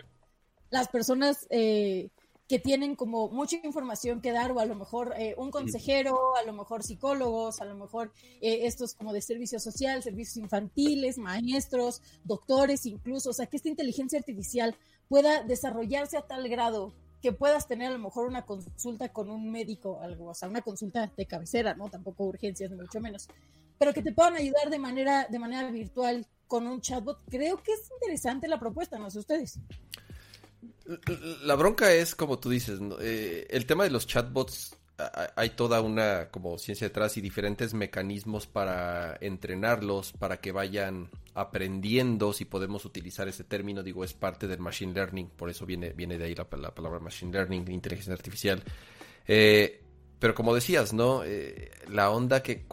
[0.69, 1.47] las personas...
[1.49, 2.09] Eh,
[2.53, 6.43] que tienen como mucha información que dar, o a lo mejor eh, un consejero, a
[6.43, 12.03] lo mejor psicólogos, a lo mejor eh, estos como de servicio social, servicios infantiles, maestros,
[12.23, 14.75] doctores incluso, o sea, que esta inteligencia artificial
[15.09, 16.93] pueda desarrollarse a tal grado
[17.23, 20.61] que puedas tener a lo mejor una consulta con un médico, algo, o sea, una
[20.61, 21.89] consulta de cabecera, ¿no?
[21.89, 23.29] Tampoco urgencias, ni mucho menos,
[23.79, 27.17] pero que te puedan ayudar de manera, de manera virtual con un chatbot.
[27.31, 29.57] Creo que es interesante la propuesta, no sé ustedes.
[31.43, 34.75] La bronca es, como tú dices, eh, el tema de los chatbots,
[35.35, 42.31] hay toda una como ciencia detrás y diferentes mecanismos para entrenarlos, para que vayan aprendiendo,
[42.31, 46.17] si podemos utilizar ese término, digo, es parte del machine learning, por eso viene, viene
[46.17, 48.63] de ahí la, palabra machine learning, inteligencia artificial.
[49.27, 49.81] Eh,
[50.19, 51.23] pero como decías, ¿no?
[51.23, 52.65] Eh, la onda que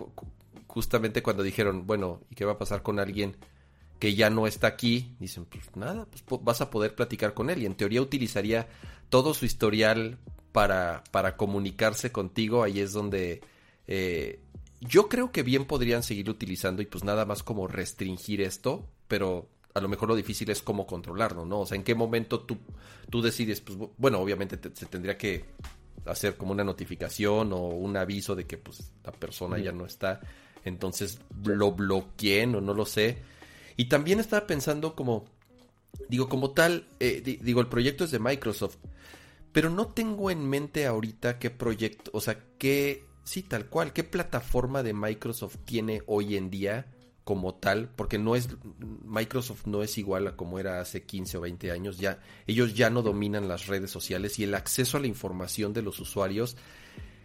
[0.66, 3.36] justamente cuando dijeron, bueno, ¿y qué va a pasar con alguien?
[4.00, 7.62] Que ya no está aquí, dicen, pues nada, pues vas a poder platicar con él
[7.62, 8.66] y en teoría utilizaría
[9.10, 10.18] todo su historial
[10.52, 13.42] para, para comunicarse contigo, ahí es donde
[13.86, 14.40] eh,
[14.80, 19.50] yo creo que bien podrían seguir utilizando y pues nada más como restringir esto, pero
[19.74, 21.60] a lo mejor lo difícil es cómo controlarlo, ¿no?
[21.60, 22.56] O sea, en qué momento tú,
[23.10, 25.44] tú decides, pues bueno, obviamente se tendría que
[26.06, 30.20] hacer como una notificación o un aviso de que pues la persona ya no está,
[30.64, 33.18] entonces lo bloqueen o no lo sé
[33.80, 35.24] y también estaba pensando como,
[36.10, 38.76] digo, como tal, eh, digo, el proyecto es de Microsoft,
[39.52, 44.04] pero no tengo en mente ahorita qué proyecto, o sea, qué, sí, tal cual, qué
[44.04, 46.92] plataforma de Microsoft tiene hoy en día
[47.24, 48.50] como tal, porque no es,
[49.06, 52.90] Microsoft no es igual a como era hace 15 o 20 años, ya, ellos ya
[52.90, 56.54] no dominan las redes sociales y el acceso a la información de los usuarios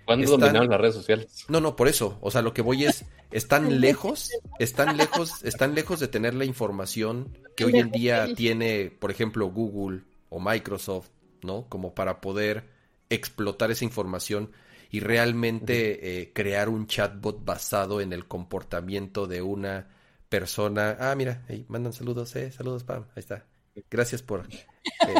[0.05, 1.45] ¿Cuándo dominaron las redes sociales?
[1.47, 2.17] No, no, por eso.
[2.21, 4.29] O sea, lo que voy es, están lejos,
[4.59, 9.47] están lejos, están lejos de tener la información que hoy en día tiene, por ejemplo,
[9.47, 11.09] Google o Microsoft,
[11.41, 11.67] ¿no?
[11.69, 12.69] Como para poder
[13.09, 14.51] explotar esa información
[14.91, 19.89] y realmente eh, crear un chatbot basado en el comportamiento de una
[20.29, 20.97] persona.
[20.99, 23.45] Ah, mira, ahí mandan saludos, eh, saludos, Pam, ahí está.
[23.89, 25.15] Gracias por eh,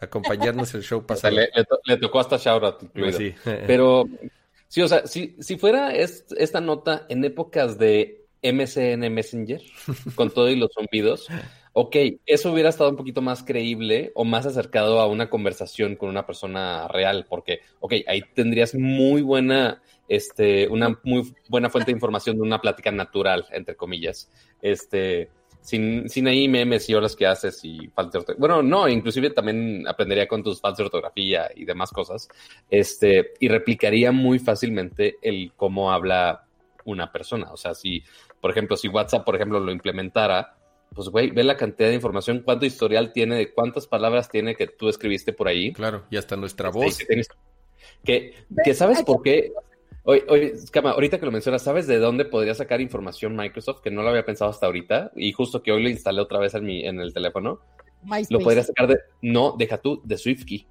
[0.00, 1.36] acompañarnos el show pasado.
[1.84, 3.18] Le, tocó hasta shoutout incluido.
[3.18, 3.34] Sí.
[3.66, 4.08] Pero
[4.68, 9.60] sí, o sea, si, si fuera esta nota en épocas de MSN Messenger,
[10.14, 11.28] con todo y los zumbidos,
[11.72, 11.96] ok,
[12.26, 16.26] eso hubiera estado un poquito más creíble o más acercado a una conversación con una
[16.26, 22.36] persona real, porque, ok, ahí tendrías muy buena, este, una muy buena fuente de información
[22.36, 24.30] de una plática natural, entre comillas.
[24.62, 28.40] Este, sin, sin ahí memes y horas que haces y falta de ortografía.
[28.40, 32.28] Bueno, no, inclusive también aprendería con tus faltas de ortografía y demás cosas.
[32.70, 36.46] Este, y replicaría muy fácilmente el cómo habla
[36.84, 37.52] una persona.
[37.52, 38.02] O sea, si,
[38.40, 40.56] por ejemplo, si WhatsApp, por ejemplo, lo implementara,
[40.94, 44.66] pues, güey, ve la cantidad de información, cuánto historial tiene, de cuántas palabras tiene que
[44.66, 45.72] tú escribiste por ahí.
[45.72, 46.98] Claro, y hasta nuestra voz.
[48.04, 48.34] Que,
[48.64, 49.52] que, sabes por qué,
[50.10, 53.80] Oye, oye, ahorita que lo mencionas, ¿sabes de dónde podría sacar información Microsoft?
[53.80, 56.52] Que no lo había pensado hasta ahorita y justo que hoy lo instalé otra vez
[56.54, 57.60] en, mi, en el teléfono.
[58.28, 60.66] Lo podría sacar de, no, deja tú, de SwiftKey.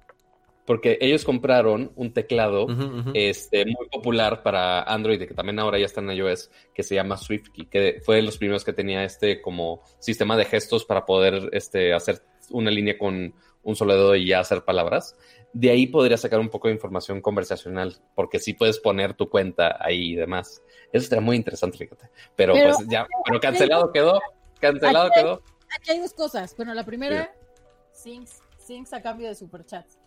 [0.66, 2.66] Porque ellos compraron un teclado
[3.14, 7.16] Este, muy popular para Android, que también ahora ya está en iOS, que se llama
[7.16, 11.48] SwiftKey, que fue de los primeros que tenía este como sistema de gestos para poder
[11.52, 15.16] este, hacer una línea con un solo dedo y ya hacer palabras
[15.52, 19.76] de ahí podrías sacar un poco de información conversacional, porque sí puedes poner tu cuenta
[19.80, 20.62] ahí y demás.
[20.92, 22.08] Eso estaría muy interesante, fíjate.
[22.36, 24.20] Pero, pues ya, pero cancelado quedó,
[24.60, 25.42] cancelado quedó.
[25.76, 26.54] Aquí hay dos cosas.
[26.56, 27.32] Bueno, la primera,
[27.92, 29.98] Sinks, a cambio de superchats.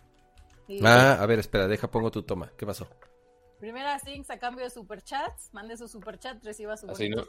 [0.84, 2.52] ah, a ver, espera, deja, pongo tu toma.
[2.57, 2.88] ¿Qué pasó?
[3.60, 5.49] Primera, Sinks a cambio de superchats.
[5.53, 7.26] Mande su superchat, reciba su Así no.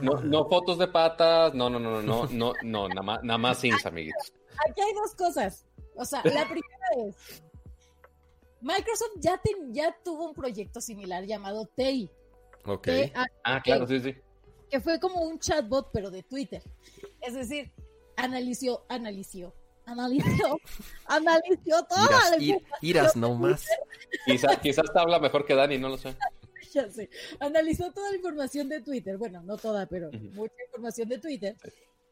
[0.00, 3.58] no, no, fotos de patas, no, no, no, no, no, no, nada más, nada más
[3.58, 4.32] Sinks, amiguitos.
[4.68, 5.66] Aquí hay dos cosas.
[5.96, 7.42] O sea, la primera es,
[8.64, 9.40] Microsoft ya,
[9.72, 12.10] ya tuvo un proyecto similar llamado TEI.
[12.64, 12.88] Ok.
[13.44, 14.16] ah, claro, sí, sí.
[14.70, 16.62] Que fue como un chatbot, pero de Twitter.
[17.20, 17.70] Es decir,
[18.16, 19.54] analizó, analizó,
[19.84, 20.58] analizó,
[21.04, 23.66] analizó toda la Iras no más.
[24.26, 26.16] Quizás quizás habla mejor que Dani, no lo sé.
[26.72, 27.10] ya sé.
[27.40, 29.18] Analizó toda la información de Twitter.
[29.18, 31.56] Bueno, no toda, pero mucha información de Twitter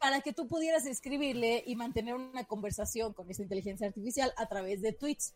[0.02, 4.82] para que tú pudieras escribirle y mantener una conversación con esa inteligencia artificial a través
[4.82, 5.32] de tweets.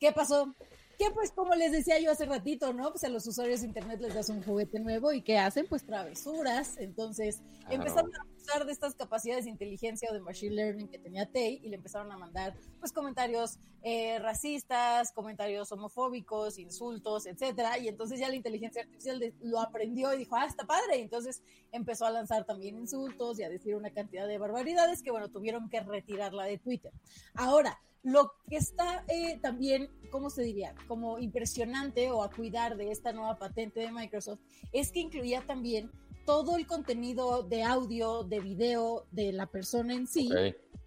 [0.00, 0.56] ¿Qué pasó?
[1.00, 2.90] Que pues como les decía yo hace ratito, ¿no?
[2.90, 5.66] Pues a los usuarios de internet les das un juguete nuevo y ¿qué hacen?
[5.66, 6.76] Pues travesuras.
[6.76, 7.40] Entonces
[7.70, 11.58] empezaron a usar de estas capacidades de inteligencia o de machine learning que tenía Tay
[11.62, 17.78] y le empezaron a mandar pues comentarios eh, racistas, comentarios homofóbicos, insultos, etcétera.
[17.78, 21.00] Y entonces ya la inteligencia artificial lo aprendió y dijo, ah, está padre.
[21.00, 25.30] Entonces empezó a lanzar también insultos y a decir una cantidad de barbaridades que bueno,
[25.30, 26.92] tuvieron que retirarla de Twitter.
[27.32, 30.74] Ahora, lo que está eh, también, ¿cómo se diría?
[30.88, 34.40] Como impresionante o a cuidar de esta nueva patente de Microsoft
[34.72, 35.90] es que incluía también
[36.24, 40.30] todo el contenido de audio, de video de la persona en sí,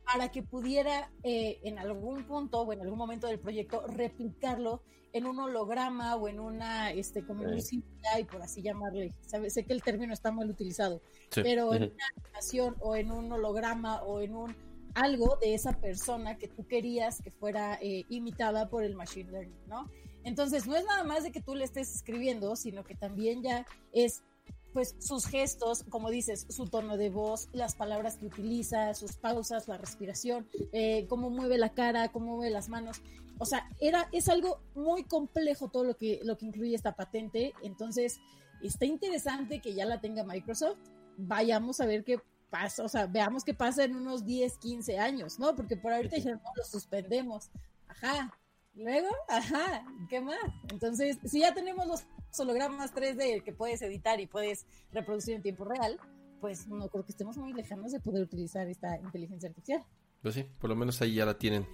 [0.05, 4.81] para que pudiera eh, en algún punto o en algún momento del proyecto replicarlo
[5.11, 9.13] en un holograma o en una, este, como un CGI, por así llamarle.
[9.21, 11.01] Sé que el término está mal utilizado,
[11.35, 14.55] pero en una animación o en un holograma o en un
[14.93, 19.67] algo de esa persona que tú querías que fuera eh, imitada por el machine learning,
[19.67, 19.89] ¿no?
[20.23, 23.65] Entonces, no es nada más de que tú le estés escribiendo, sino que también ya
[23.91, 24.23] es,
[24.71, 29.67] pues, sus gestos, como dices, su tono de voz, las palabras que utiliza, sus pausas,
[29.67, 33.01] la respiración, eh, cómo mueve la cara, cómo mueve las manos.
[33.37, 37.53] O sea, era, es algo muy complejo todo lo que, lo que incluye esta patente.
[37.61, 38.21] Entonces,
[38.61, 40.79] está interesante que ya la tenga Microsoft.
[41.17, 42.19] Vayamos a ver qué
[42.53, 45.55] pasa, o sea, veamos qué pasa en unos 10, 15 años, ¿no?
[45.55, 47.49] Porque por ahorita ya no lo suspendemos.
[47.87, 48.31] Ajá.
[48.75, 50.37] Luego, ajá, ¿qué más?
[50.69, 52.03] Entonces, si ya tenemos los
[52.37, 55.99] hologramas 3D que puedes editar y puedes reproducir en tiempo real,
[56.41, 59.83] pues no creo que estemos muy lejanos de poder utilizar esta inteligencia artificial.
[60.21, 61.67] Pues sí, por lo menos ahí ya la tienen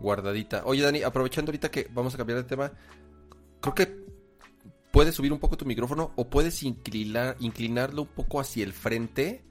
[0.00, 0.62] guardadita.
[0.64, 2.72] Oye, Dani, aprovechando ahorita que vamos a cambiar de tema,
[3.60, 4.04] creo que
[4.90, 9.44] puedes subir un poco tu micrófono o puedes inclinar, inclinarlo un poco hacia el frente.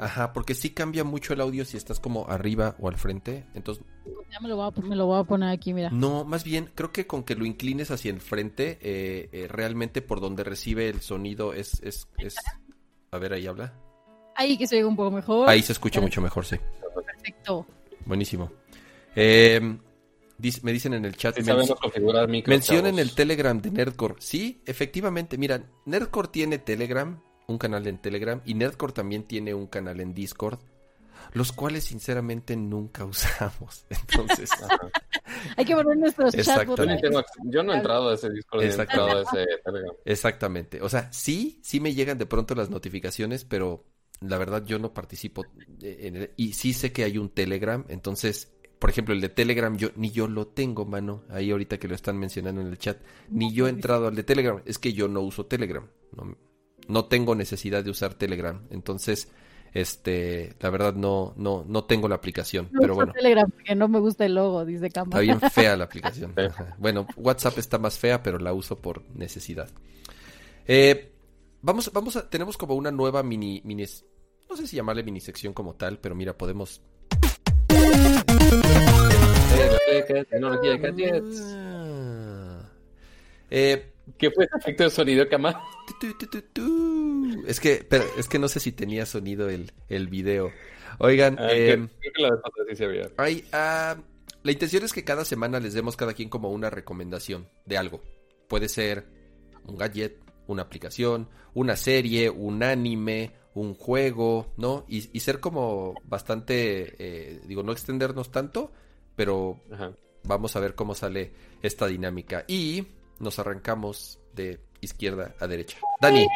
[0.00, 3.44] Ajá, porque sí cambia mucho el audio si estás como arriba o al frente.
[3.54, 3.84] Entonces.
[4.32, 5.90] Ya me lo, voy a, poner aquí, mira.
[5.90, 10.00] No, más bien, creo que con que lo inclines hacia el frente, eh, eh, realmente
[10.00, 12.36] por donde recibe el sonido es, es, es.
[13.10, 13.74] A ver, ahí habla.
[14.36, 15.50] Ahí que se oiga un poco mejor.
[15.50, 16.56] Ahí se escucha mucho mejor, sí.
[17.04, 17.66] Perfecto.
[18.06, 18.50] Buenísimo.
[19.14, 19.78] Em,
[20.62, 21.36] me dicen en el chat.
[22.46, 24.14] mencionen el Telegram de Nerdcore.
[24.18, 25.36] Sí, efectivamente.
[25.36, 27.20] Mira, Nerdcore tiene Telegram
[27.50, 30.58] un canal en Telegram y Nerdcore también tiene un canal en Discord,
[31.32, 33.84] los cuales sinceramente nunca usamos.
[33.90, 34.50] Entonces,
[35.56, 36.70] hay que poner nuestros chats.
[37.44, 39.94] Yo no he entrado a ese Discord, he entrado a ese Telegram.
[40.04, 40.80] Exactamente.
[40.82, 43.84] O sea, sí, sí me llegan de pronto las notificaciones, pero
[44.20, 45.44] la verdad yo no participo
[45.80, 49.90] en y sí sé que hay un Telegram, entonces por ejemplo, el de Telegram, yo
[49.96, 51.24] ni yo lo tengo, mano.
[51.28, 52.96] Ahí ahorita que lo están mencionando en el chat,
[53.28, 54.62] ni yo he entrado al de Telegram.
[54.64, 55.86] Es que yo no uso Telegram.
[56.16, 56.34] No,
[56.90, 58.60] no tengo necesidad de usar Telegram.
[58.70, 59.28] Entonces,
[59.72, 62.68] este, la verdad no, no, no tengo la aplicación.
[62.78, 63.12] pero bueno.
[63.12, 65.10] Telegram porque no me gusta el logo, dice Cama.
[65.10, 66.34] Está bien fea la aplicación.
[66.78, 69.70] bueno, WhatsApp está más fea, pero la uso por necesidad.
[70.66, 71.12] Eh,
[71.62, 73.84] vamos, vamos a, tenemos como una nueva mini, mini,
[74.48, 76.82] no sé si llamarle mini sección como tal, pero mira, podemos.
[83.52, 85.60] Eh, ¿Qué fue ese efecto de sonido, Cama?
[87.46, 90.52] Es que, pero, es que no sé si tenía sonido el, el video.
[90.98, 91.88] Oigan, ah, eh,
[93.52, 94.02] la,
[94.42, 98.02] la intención es que cada semana les demos cada quien como una recomendación de algo.
[98.48, 99.06] Puede ser
[99.64, 104.84] un gadget, una aplicación, una serie, un anime, un juego, ¿no?
[104.88, 108.72] Y, y ser como bastante, eh, digo, no extendernos tanto,
[109.16, 109.60] pero
[110.24, 112.44] vamos a ver cómo sale esta dinámica.
[112.48, 112.86] Y
[113.18, 115.78] nos arrancamos de izquierda a derecha.
[116.00, 116.26] Dani,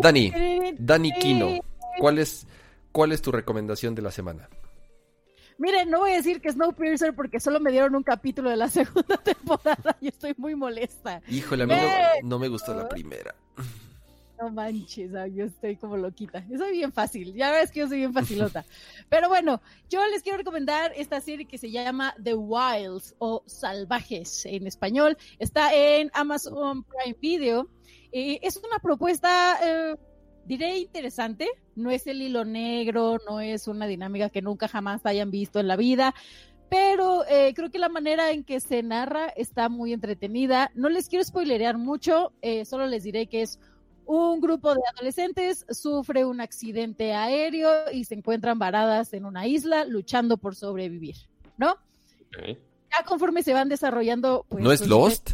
[0.00, 0.32] Dani,
[0.78, 1.60] Dani Kino,
[1.98, 2.46] ¿cuál es,
[2.92, 4.48] cuál es tu recomendación de la semana?
[5.58, 8.68] Miren, no voy a decir que Snowpiercer porque solo me dieron un capítulo de la
[8.70, 11.22] segunda temporada y estoy muy molesta.
[11.28, 11.74] Híjole, a mí
[12.22, 13.34] no, me gustó la primera.
[14.44, 16.44] No manches, yo estoy como loquita.
[16.50, 18.62] Yo soy bien fácil, ya ves que yo soy bien facilota.
[19.08, 24.44] Pero bueno, yo les quiero recomendar esta serie que se llama The Wilds o Salvajes
[24.44, 25.16] en español.
[25.38, 27.70] Está en Amazon Prime Video.
[28.12, 29.96] y es una propuesta, eh,
[30.44, 31.48] diré, interesante.
[31.74, 35.68] No es el hilo negro, no es una dinámica que nunca jamás hayan visto en
[35.68, 36.14] la vida
[36.70, 40.72] pero eh, creo que la manera en que se narra está muy entretenida.
[40.74, 43.60] No les quiero spoilerear mucho, eh, solo les diré que es
[44.06, 49.84] un grupo de adolescentes sufre un accidente aéreo y se encuentran varadas en una isla
[49.84, 51.16] luchando por sobrevivir,
[51.56, 51.76] ¿no?
[52.46, 54.44] Ya conforme se van desarrollando...
[54.48, 55.32] Pues, ¿No es Lost?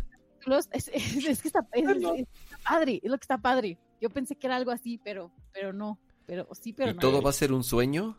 [0.73, 3.79] es, que está, padre, es lo que está padre.
[4.01, 5.99] Yo pensé que era algo así, pero, pero no.
[6.27, 8.19] Pero sí, pero ¿Y todo va a ser un sueño?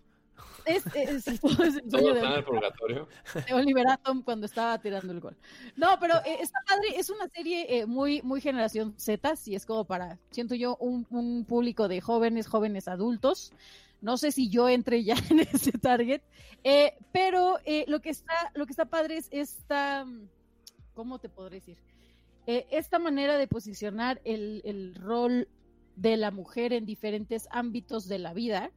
[0.65, 3.07] Es, es, el sueño de, el purgatorio.
[3.47, 5.35] de Oliver Atom cuando estaba tirando el gol.
[5.75, 9.65] No, pero eh, está padre, es una serie eh, muy, muy generación Z, si es
[9.65, 13.53] como para, siento yo, un, un público de jóvenes, jóvenes adultos.
[14.01, 16.21] No sé si yo entre ya en ese target,
[16.63, 17.57] eh, pero
[17.87, 20.05] lo que está, lo que está padre es esta,
[20.93, 21.77] ¿cómo te podré decir?
[22.47, 25.47] esta manera de posicionar el, el rol
[25.95, 28.71] de la mujer en diferentes ámbitos de la vida,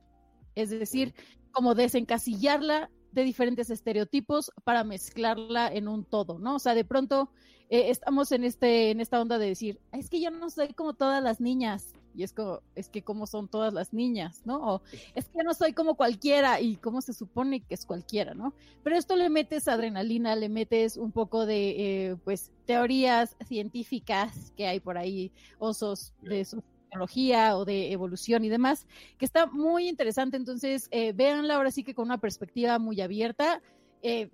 [0.55, 1.15] es decir,
[1.55, 6.57] como desencasillarla de diferentes estereotipos para mezclarla en un todo, ¿no?
[6.57, 7.31] O sea, de pronto
[7.71, 10.95] eh, estamos en este en esta onda de decir, es que yo no soy como
[10.95, 14.57] todas las niñas y es como es que como son todas las niñas, ¿no?
[14.57, 14.83] O
[15.15, 18.53] es que no soy como cualquiera y cómo se supone que es cualquiera, ¿no?
[18.83, 24.67] Pero esto le metes adrenalina, le metes un poco de eh, pues teorías científicas que
[24.67, 26.65] hay por ahí, osos de esos
[27.01, 28.87] o de evolución y demás,
[29.19, 30.37] que está muy interesante.
[30.37, 33.61] Entonces, eh, véanla ahora sí que con una perspectiva muy abierta.
[34.03, 34.31] Eh,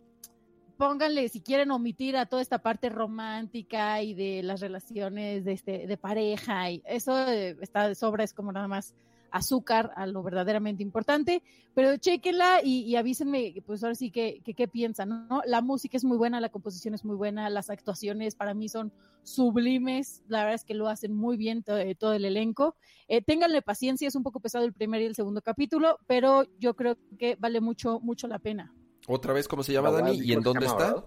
[0.77, 5.87] pónganle, si quieren omitir a toda esta parte romántica y de las relaciones de, este,
[5.87, 8.95] de pareja, y eso eh, está de sobra, es como nada más
[9.31, 11.43] azúcar a lo verdaderamente importante,
[11.75, 15.43] pero chequenla y, avísenme, pues ahora sí que, qué piensan, ¿no?
[15.47, 18.93] La música es muy buena, la composición es muy buena, las actuaciones para mí son
[19.23, 22.77] sublimes, la verdad es que lo hacen muy bien eh, todo, el elenco.
[23.09, 26.75] Eh, ténganle paciencia, es un poco pesado el primer y el segundo capítulo, pero yo
[26.75, 28.75] creo que vale mucho, mucho la pena.
[29.07, 30.21] Otra vez, ¿cómo se llama, Dani?
[30.21, 31.05] ¿Y en dónde está?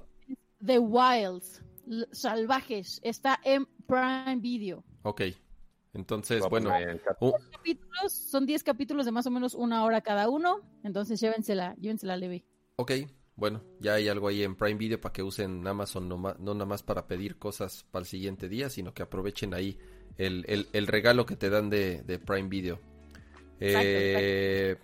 [0.66, 1.64] The Wilds,
[2.12, 4.84] Salvajes, está en Prime Video.
[5.04, 5.22] Ok.
[5.94, 6.72] Entonces, bueno,
[8.10, 12.46] son 10 capítulos de más o menos una hora cada uno, entonces llévensela, llévensela leve.
[12.78, 12.92] Ok,
[13.36, 16.66] bueno, ya hay algo ahí en Prime Video para que usen Amazon, no, no nada
[16.66, 19.78] más para pedir cosas para el siguiente día, sino que aprovechen ahí
[20.18, 22.80] el, el, regalo que te dan de, de Prime Video.
[23.60, 24.76] Eh,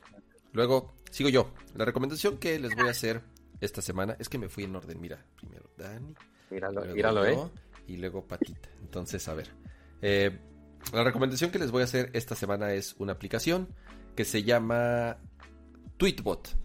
[0.53, 1.52] luego, sigo yo.
[1.76, 3.22] La recomendación que les voy a hacer
[3.61, 4.99] esta semana es que me fui en orden.
[5.02, 6.14] Mira, primero Dani.
[6.49, 7.38] Míralo, míralo, eh.
[7.88, 8.69] Y luego Patita.
[8.81, 9.49] Entonces, a ver.
[10.02, 10.38] Eh,
[10.94, 13.68] la recomendación que les voy a hacer esta semana es una aplicación
[14.16, 15.18] que se llama
[15.98, 16.58] Tweetbot.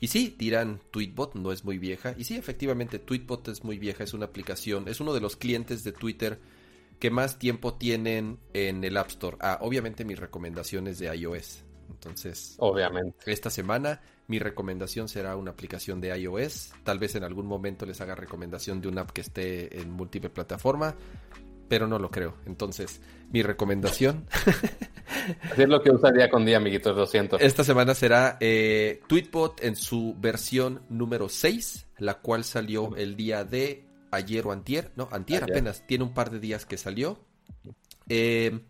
[0.00, 2.14] Y sí, dirán, Tweetbot no es muy vieja.
[2.18, 5.84] Y sí, efectivamente, Tweetbot es muy vieja, es una aplicación, es uno de los clientes
[5.84, 6.40] de Twitter
[6.98, 9.36] que más tiempo tienen en el App Store.
[9.40, 11.62] Ah, obviamente mis recomendaciones de iOS.
[11.90, 13.32] Entonces, obviamente.
[13.32, 16.72] Esta semana mi recomendación será una aplicación de iOS.
[16.84, 20.30] Tal vez en algún momento les haga recomendación de una app que esté en múltiple
[20.30, 20.96] plataforma
[21.72, 22.34] pero no lo creo.
[22.44, 23.00] Entonces,
[23.30, 24.26] mi recomendación.
[25.50, 27.40] Así es lo que usa día con día, amiguitos 200.
[27.40, 33.44] Esta semana será eh, Tweetbot en su versión número 6, la cual salió el día
[33.44, 34.92] de ayer o antier.
[34.96, 37.18] No, antier apenas, tiene un par de días que salió.
[38.06, 38.60] Eh,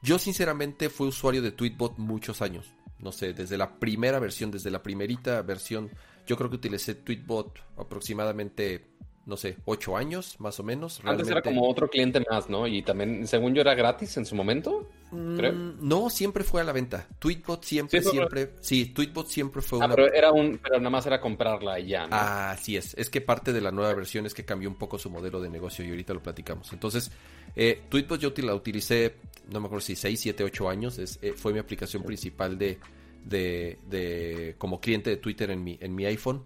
[0.00, 2.72] yo sinceramente fui usuario de Tweetbot muchos años.
[3.00, 5.90] No sé, desde la primera versión, desde la primerita versión,
[6.28, 8.86] yo creo que utilicé Tweetbot aproximadamente
[9.26, 11.00] no sé, ocho años más o menos.
[11.02, 12.68] Antes era como otro cliente más, ¿no?
[12.68, 14.88] Y también, según yo, era gratis en su momento.
[15.10, 15.52] Creo.
[15.52, 17.08] Mm, no, siempre fue a la venta.
[17.18, 18.52] Tweetbot siempre, siempre.
[18.60, 22.06] Sí, Tweetbot siempre fue ah, Pero era un, pero nada más era comprarla y ya.
[22.06, 22.14] ¿no?
[22.14, 22.94] Ah, así es.
[22.94, 25.50] Es que parte de la nueva versión es que cambió un poco su modelo de
[25.50, 26.72] negocio y ahorita lo platicamos.
[26.72, 27.10] Entonces,
[27.56, 29.16] eh, Tweetbot yo la utilicé,
[29.50, 30.98] no me acuerdo si 6, 7, 8 años.
[30.98, 32.78] Es, eh, fue mi aplicación principal de,
[33.24, 36.44] de, de, como cliente de Twitter en mi, en mi iPhone.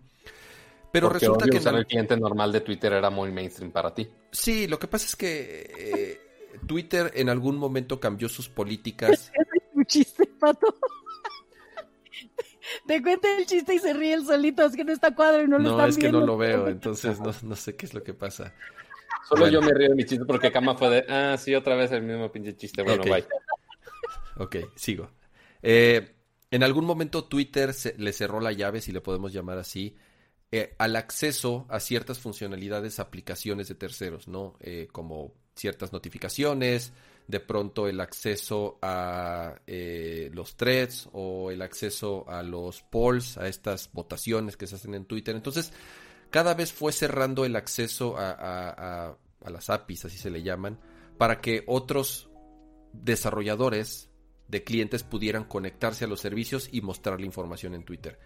[0.93, 4.09] Pero resulta que el cliente normal de Twitter era muy mainstream para ti.
[4.31, 6.21] Sí, lo que pasa es que eh,
[6.67, 9.31] Twitter en algún momento cambió sus políticas.
[9.75, 10.77] un chiste, pato.
[12.87, 15.49] Te cuenta el chiste y se ríe el solito, es que no está cuadro y
[15.49, 18.03] no lo no, No, es que no lo veo, entonces no, sé qué es lo
[18.03, 18.55] que pasa.
[19.29, 21.93] Solo yo me río de mi chiste porque Kama fue de, ah, sí, otra vez
[21.93, 22.83] el mismo pinche chiste.
[22.83, 23.25] Bueno, bye.
[24.37, 25.11] Ok, sigo.
[25.63, 26.15] Eh,
[26.51, 29.97] en algún momento Twitter le cerró la llave, si le podemos llamar así,
[30.53, 34.57] eh, al acceso a ciertas funcionalidades, aplicaciones de terceros, ¿no?
[34.61, 36.93] Eh, como ciertas notificaciones,
[37.29, 43.47] de pronto el acceso a eh, los threads o el acceso a los polls, a
[43.47, 45.37] estas votaciones que se hacen en Twitter.
[45.37, 45.73] Entonces,
[46.31, 50.81] cada vez fue cerrando el acceso a, a las APIs, así se le llaman,
[51.17, 52.29] para que otros
[52.93, 54.11] desarrolladores
[54.49, 58.19] de clientes pudieran conectarse a los servicios y mostrar la información en Twitter.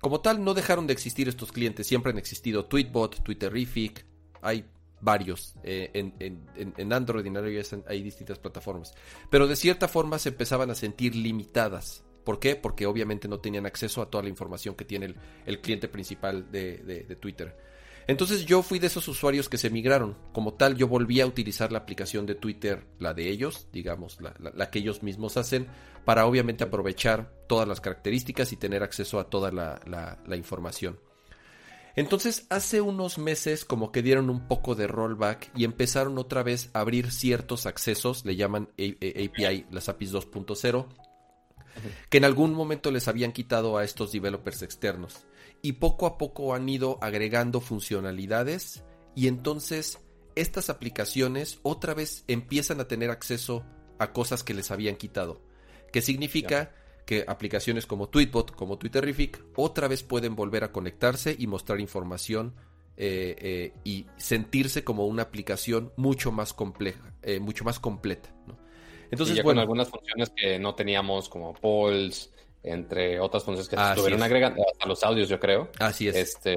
[0.00, 4.04] Como tal, no dejaron de existir estos clientes, siempre han existido Tweetbot, Twitterific,
[4.42, 4.64] hay
[5.00, 8.94] varios eh, en, Android y en iOS hay distintas plataformas.
[9.30, 12.04] Pero de cierta forma se empezaban a sentir limitadas.
[12.24, 12.56] ¿Por qué?
[12.56, 15.14] Porque obviamente no tenían acceso a toda la información que tiene
[15.44, 17.56] el, cliente principal de, Twitter.
[18.08, 20.16] Entonces yo fui de esos usuarios que se migraron.
[20.32, 24.70] Como tal, yo volví a utilizar la aplicación de Twitter, la de ellos, digamos, la,
[24.70, 25.66] que ellos mismos hacen,
[26.04, 31.00] para obviamente aprovechar todas las características y tener acceso a toda la, información.
[31.96, 36.70] Entonces, hace unos meses como que dieron un poco de rollback y empezaron otra vez
[36.74, 40.86] a abrir ciertos accesos, le llaman API, las APIs 2.0,
[42.10, 45.26] que en algún momento les habían quitado a estos developers externos
[45.66, 48.84] y poco a poco han ido agregando funcionalidades
[49.16, 49.98] y entonces
[50.36, 53.64] estas aplicaciones otra vez empiezan a tener acceso
[53.98, 55.42] a cosas que les habían quitado.
[55.92, 56.72] Que significa
[57.04, 62.54] que aplicaciones como Tweetbot, como Twitterific, otra vez pueden volver a conectarse y mostrar información
[62.96, 68.32] eh, eh, y sentirse como una aplicación mucho más compleja, eh, mucho más completa.
[69.10, 72.30] Entonces, bueno, con algunas funciones que no teníamos como polls,
[72.66, 75.70] entre otras funciones que estuvieron agregando, hasta los audios, yo creo.
[75.78, 76.16] Así es.
[76.16, 76.56] Este...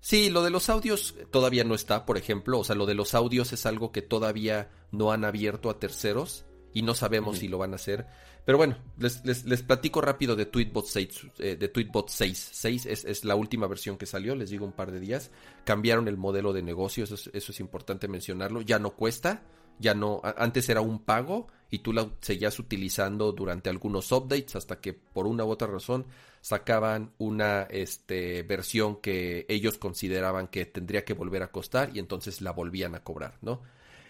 [0.00, 2.58] Sí, lo de los audios todavía no está, por ejemplo.
[2.58, 6.44] O sea, lo de los audios es algo que todavía no han abierto a terceros
[6.74, 8.06] y no sabemos si lo van a hacer.
[8.44, 11.26] Pero bueno, les, les, platico rápido de Tweetbot 6.
[11.38, 12.50] Eh, de Tweetbot 6.
[12.52, 15.30] 6 es, es, la última versión que salió, les digo un par de días.
[15.64, 18.60] Cambiaron el modelo de negocio, eso eso es importante mencionarlo.
[18.60, 19.42] Ya no cuesta
[19.78, 24.80] ya no, antes era un pago y tú la seguías utilizando durante algunos updates hasta
[24.80, 26.06] que por una u otra razón
[26.40, 32.40] sacaban una este, versión que ellos consideraban que tendría que volver a costar y entonces
[32.40, 33.62] la volvían a cobrar, ¿no?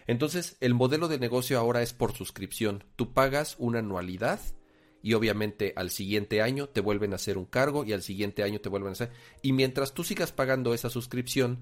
[0.06, 2.84] Entonces el modelo de negocio ahora es por suscripción.
[2.96, 4.40] Tú pagas una anualidad
[5.02, 8.60] y obviamente al siguiente año te vuelven a hacer un cargo y al siguiente año
[8.60, 9.10] te vuelven a hacer.
[9.42, 11.60] Y mientras tú sigas pagando esa suscripción,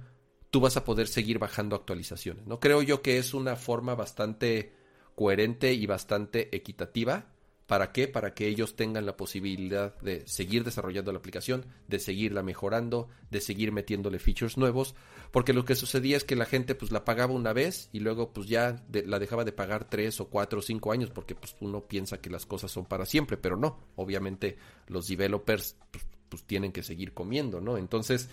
[0.52, 2.46] tú vas a poder seguir bajando actualizaciones.
[2.46, 2.60] ¿no?
[2.60, 4.74] Creo yo que es una forma bastante
[5.14, 7.24] coherente y bastante equitativa.
[7.66, 8.06] ¿Para qué?
[8.06, 13.40] Para que ellos tengan la posibilidad de seguir desarrollando la aplicación, de seguirla mejorando, de
[13.40, 14.94] seguir metiéndole features nuevos,
[15.30, 18.34] porque lo que sucedía es que la gente pues la pagaba una vez y luego
[18.34, 21.88] pues ya la dejaba de pagar tres o cuatro o cinco años porque pues uno
[21.88, 24.58] piensa que las cosas son para siempre, pero no, obviamente
[24.88, 27.78] los developers pues, pues tienen que seguir comiendo, ¿no?
[27.78, 28.28] Entonces,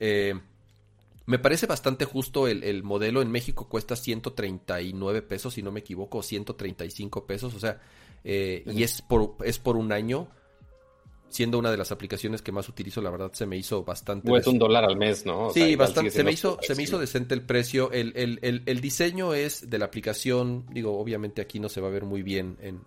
[0.00, 0.34] eh,
[1.28, 3.20] me parece bastante justo el, modelo.
[3.20, 7.54] En México cuesta 139 pesos, si no me equivoco, 135 pesos.
[7.54, 7.82] O sea,
[8.24, 10.28] eh, y es por, es por un año.
[11.28, 14.32] Siendo una de las aplicaciones que más utilizo, la verdad se me hizo bastante.
[14.32, 15.50] O es un dólar al mes, ¿no?
[15.50, 16.10] sí, bastante.
[16.10, 17.92] Se me, hizo, se me hizo decente el precio.
[17.92, 20.64] El, el, el, diseño es de la aplicación.
[20.72, 22.80] Digo, obviamente aquí no se va a ver muy bien en,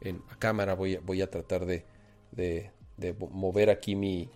[0.00, 0.72] en, cámara.
[0.72, 1.84] Voy, voy a tratar de,
[2.32, 4.30] de, de mover aquí mi,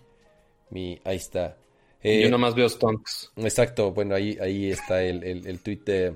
[0.69, 1.01] mi.
[1.03, 1.57] Ahí está.
[2.03, 3.31] Eh, Yo nomás veo stonks.
[3.37, 6.15] Exacto, bueno, ahí, ahí está el, el, tweet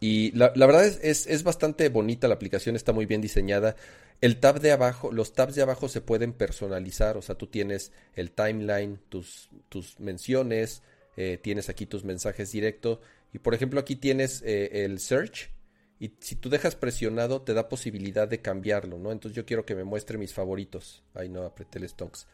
[0.00, 3.76] Y la, verdad es, es, bastante bonita la aplicación, está muy bien diseñada.
[4.22, 7.92] El tab de abajo, los tabs de abajo se pueden personalizar, o sea, tú tienes
[8.14, 10.82] el timeline, tus, tus menciones,
[11.18, 13.00] eh, tienes aquí tus mensajes directos.
[13.34, 15.50] Y por ejemplo, aquí tienes eh, el search.
[15.98, 19.12] Y si tú dejas presionado, te da posibilidad de cambiarlo, ¿no?
[19.12, 21.02] Entonces yo quiero que me muestre mis favoritos.
[21.14, 22.26] Ahí no apreté el stonks.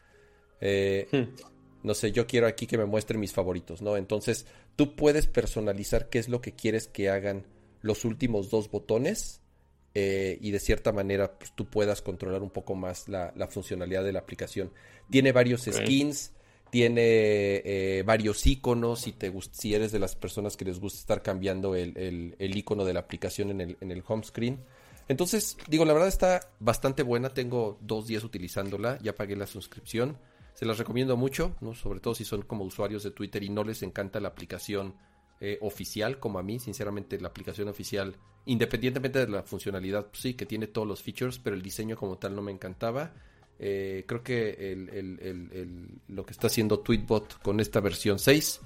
[0.61, 1.52] Eh, hmm
[1.83, 3.97] no sé, yo quiero aquí que me muestre mis favoritos, ¿no?
[3.97, 4.45] Entonces,
[4.75, 7.45] tú puedes personalizar qué es lo que quieres que hagan
[7.81, 9.41] los últimos dos botones
[9.93, 14.13] eh, y de cierta manera pues, tú puedas controlar un poco más la, funcionalidad de
[14.13, 14.71] la aplicación.
[15.09, 16.31] Tiene varios skins,
[16.71, 21.21] tiene eh, varios iconos, si, te, si eres de las personas que les gusta estar
[21.21, 24.59] cambiando el, el, icono de la aplicación en el, en el home screen.
[25.09, 30.17] Entonces, digo, la verdad está bastante buena, tengo dos días utilizándola, ya pagué la suscripción.
[30.53, 31.73] Se las recomiendo mucho, ¿no?
[31.73, 34.95] sobre todo si son como usuarios de Twitter y no les encanta la aplicación
[35.39, 38.15] eh, oficial, como a mí, sinceramente la aplicación oficial,
[38.45, 42.17] independientemente de la funcionalidad, pues sí, que tiene todos los features, pero el diseño como
[42.17, 43.13] tal no me encantaba.
[43.59, 44.75] Eh, creo que
[46.07, 48.61] lo que está haciendo Tweetbot con esta versión 6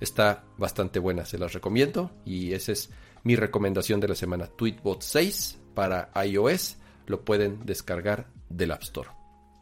[0.00, 2.90] está bastante buena, se las recomiendo y esa es
[3.24, 4.46] mi recomendación de la semana.
[4.48, 9.08] Tweetbot 6 para iOS, lo pueden descargar del App Store.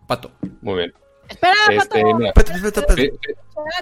[0.06, 0.32] Pato.
[0.62, 1.05] Muy bien.
[1.28, 2.02] Espera, este,
[2.34, 2.94] Pato.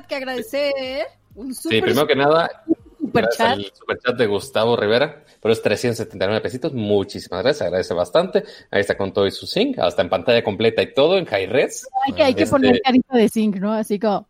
[0.08, 1.06] que agradecer.
[1.34, 2.64] Un super, sí, primero que nada,
[3.00, 3.58] super chat.
[3.58, 6.72] el super chat de Gustavo Rivera, pero es 379 pesitos.
[6.72, 8.44] Muchísimas gracias, agradece bastante.
[8.70, 11.46] Ahí está con todo y su sync, hasta en pantalla completa y todo, en high
[11.46, 11.88] res.
[12.06, 13.72] Hay que, hay que poner este, carita de sync, ¿no?
[13.72, 14.26] Así como.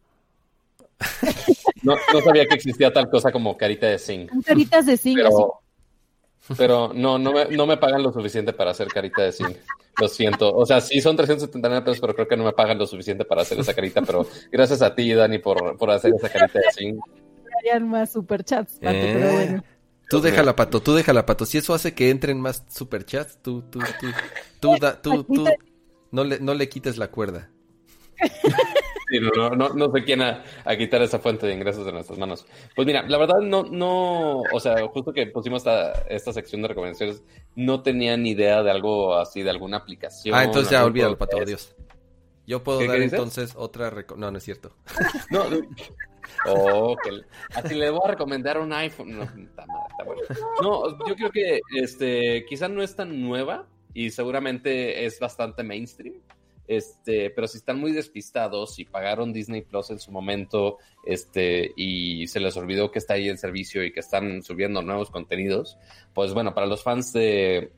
[1.82, 4.30] No, no, sabía que existía tal cosa como carita de zinc.
[4.46, 5.18] Caritas de zinc.
[5.18, 5.60] Pero,
[6.56, 9.56] pero no, no me, no me pagan lo suficiente para hacer carita de zinc.
[10.00, 10.54] Lo siento.
[10.54, 13.42] O sea, sí son 379 pesos, pero creo que no me pagan lo suficiente para
[13.42, 14.02] hacer esa carita.
[14.02, 17.00] Pero gracias a ti, Dani, por, por hacer esa carita de zinc.
[17.58, 19.64] Harían más superchats, Pato, pero eh, bueno.
[20.10, 21.46] Tú déjala, Pato, tú déjala, Pato.
[21.46, 24.06] Si eso hace que entren más superchats, tú, tú, tú,
[24.60, 25.44] tú, tú, tú,
[26.10, 27.50] no, le, no le quites la cuerda.
[29.36, 30.42] no, no, no, sé quién a,
[30.76, 32.46] quitar esa fuente de ingresos de nuestras manos.
[32.74, 36.68] Pues mira, la verdad no, no, o sea, justo que pusimos esta, esta sección de
[36.68, 37.22] recomendaciones,
[37.54, 40.34] no tenía ni idea de algo así, de alguna aplicación.
[40.34, 41.74] Ah, entonces ya olvídalo, pato, adiós.
[42.46, 43.90] Yo puedo dar entonces otra...
[44.16, 44.76] No, no es cierto.
[45.30, 45.44] no,
[46.46, 46.96] Oh,
[47.54, 49.16] así le voy a recomendar un iPhone.
[49.16, 49.64] No, está
[50.04, 50.22] bueno.
[50.62, 56.16] no, yo creo que este, quizá no es tan nueva y seguramente es bastante mainstream.
[56.66, 62.26] Este, pero si están muy despistados y pagaron Disney Plus en su momento, este, y
[62.26, 65.76] se les olvidó que está ahí el servicio y que están subiendo nuevos contenidos,
[66.14, 67.72] pues bueno, para los fans de,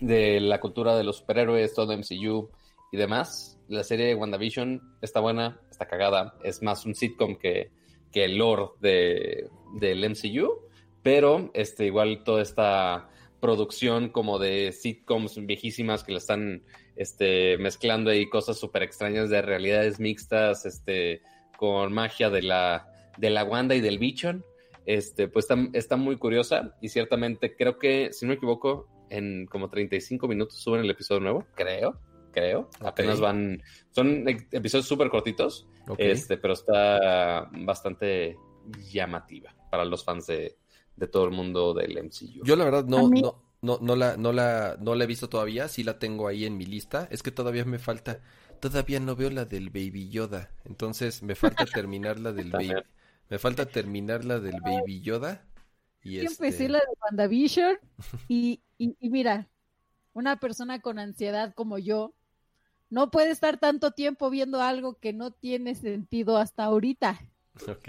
[0.00, 2.50] de la cultura de los superhéroes, todo MCU
[2.92, 7.70] y demás, la serie de WandaVision está buena, está cagada, es más un sitcom que,
[8.12, 10.68] que el lore de, del MCU,
[11.02, 13.08] pero este, igual toda esta
[13.40, 16.64] producción como de sitcoms viejísimas que le están
[16.98, 21.22] este, mezclando ahí cosas súper extrañas de realidades mixtas, este,
[21.56, 24.44] con magia de la, de la Wanda y del Bichon,
[24.84, 29.46] este, pues está, está muy curiosa y ciertamente creo que, si no me equivoco, en
[29.46, 31.98] como 35 minutos suben el episodio nuevo, creo
[32.32, 32.68] creo.
[32.80, 33.62] Apenas van.
[33.90, 35.66] Son episodios súper cortitos.
[35.96, 38.36] Este, pero está bastante
[38.92, 40.56] llamativa para los fans de,
[41.10, 42.44] todo el mundo del MCU.
[42.44, 45.68] Yo la verdad no, no, no, no, la, no, la, no la he visto todavía,
[45.68, 47.08] sí la tengo ahí en mi lista.
[47.10, 48.20] Es que todavía me falta,
[48.60, 50.50] todavía no veo la del Baby Yoda.
[50.64, 52.74] Entonces me falta terminar la del Baby.
[53.28, 55.44] Me falta terminar la del Baby Yoda.
[56.02, 56.44] Y este...
[56.44, 57.78] empecé la de WandaVision
[58.28, 59.48] y, y, y mira,
[60.12, 62.14] una persona con ansiedad como yo,
[62.90, 67.20] no puede estar tanto tiempo viendo algo que no tiene sentido hasta ahorita.
[67.68, 67.88] Ok.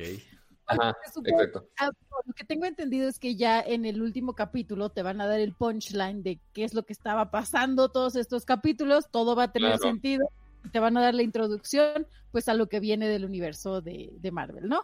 [0.69, 1.67] Ajá, exacto.
[1.79, 1.89] Ah,
[2.25, 5.39] lo que tengo entendido es que ya en el último capítulo te van a dar
[5.39, 9.51] el punchline de qué es lo que estaba pasando todos estos capítulos, todo va a
[9.51, 10.29] tener sentido,
[10.63, 14.29] y te van a dar la introducción pues a lo que viene del universo de,
[14.31, 14.83] Marvel, ¿no?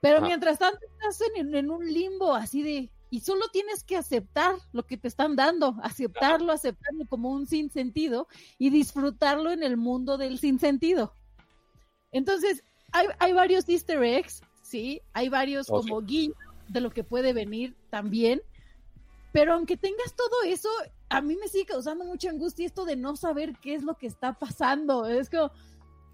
[0.00, 4.84] Pero mientras tanto estás en, un limbo así de, y solo tienes que aceptar lo
[4.84, 8.28] que te están dando, aceptarlo, aceptarlo como un sinsentido
[8.58, 11.14] y disfrutarlo en el mundo del sinsentido.
[12.10, 14.42] Entonces, hay, hay varios easter eggs,
[14.72, 15.02] ¿sí?
[15.12, 16.36] Hay varios oh, como guiños
[16.68, 18.40] de lo que puede venir también,
[19.30, 20.70] pero aunque tengas todo eso,
[21.10, 24.06] a mí me sigue causando mucha angustia esto de no saber qué es lo que
[24.06, 25.06] está pasando.
[25.06, 25.52] Es como...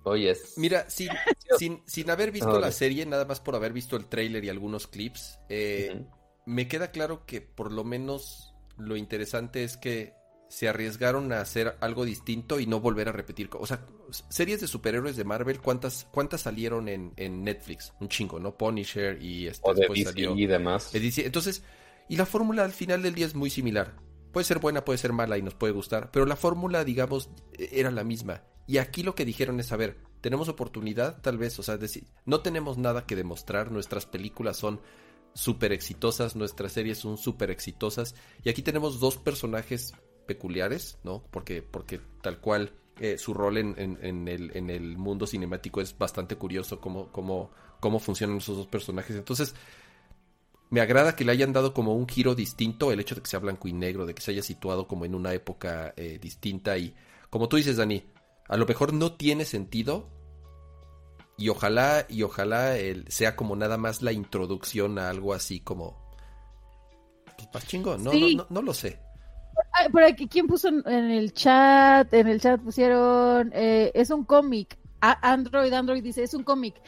[0.03, 1.09] Oye, Mira, sin,
[1.59, 4.89] sin, sin haber visto la serie, nada más por haber visto el trailer y algunos
[4.89, 6.05] clips, eh,
[6.45, 10.15] me queda claro que por lo menos lo interesante es que
[10.49, 13.51] se arriesgaron a hacer algo distinto y no volver a repetir.
[13.53, 13.85] O sea,
[14.29, 17.93] series de superhéroes de Marvel, ¿cuántas, cuántas salieron en, Netflix?
[18.01, 18.57] Un chingo, ¿no?
[18.57, 19.87] Punisher y este, o de
[20.37, 20.91] y demás.
[20.95, 21.63] Entonces,
[22.09, 23.97] y la fórmula al final del día es muy similar.
[24.33, 27.91] Puede ser buena, puede ser mala y nos puede gustar, pero la fórmula, digamos, era
[27.91, 28.43] la misma.
[28.67, 32.05] Y aquí lo que dijeron es, a ver, tenemos oportunidad, tal vez, o sea, decir,
[32.27, 34.81] no tenemos nada que demostrar, nuestras películas son
[35.35, 38.15] súper exitosas, nuestras series son súper exitosas.
[38.45, 39.95] Y aquí tenemos dos personajes
[40.29, 41.25] peculiares, ¿no?
[41.33, 45.99] Porque, porque tal cual eh, su rol en, en, el, en, el, mundo cinemático es
[45.99, 47.51] bastante curioso cómo, cómo,
[47.81, 49.17] cómo funcionan esos dos personajes.
[49.17, 49.57] Entonces,
[50.71, 53.41] me agrada que le hayan dado como un giro distinto, el hecho de que sea
[53.41, 56.95] blanco y negro, de que se haya situado como en una época eh, distinta y,
[57.31, 58.05] como tú dices, Dani,
[58.47, 60.09] a lo mejor no tiene sentido,
[61.39, 65.97] y ojalá, y ojalá el, sea como nada más la introducción a algo así como.
[67.37, 68.99] Pues más chingón, no, no, no, lo sé.
[69.93, 72.13] Por aquí, ¿quién puso en el chat?
[72.13, 73.51] En el chat pusieron.
[73.55, 74.79] Eh, es un cómic.
[75.01, 76.81] Android, Android dice: es un cómic.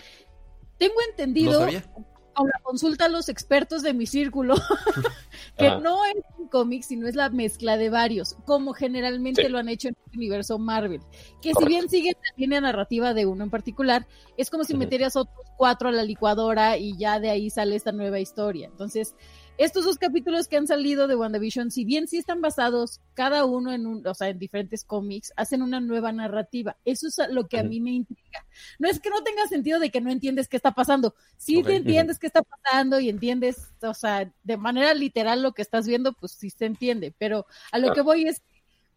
[0.79, 1.67] Tengo entendido.
[1.67, 4.55] No Ahora consulta a los expertos de mi círculo,
[5.59, 9.69] que no es un cómic, sino es la mezcla de varios, como generalmente lo han
[9.69, 11.01] hecho en el universo Marvel.
[11.43, 14.07] Que si bien sigue la línea narrativa de uno en particular,
[14.37, 17.93] es como si metieras otros cuatro a la licuadora y ya de ahí sale esta
[17.93, 18.69] nueva historia.
[18.69, 19.17] Entonces,
[19.61, 23.73] estos dos capítulos que han salido de WandaVision, si bien sí están basados cada uno
[23.73, 26.79] en un, o sea, en diferentes cómics, hacen una nueva narrativa.
[26.87, 28.47] Eso es lo que a mí me intriga.
[28.79, 31.15] No es que no tenga sentido de que no entiendes qué está pasando.
[31.37, 35.61] Sí te entiendes qué está pasando y entiendes, o sea, de manera literal lo que
[35.61, 37.13] estás viendo, pues sí se entiende.
[37.19, 38.43] Pero a lo que voy es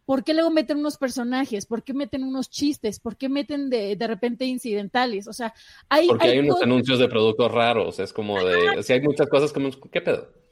[0.06, 1.64] ¿Por qué luego meten unos personajes?
[1.64, 3.00] ¿Por qué meten unos chistes?
[3.00, 5.26] ¿Por qué meten de, de repente incidentales?
[5.28, 5.54] O sea,
[5.88, 6.08] hay...
[6.08, 8.82] Porque hay, unos anuncios de productos raros, es como de...
[8.82, 9.70] Si hay muchas cosas como...
[9.90, 10.43] ¿Qué pedo?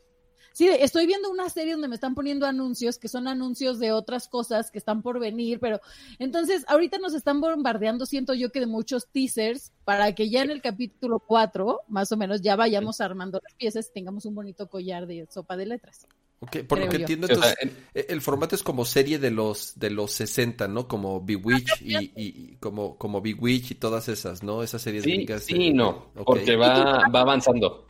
[0.52, 4.28] Sí, estoy viendo una serie donde me están poniendo anuncios que son anuncios de otras
[4.28, 5.80] cosas que están por venir, pero
[6.18, 10.50] entonces ahorita nos están bombardeando, siento yo que de muchos teasers para que ya en
[10.50, 14.68] el capítulo 4, más o menos, ya vayamos armando las piezas y tengamos un bonito
[14.68, 16.06] collar de sopa de letras.
[16.40, 17.54] Ok, por lo que entiendo, entonces,
[17.94, 20.88] e, el formato es como serie de los de los 60, ¿no?
[20.88, 24.64] Como Bewitch y, y, como, como Bewitch y todas esas, ¿no?
[24.64, 27.86] Esas series sí, Sí, no, porque va, va avanzando.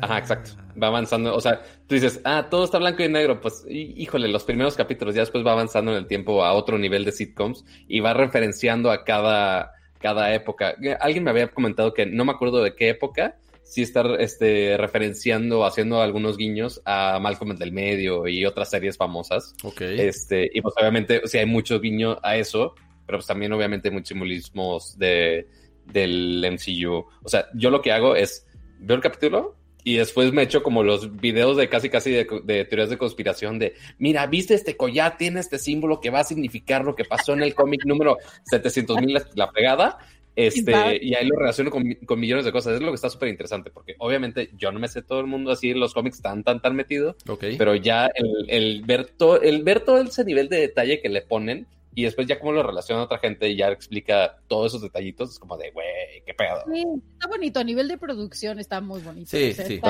[0.00, 0.52] Ajá, exacto.
[0.80, 1.34] Va avanzando.
[1.34, 3.40] O sea, tú dices, ah, todo está blanco y negro.
[3.40, 7.04] Pues, híjole, los primeros capítulos, ya después va avanzando en el tiempo a otro nivel
[7.04, 10.74] de sitcoms y va referenciando a cada, cada época.
[11.00, 15.64] Alguien me había comentado que no me acuerdo de qué época, sí estar este, referenciando,
[15.64, 19.54] haciendo algunos guiños a Malcolm del Medio y otras series famosas.
[19.62, 19.82] Ok.
[19.82, 22.74] Este, y pues obviamente, o sea, hay muchos guiños a eso,
[23.06, 25.46] pero pues también obviamente muchos simbolismos de,
[25.84, 27.06] del MCU.
[27.22, 28.46] O sea, yo lo que hago es,
[28.80, 32.64] veo el capítulo y después me echo como los videos de casi casi de, de,
[32.64, 36.84] teorías de conspiración de, mira, viste este collar, tiene este símbolo que va a significar
[36.84, 39.98] lo que pasó en el cómic número 700 mil la pegada
[40.36, 40.72] este,
[41.04, 41.84] y ahí lo relaciono con,
[42.18, 42.74] millones de cosas.
[42.74, 45.50] Es lo que está súper interesante, porque obviamente yo no me sé todo el mundo
[45.50, 47.16] así en los cómics tan, tan, tan metido.
[47.38, 48.08] Pero ya
[48.48, 52.26] el, ver todo, el ver todo ese nivel de detalle que le ponen y después
[52.26, 55.56] ya cómo lo relaciona a otra gente y ya explica todos esos detallitos, es como
[55.56, 55.86] de, güey,
[56.24, 56.62] qué pedo.
[56.72, 57.60] Sí, está bonito.
[57.60, 59.30] A nivel de producción está muy bonito.
[59.30, 59.80] Sí, sí.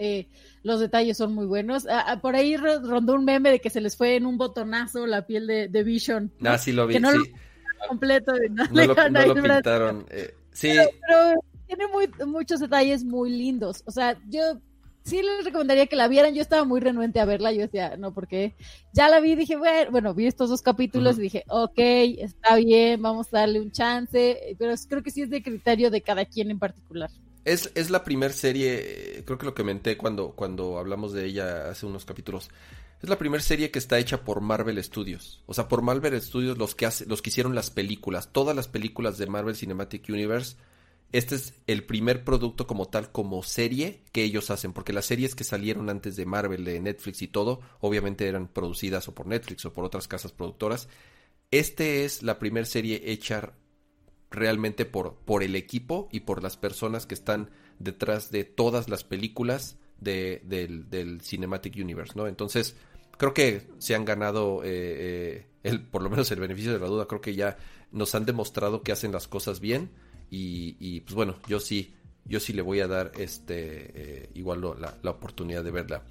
[0.00, 0.26] Eh,
[0.64, 1.86] los detalles son muy buenos.
[1.86, 5.06] Ah, ah, por ahí rondó un meme de que se les fue en un botonazo
[5.06, 6.32] la piel de, Vision.
[6.42, 7.00] Ah, sí lo vi, sí
[7.88, 8.32] completo.
[8.50, 8.94] No, lo,
[9.34, 10.06] pintaron.
[10.10, 10.72] Eh, sí.
[11.06, 11.34] Pero,
[11.66, 11.84] tiene
[12.26, 13.82] muchos detalles muy lindos.
[13.86, 14.60] O sea, yo
[15.04, 16.34] sí les recomendaría que la vieran.
[16.34, 17.52] Yo estaba muy renuente a verla.
[17.52, 18.54] Yo decía, no, porque
[18.92, 19.34] ya la vi.
[19.34, 23.60] Dije, bueno, bueno vi estos dos capítulos y dije, ok, está bien, vamos a darle
[23.60, 24.56] un chance.
[24.58, 27.10] Pero creo que sí es de criterio de cada quien en particular.
[27.44, 31.68] Es, es la primera serie, creo que lo que menté cuando, cuando hablamos de ella
[31.68, 32.48] hace unos capítulos.
[33.02, 35.42] Es la primera serie que está hecha por Marvel Studios.
[35.44, 38.30] O sea, por Marvel Studios los que, hace, los que hicieron las películas.
[38.32, 40.56] Todas las películas de Marvel Cinematic Universe.
[41.14, 44.72] Este es el primer producto como tal, como serie que ellos hacen.
[44.72, 49.06] Porque las series que salieron antes de Marvel, de Netflix y todo, obviamente eran producidas
[49.06, 50.88] o por Netflix o por otras casas productoras.
[51.52, 53.52] Este es la primera serie hecha
[54.32, 59.04] realmente por, por el equipo y por las personas que están detrás de todas las
[59.04, 62.26] películas de, del, del Cinematic Universe, ¿no?
[62.26, 62.74] Entonces,
[63.18, 66.88] creo que se han ganado eh, eh, el, por lo menos el beneficio de la
[66.88, 67.06] duda.
[67.06, 67.56] Creo que ya
[67.92, 69.90] nos han demostrado que hacen las cosas bien
[70.30, 71.94] y, pues bueno, yo sí,
[72.24, 76.02] yo sí le voy a dar este eh, igual la, la, oportunidad de verla.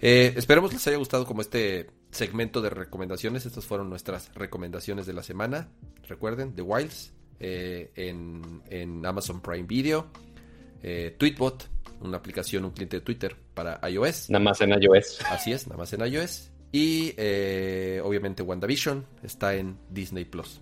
[0.00, 3.46] esperemos les haya gustado como este segmento de recomendaciones.
[3.46, 5.68] Estas fueron nuestras recomendaciones de la semana.
[6.08, 10.08] Recuerden, The Wilds en, en, Amazon Prime Video,
[11.18, 11.68] Tweetbot,
[12.00, 14.30] una aplicación, un cliente de Twitter para iOS.
[14.30, 15.20] Nada más en iOS.
[15.30, 16.50] Así es, nada más en iOS.
[16.72, 20.60] Y eh, obviamente WandaVision está en Disney Plus.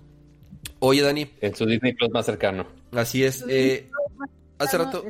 [0.81, 1.31] Oye, Dani.
[1.41, 2.66] En su Disney Plus más cercano.
[2.93, 3.45] Así es.
[3.49, 3.91] Eh,
[4.59, 5.05] hace rato.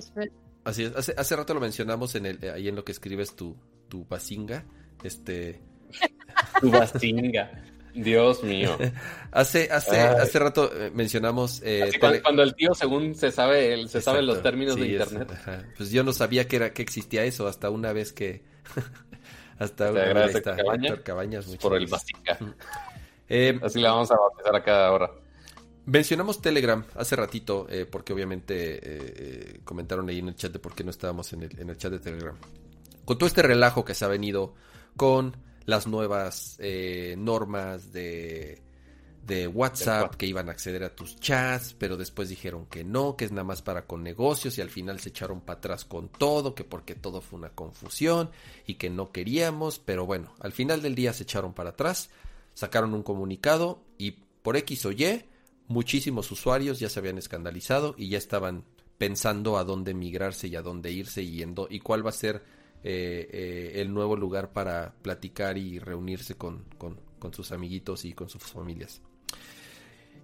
[0.64, 0.96] Así es.
[0.96, 3.56] Hace, hace, rato lo mencionamos en el, ahí en lo que escribes tu,
[3.88, 4.64] tu basinga.
[5.02, 5.60] Este.
[6.60, 7.50] tu basinga.
[7.94, 8.76] Dios mío.
[9.32, 11.60] hace, hace, hace rato eh, mencionamos.
[11.64, 15.28] Eh, cuando, el tío, según se sabe, se sabe los términos de internet.
[15.76, 18.42] pues yo no sabía que era que existía eso hasta una vez que.
[19.58, 20.42] hasta una vez.
[21.04, 21.88] Cabañas, por el.
[23.32, 25.08] Eh, Así le vamos a bautizar a cada hora.
[25.90, 30.90] Mencionamos Telegram hace ratito, porque obviamente comentaron ahí en el chat de por qué no
[30.90, 32.36] estábamos en el, en el chat de Telegram.
[33.04, 34.54] Con todo este relajo que se ha venido
[34.96, 35.36] con
[35.66, 38.62] las nuevas eh, normas de,
[39.26, 43.24] de WhatsApp que iban a acceder a tus chats, pero después dijeron que no, que
[43.24, 46.54] es nada más para con negocios y al final se echaron para atrás con todo,
[46.54, 48.30] que porque todo fue una confusión
[48.64, 52.10] y que no queríamos, pero bueno, al final del día se echaron para atrás,
[52.54, 54.12] sacaron un comunicado y
[54.42, 55.24] por X o Y
[55.70, 58.64] muchísimos usuarios ya se habían escandalizado y ya estaban
[58.98, 62.42] pensando a dónde migrarse y a dónde irse y, y cuál va a ser
[62.82, 66.64] eh, eh, el nuevo lugar para platicar y reunirse con,
[67.32, 69.00] sus amiguitos y con sus familias.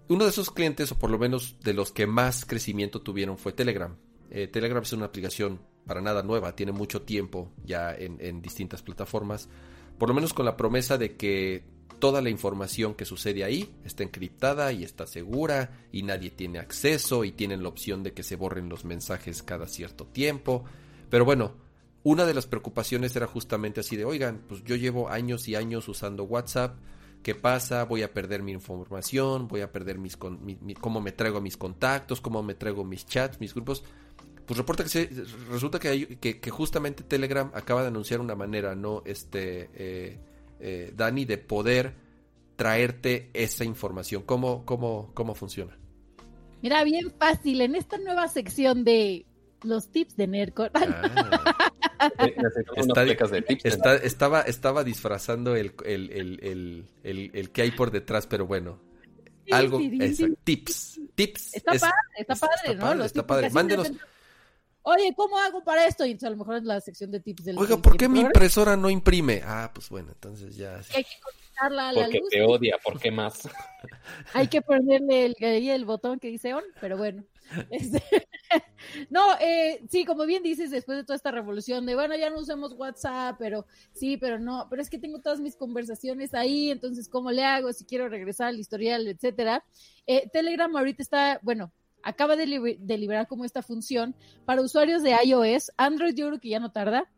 [0.09, 3.53] Uno de esos clientes, o por lo menos de los que más crecimiento tuvieron, fue
[3.53, 3.97] Telegram.
[4.31, 9.49] Eh, Telegram es una aplicación para nada nueva, tiene mucho tiempo ya en, distintas plataformas,
[9.97, 14.03] por lo menos con la promesa de que toda la información que sucede ahí está
[14.03, 18.37] encriptada y está segura y nadie tiene acceso y tienen la opción de que se
[18.37, 20.65] borren los mensajes cada cierto tiempo.
[21.11, 21.55] Pero bueno,
[22.03, 25.89] una de las preocupaciones era justamente así de, oigan, pues yo llevo años y años
[25.89, 26.77] usando WhatsApp,
[27.23, 27.85] ¿qué pasa?
[27.85, 32.43] Voy a perder mi información, voy a perder mis, cómo me traigo mis contactos, cómo
[32.43, 33.83] me traigo mis chats, mis grupos.
[34.47, 35.11] Pues reporta que se,
[35.51, 39.03] resulta que, hay, que, justamente Telegram acaba de anunciar una manera, ¿no?
[39.05, 40.21] Este, eh,
[40.69, 41.95] eh, Dani, de poder
[42.57, 44.25] traerte esa información.
[44.25, 45.79] ¿Cómo, cómo, cómo funciona?
[46.61, 47.61] Mira, bien fácil.
[47.61, 49.27] En esta nueva sección de
[49.63, 50.73] los tips de Nerdcore.
[50.75, 51.71] Ah.
[54.03, 58.81] estaba, estaba disfrazando el, el, el, que hay por detrás, pero bueno.
[59.53, 61.55] algo, tips, tips.
[61.55, 63.05] Está padre, está padre, ¿no?
[63.05, 63.51] está padre.
[63.51, 63.93] Mándenos.
[64.89, 66.07] Oye, ¿cómo hago para esto?
[66.07, 67.59] Y a lo mejor es la sección de tips del.
[67.59, 69.43] Oiga, ¿por qué mi impresora no imprime?
[69.45, 70.77] Ah, pues bueno, entonces ya.
[70.95, 73.49] Hay que conectarla a la Porque te odia, ¿por qué más?
[74.33, 77.25] Hay que ponerle el, el botón que dice on, pero bueno.
[77.71, 78.01] Este,
[79.11, 82.39] no, eh, sí, como bien dices, después de toda esta revolución de, bueno, ya no
[82.39, 87.09] usamos WhatsApp, pero sí, pero no, pero es que tengo todas mis conversaciones ahí, entonces,
[87.09, 89.65] ¿cómo le hago si quiero regresar al historial, etcétera?
[90.07, 91.73] Eh, Telegram ahorita está, bueno,
[92.07, 94.15] acaba de, liberar como esta función
[94.45, 97.11] para usuarios de iOS, Android yo creo que ya no tarda,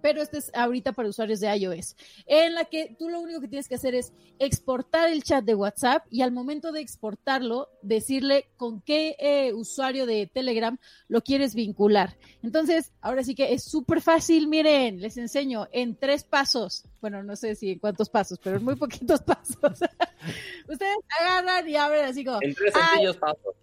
[0.00, 1.94] pero este es ahorita para usuarios de iOS,
[2.24, 5.54] en la que tú lo único que tienes que hacer es exportar el chat de
[5.54, 10.78] WhatsApp y al momento de exportarlo, decirle con qué eh, usuario de Telegram
[11.08, 12.16] lo quieres vincular.
[12.42, 16.84] Entonces, ahora sí que es súper fácil, miren, les enseño en tres pasos.
[17.02, 19.58] Bueno, no sé si en cuántos pasos, pero en muy poquitos pasos.
[20.68, 22.38] Ustedes agarran y abren así como...
[22.40, 23.54] En tres sencillos pasos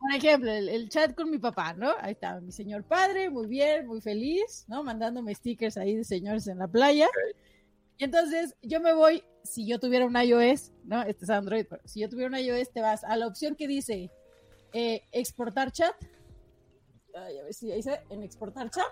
[0.00, 1.92] por ejemplo, el, chat con mi papá, ¿no?
[2.00, 4.82] Ahí está mi señor padre, muy bien, muy feliz, ¿no?
[4.82, 7.06] Mandándome stickers ahí de señores en la playa.
[7.98, 11.02] Y entonces yo me voy, si yo tuviera un iOS, ¿no?
[11.02, 13.68] Este es Android, pero si yo tuviera un iOS, te vas a la opción que
[13.68, 14.10] dice
[14.72, 15.94] eh, exportar chat.
[17.14, 18.90] Ay, a ver si ahí dice en exportar chat.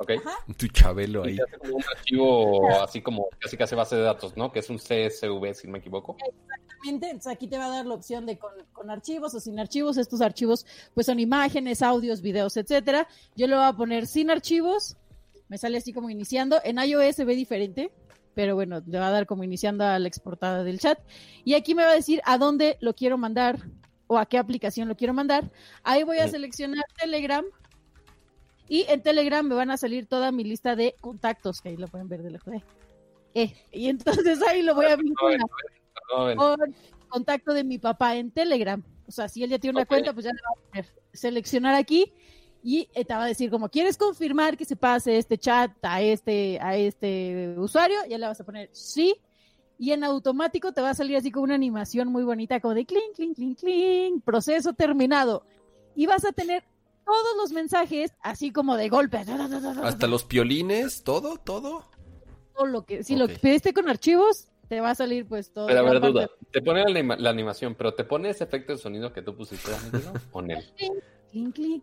[0.00, 0.12] Ok.
[0.56, 1.36] Tu chabelo ahí.
[1.70, 4.50] un archivo así como casi casi base de datos, ¿no?
[4.50, 6.16] Que es un CSV, si no me equivoco.
[6.18, 7.06] Exactamente.
[7.10, 9.98] Entonces aquí te va a dar la opción de con, archivos o sin archivos.
[9.98, 10.64] Estos archivos
[10.94, 13.06] pues son imágenes, audios, videos, etcétera.
[13.36, 14.96] Yo le voy a poner sin archivos.
[15.48, 16.60] Me sale así como iniciando.
[16.64, 17.92] En iOS se ve diferente,
[18.34, 20.98] pero bueno, le va a dar como iniciando a la exportada del chat.
[21.44, 23.58] Y aquí me va a decir a dónde lo quiero mandar
[24.06, 25.50] o a qué aplicación lo quiero mandar.
[25.82, 27.44] Ahí voy a seleccionar Telegram
[28.70, 31.88] y en Telegram me van a salir toda mi lista de contactos, que ahí lo
[31.88, 32.54] pueden ver de lejos.
[33.34, 35.40] Eh, y entonces ahí lo voy a vincular.
[36.36, 36.76] con
[37.08, 38.80] contacto de mi papá en Telegram.
[39.08, 41.74] O sea, si él ya tiene una cuenta, pues ya le va a poner seleccionar
[41.74, 42.12] aquí.
[42.62, 46.60] Y te va a decir como quieres confirmar que se pase este chat a este
[46.60, 49.16] a este usuario, ya le vas a poner sí.
[49.78, 52.86] Y en automático te va a salir así como una animación muy bonita como de
[52.86, 55.44] clink clink clink clink, proceso terminado.
[55.96, 56.62] Y vas a tener
[57.10, 59.18] todos los mensajes así como de golpe.
[59.82, 61.84] Hasta los piolines, todo, todo.
[62.54, 65.66] Todo lo que, si lo pediste con archivos, te va a salir pues todo.
[65.66, 69.12] Pero a ver, duda, te pone la, animación, pero te pone ese efecto de sonido
[69.12, 69.72] que tú pusiste,
[70.32, 70.40] ¿no?
[70.48, 70.64] él.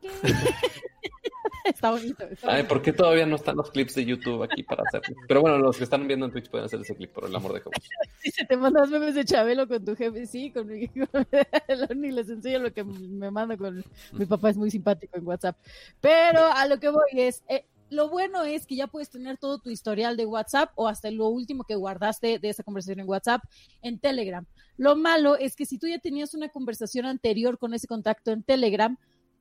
[1.65, 2.25] está bonito.
[2.43, 5.15] Ay, ¿por qué todavía no están los clips de YouTube aquí para hacerlo?
[5.27, 7.53] Pero bueno, los que están viendo en Twitch pueden hacer ese clip, por el amor
[7.53, 7.73] de Dios.
[8.21, 10.89] Si se te mandas memes de Chabelo con tu jefe, sí, con mi
[11.95, 15.57] ni les enseño lo que me manda con mi papá, es muy simpático en WhatsApp.
[16.01, 19.59] Pero a lo que voy es, eh, lo bueno es que ya puedes tener todo
[19.59, 23.43] tu historial de WhatsApp o hasta lo último que guardaste de esa conversación en WhatsApp
[23.81, 24.45] en Telegram.
[24.77, 28.43] Lo malo es que si tú ya tenías una conversación anterior con ese contacto en
[28.43, 28.97] Telegram,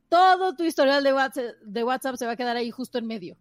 [0.09, 3.37] todo tu historial de WhatsApp, de WhatsApp se va a quedar ahí justo en medio.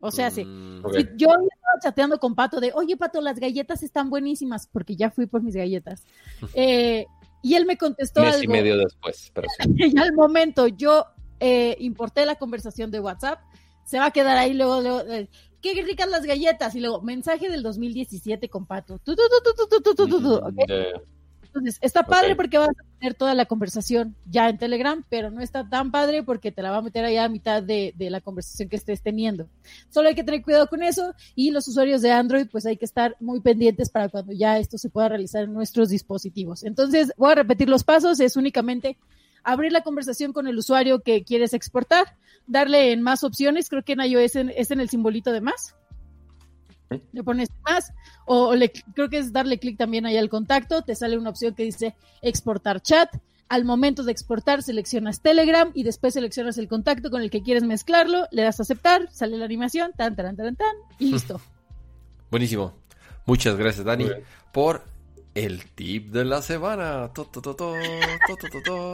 [0.00, 0.44] O sea, sí.
[0.44, 0.82] Mm,
[1.16, 5.26] yo estaba chateando con Pato de, oye, Pato, las galletas están buenísimas, porque ya fui
[5.26, 6.04] por mis galletas.
[6.54, 7.06] Eh,
[7.42, 9.74] y él me contestó Mes y medio después, pero sí.
[9.76, 11.06] y al momento yo
[11.38, 13.40] eh, importé la conversación de WhatsApp,
[13.84, 15.28] se va a quedar ahí luego, luego eh,
[15.60, 19.00] qué ricas las galletas, y luego, mensaje del 2017 con Pato.
[21.52, 25.40] Entonces, está padre porque vas a tener toda la conversación ya en Telegram, pero no
[25.40, 28.68] está tan padre porque te la va a meter allá a mitad de, la conversación
[28.68, 29.48] que estés teniendo.
[29.88, 32.84] Solo hay que tener cuidado con eso y los usuarios de Android, pues hay que
[32.84, 36.62] estar muy pendientes para cuando ya esto se pueda realizar en nuestros dispositivos.
[36.62, 38.96] Entonces, voy a repetir los pasos, es únicamente
[39.42, 42.16] abrir la conversación con el usuario que quieres exportar,
[42.46, 45.74] darle en más opciones, creo que en iOS es en el simbolito de más,
[47.12, 47.92] le pones más
[48.26, 51.54] o le, creo que es darle clic también ahí al contacto, te sale una opción
[51.54, 53.08] que dice exportar chat.
[53.48, 57.64] Al momento de exportar seleccionas Telegram y después seleccionas el contacto con el que quieres
[57.64, 61.40] mezclarlo, le das a aceptar, sale la animación, tan, tan, tan, tan, y listo.
[62.30, 62.74] Buenísimo.
[63.26, 64.06] Muchas gracias, Dani,
[64.52, 64.84] por
[65.34, 67.10] el tip de la semana.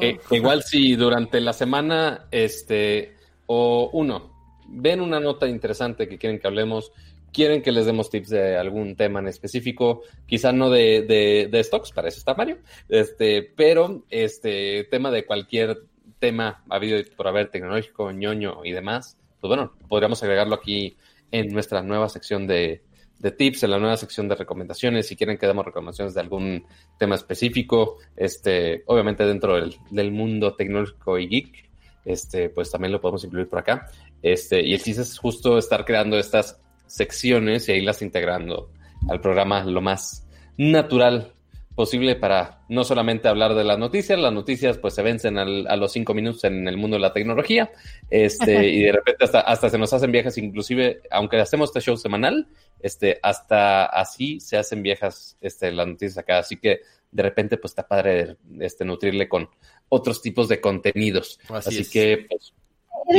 [0.00, 3.16] Eh, igual si durante la semana, este,
[3.46, 4.30] o uno,
[4.68, 6.92] ven una nota interesante que quieren que hablemos,
[7.36, 11.02] quieren que les demos tips de algún tema en específico, quizá no de,
[11.50, 15.82] de, stocks, para eso está Mario, este, pero este tema de cualquier
[16.18, 20.96] tema habido por haber tecnológico, ñoño y demás, pues bueno, podríamos agregarlo aquí
[21.30, 22.82] en nuestra nueva sección de,
[23.18, 26.64] de tips, en la nueva sección de recomendaciones, si quieren que demos recomendaciones de algún
[26.98, 31.68] tema específico, este, obviamente dentro del, del mundo tecnológico y geek,
[32.06, 33.90] este, pues también lo podemos incluir por acá.
[34.22, 38.70] Este, y el chiste es justo estar creando estas secciones y ahí las integrando
[39.08, 40.26] al programa lo más
[40.56, 41.32] natural
[41.76, 45.76] posible para no solamente hablar de las noticias, las noticias pues se vencen al, a
[45.76, 47.70] los cinco minutos en el mundo de la tecnología,
[48.08, 51.98] este, y de repente hasta, hasta se nos hacen viejas, inclusive, aunque hacemos este show
[51.98, 52.48] semanal,
[52.80, 56.80] este, hasta así se hacen viejas este, las noticias acá, así que
[57.10, 59.48] de repente pues está padre este, nutrirle con
[59.90, 61.38] otros tipos de contenidos.
[61.50, 62.54] Así, que pues...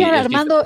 [0.03, 0.65] Armando,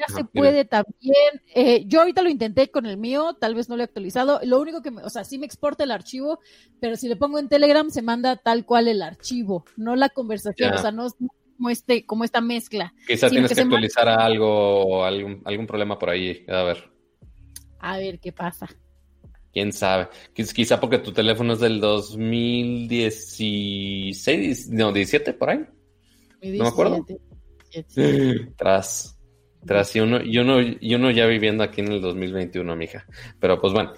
[0.00, 1.42] ya se puede también.
[1.54, 4.40] Eh, yo ahorita lo intenté con el mío, tal vez no lo he actualizado.
[4.44, 6.40] Lo único que, me, o sea, sí me exporta el archivo,
[6.80, 10.72] pero si le pongo en Telegram se manda tal cual el archivo, no la conversación,
[10.74, 11.14] o sea, no es
[11.56, 12.94] como, este, como esta mezcla.
[13.06, 16.90] Quizá tienes que, actualizar algo, algún, algún problema por ahí, a ver.
[17.78, 18.68] A ver qué pasa.
[19.52, 20.08] Quién sabe.
[20.32, 25.66] Quizá porque tu teléfono es del 2016, no, 17 por ahí.
[26.42, 27.04] No me acuerdo.
[28.56, 29.19] Tras.
[29.66, 33.06] Tras y uno, y uno, y uno ya viviendo aquí en el 2021, mija.
[33.38, 33.92] Pero pues bueno,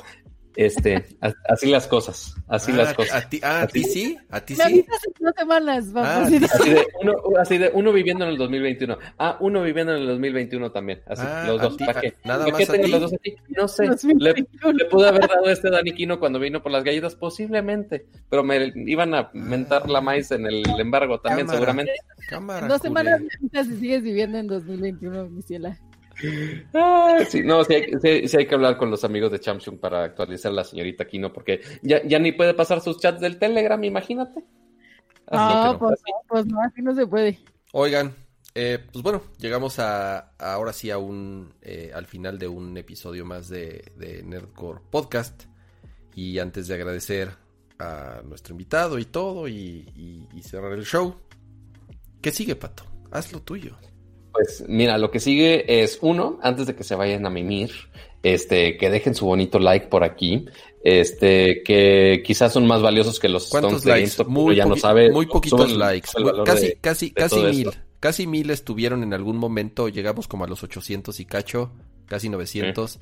[0.57, 1.07] este,
[1.49, 3.25] así las cosas, así las ah, cosas.
[3.25, 4.19] ¿A ti, ah, ¿a ti sí?
[4.31, 4.87] ¿A ti sí?
[5.21, 6.09] dos semanas, vamos.
[6.09, 8.99] Ah, así, de uno, así de uno viviendo en el 2021.
[9.19, 11.03] Ah, uno viviendo en el 2021 también.
[11.07, 11.77] Así, ah, los dos.
[11.77, 12.15] ¿Para qué?
[12.25, 13.37] Nada ¿Para qué tengo los dos aquí?
[13.49, 13.85] No sé.
[14.19, 18.07] Le, le, pude haber dado este Daniquino cuando vino por las galletas, posiblemente.
[18.29, 21.93] Pero me iban a mentar la maíz en el embargo también, seguramente.
[22.29, 23.21] Cámara, dos semanas
[23.53, 25.79] si sigues viviendo en 2021, mi ciela.
[26.75, 30.57] Ah, sí, no, sí hay, que hablar con los amigos de Champion para actualizar a
[30.57, 34.43] la señorita Kino, porque ya, ya ni puede pasar sus chats del Telegram, imagínate.
[35.31, 37.39] no, pues, pues, no, así no se puede.
[37.73, 38.15] Oigan,
[38.55, 43.25] eh, pues bueno, llegamos a, ahora sí a un eh, al final de un episodio
[43.25, 45.45] más de, Nerdcore Podcast.
[46.15, 47.31] Y antes de agradecer
[47.79, 51.17] a nuestro invitado y todo y, y cerrar el show,
[52.21, 52.85] ¿qué sigue, Pato?
[53.11, 53.77] Haz lo tuyo.
[54.33, 57.71] Pues mira, lo que sigue es uno, antes de que se vayan a mimir,
[58.23, 60.47] este, que dejen su bonito like por aquí,
[60.83, 64.25] este, que quizás son más valiosos que los ¿Cuántos likes?
[64.27, 66.11] muy ya no sabe, muy poquitos likes,
[66.45, 71.19] casi, casi, casi mil, casi mil estuvieron en algún momento, llegamos como a los 800
[71.21, 71.73] y cacho,
[72.07, 72.99] casi 900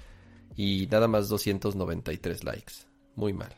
[0.57, 2.73] y nada más 293 likes,
[3.15, 3.55] muy mal.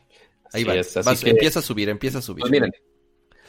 [0.51, 2.41] Ahí va, empieza a subir, empieza a subir.
[2.41, 2.71] Pues miren,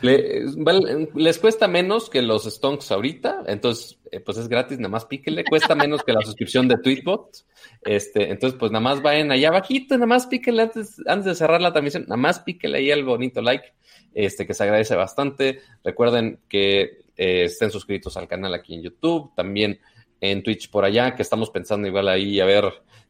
[0.01, 5.45] les cuesta menos que los stonks ahorita, entonces eh, pues es gratis, nada más píquele,
[5.45, 7.45] cuesta menos que la suscripción de Tweetbot,
[7.83, 11.61] este, entonces pues nada más vayan allá abajito, nada más píquele antes, antes de cerrar
[11.61, 13.73] la transmisión, nada más píquele ahí el bonito like,
[14.15, 19.33] este, que se agradece bastante, recuerden que eh, estén suscritos al canal aquí en YouTube,
[19.35, 19.81] también
[20.21, 22.65] en Twitch por allá, que estamos pensando igual ahí a ver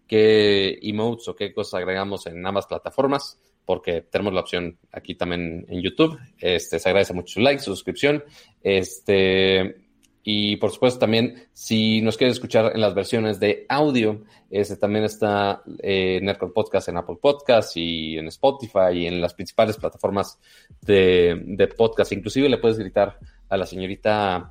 [0.07, 5.65] qué emotes o qué cosas agregamos en ambas plataformas porque tenemos la opción aquí también
[5.69, 6.19] en YouTube.
[6.39, 8.25] Este, se agradece mucho su like, su suscripción.
[8.63, 9.85] Este,
[10.27, 15.05] y por supuesto también, si nos quiere escuchar en las versiones de audio, este, también
[15.05, 16.21] está eh,
[16.55, 20.39] Podcast en Apple Podcast y en Spotify y en las principales plataformas
[20.81, 22.13] de, de podcast.
[22.13, 23.19] Inclusive le puedes gritar
[23.51, 24.49] a la señorita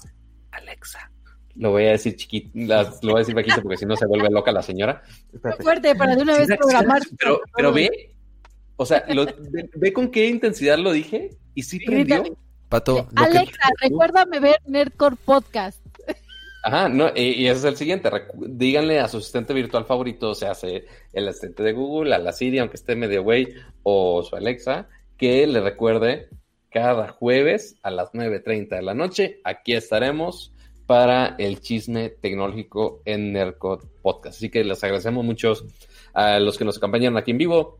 [0.52, 1.11] Alexa.
[1.56, 4.30] Lo voy a decir chiquito, lo voy a decir bajito porque si no se vuelve
[4.30, 5.03] loca la señora.
[5.60, 7.02] fuerte para de una vez programar.
[7.19, 8.15] Pero, pero ve,
[8.76, 9.06] o sea,
[9.76, 12.24] ve, con qué intensidad lo dije y sí prendió.
[12.70, 13.08] Pato.
[13.16, 15.80] Alexa, recuérdame ver Nerdcore Podcast.
[16.64, 18.10] Ajá, no, y, ese es el siguiente.
[18.36, 20.54] díganle a su asistente virtual favorito, o sea,
[21.12, 24.88] el asistente de Google, a la Siri, aunque esté medio güey, o su Alexa,
[25.18, 26.30] que le recuerde
[26.72, 29.41] cada jueves a las 9.30 de la noche.
[29.44, 30.54] Aquí estaremos
[30.86, 34.38] para el chisme tecnológico en Nerdcore Podcast.
[34.38, 35.54] Así que les agradecemos mucho
[36.14, 37.78] a los que nos acompañan aquí en vivo,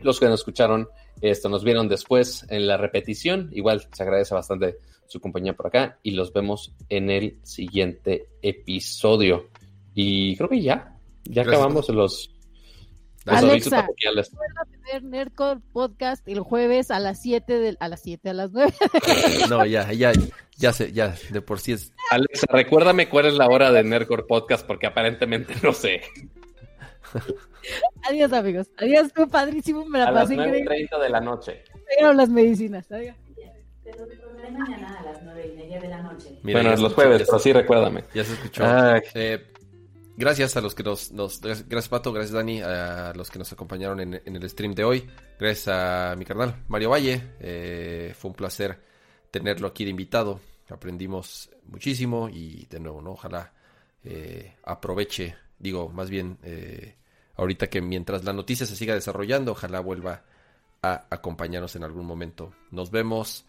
[0.00, 0.88] los que nos escucharon,
[1.20, 3.50] esto, nos vieron después en la repetición.
[3.52, 9.48] Igual se agradece bastante su compañía por acá y los vemos en el siguiente episodio.
[9.94, 12.30] Y creo que ya, ya acabamos los,
[13.24, 13.88] los Alexa,
[14.84, 18.72] tener Nerdcore Podcast el jueves a las 7 a las 7 a las 9.
[19.48, 20.12] no, ya, ya,
[20.56, 21.92] ya sé, ya, de por sí es.
[22.10, 26.02] Alexa, recuérdame cuál es la hora de Nerdcore Podcast porque aparentemente no sé.
[28.08, 28.68] Adiós, amigos.
[28.78, 29.84] Adiós, fue padrísimo.
[29.86, 31.64] Me la a pasé las 9.30 de la noche.
[31.90, 32.90] Llegaron las medicinas.
[32.90, 33.16] Adiós.
[34.52, 36.38] mañana a las 9 y media de la noche.
[36.42, 38.04] bueno, los jueves, así recuérdame.
[38.14, 38.64] Ya se escuchó.
[39.14, 39.46] Eh,
[40.16, 42.12] gracias a los que nos, nos, Gracias, Pato.
[42.12, 42.62] Gracias, Dani.
[42.62, 45.06] A los que nos acompañaron en, en el stream de hoy.
[45.38, 47.22] Gracias a mi carnal, Mario Valle.
[47.40, 48.78] Eh, fue un placer
[49.30, 50.40] tenerlo aquí de invitado.
[50.68, 53.12] Aprendimos muchísimo y de nuevo, ¿no?
[53.12, 53.52] Ojalá
[54.02, 56.96] eh, aproveche Digo, más bien, eh,
[57.36, 60.22] ahorita que mientras la noticia se siga desarrollando, ojalá vuelva
[60.82, 62.52] a acompañarnos en algún momento.
[62.70, 63.44] Nos vemos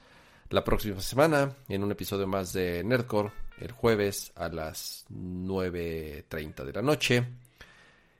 [0.49, 3.31] la próxima semana en un episodio más de Nerdcore.
[3.59, 7.25] el jueves a las 9.30 de la noche.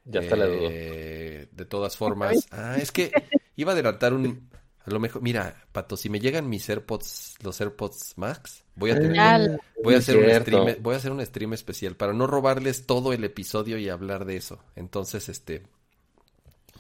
[0.06, 0.70] Ya está la duda.
[0.72, 3.12] Eh, de todas formas, ah, es que
[3.56, 4.50] iba a adelantar un,
[4.86, 9.00] a lo mejor, mira, Pato, si me llegan mis AirPods, los AirPods Max, voy a
[9.00, 12.86] tener, voy a hacer un stream, voy a hacer un stream especial para no robarles
[12.86, 14.60] todo el episodio y hablar de eso.
[14.76, 15.64] Entonces, este,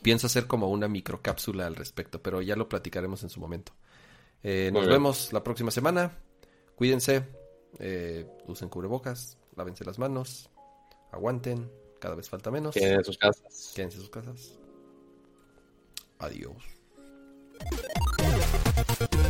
[0.01, 3.73] pienso hacer como una microcápsula al respecto, pero ya lo platicaremos en su momento.
[4.43, 6.11] Eh, nos vemos la próxima semana.
[6.75, 7.23] Cuídense,
[7.79, 10.49] eh, usen cubrebocas, lávense las manos,
[11.11, 11.69] aguanten,
[11.99, 12.75] cada vez falta menos.
[12.75, 13.71] Quédense en sus casas.
[13.75, 14.59] Quédense en sus casas.
[16.19, 16.63] Adiós.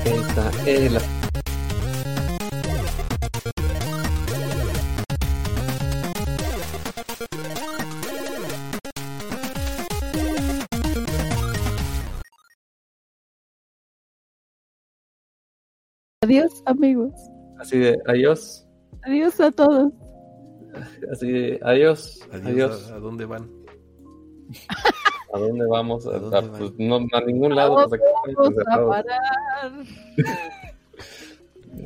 [0.05, 1.26] Esta es la...
[16.23, 17.13] Adiós, amigos.
[17.59, 18.67] Así de adiós.
[19.03, 19.93] Adiós a todos.
[21.11, 22.27] Así de adiós.
[22.31, 22.91] Adiós.
[22.91, 23.47] ¿A, dónde van?
[25.33, 26.07] ¿A dónde vamos?
[26.07, 27.87] ¿A, pues, no, a ningún lado.
[27.87, 28.01] Pues,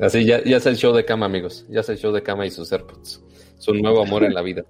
[0.00, 1.66] Así ya, ya es el show de cama, amigos.
[1.68, 3.22] Ya es el show de cama y sus AirPods.
[3.58, 4.64] Su nuevo amor en la vida.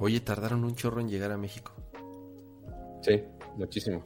[0.00, 1.70] Oye, tardaron un chorro en llegar a México.
[3.02, 3.22] Sí,
[3.56, 4.04] muchísimo.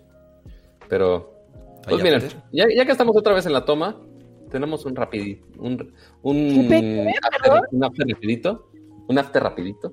[0.91, 1.41] Pero,
[1.89, 2.23] pues miren,
[2.53, 3.97] ya, ya que estamos otra vez en la toma,
[4.51, 5.93] tenemos un rapidito, un,
[6.23, 8.71] un, after, un after rapidito,
[9.09, 9.93] un after rapidito.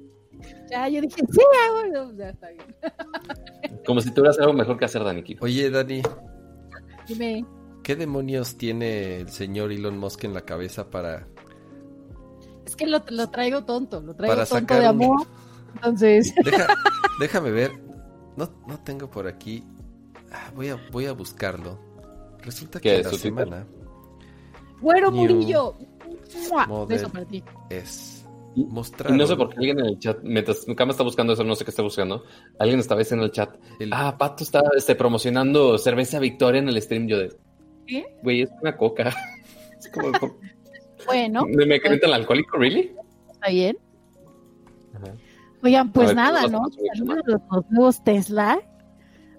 [0.69, 1.39] Ya, yo dije, sí,
[1.71, 2.75] bueno, ya está bien.
[3.85, 5.23] Como si tuvieras algo mejor que hacer, Dani.
[5.39, 6.01] Oye, Dani.
[7.07, 7.45] Dime.
[7.84, 11.27] ¿Qué demonios tiene el señor Elon Musk en la cabeza para...
[12.65, 15.27] Es que lo, lo traigo tonto, lo traigo para tonto de amor.
[15.75, 16.34] Entonces...
[17.19, 17.71] déjame ver.
[18.38, 19.63] No, no tengo por aquí...
[20.31, 21.77] Ah, voy, a, voy a buscarlo.
[22.41, 23.67] Resulta que la semana...
[24.84, 25.76] Güero Murillo.
[26.88, 27.41] Beso para ti.
[27.69, 29.11] Es mostrar.
[29.11, 31.64] no sé por qué alguien en el chat, mientras me está buscando eso, no sé
[31.64, 32.23] qué está buscando.
[32.60, 33.55] Alguien esta vez en el chat.
[33.91, 37.07] Ah, Pato está este, promocionando cerveza Victoria en el stream.
[37.07, 37.34] Yo de.
[37.88, 38.05] ¿Qué?
[38.22, 39.14] Güey, es una coca.
[39.80, 40.11] es como.
[41.05, 41.45] bueno.
[41.47, 42.93] ¿Me, me pues, el alcohólico, really?
[43.31, 43.77] Está bien.
[45.64, 46.64] Oigan, pues nada, ¿no?
[46.97, 48.60] Los, los nuevos Tesla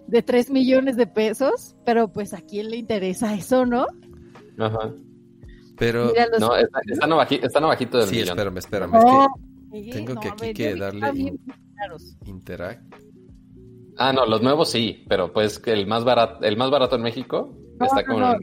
[0.06, 3.86] de 3 millones de pesos, pero pues a quién le interesa eso, ¿no?
[4.58, 4.94] Ajá.
[5.76, 6.12] Pero.
[6.38, 8.28] No, está, está, no está bajito del Sí, millón.
[8.30, 8.94] espérame, espérame.
[9.72, 11.34] es que tengo que aquí que darle
[12.26, 12.82] interact.
[13.96, 17.56] Ah, no, los nuevos sí, pero pues el más barato, el más barato en México
[17.80, 18.34] está con, no,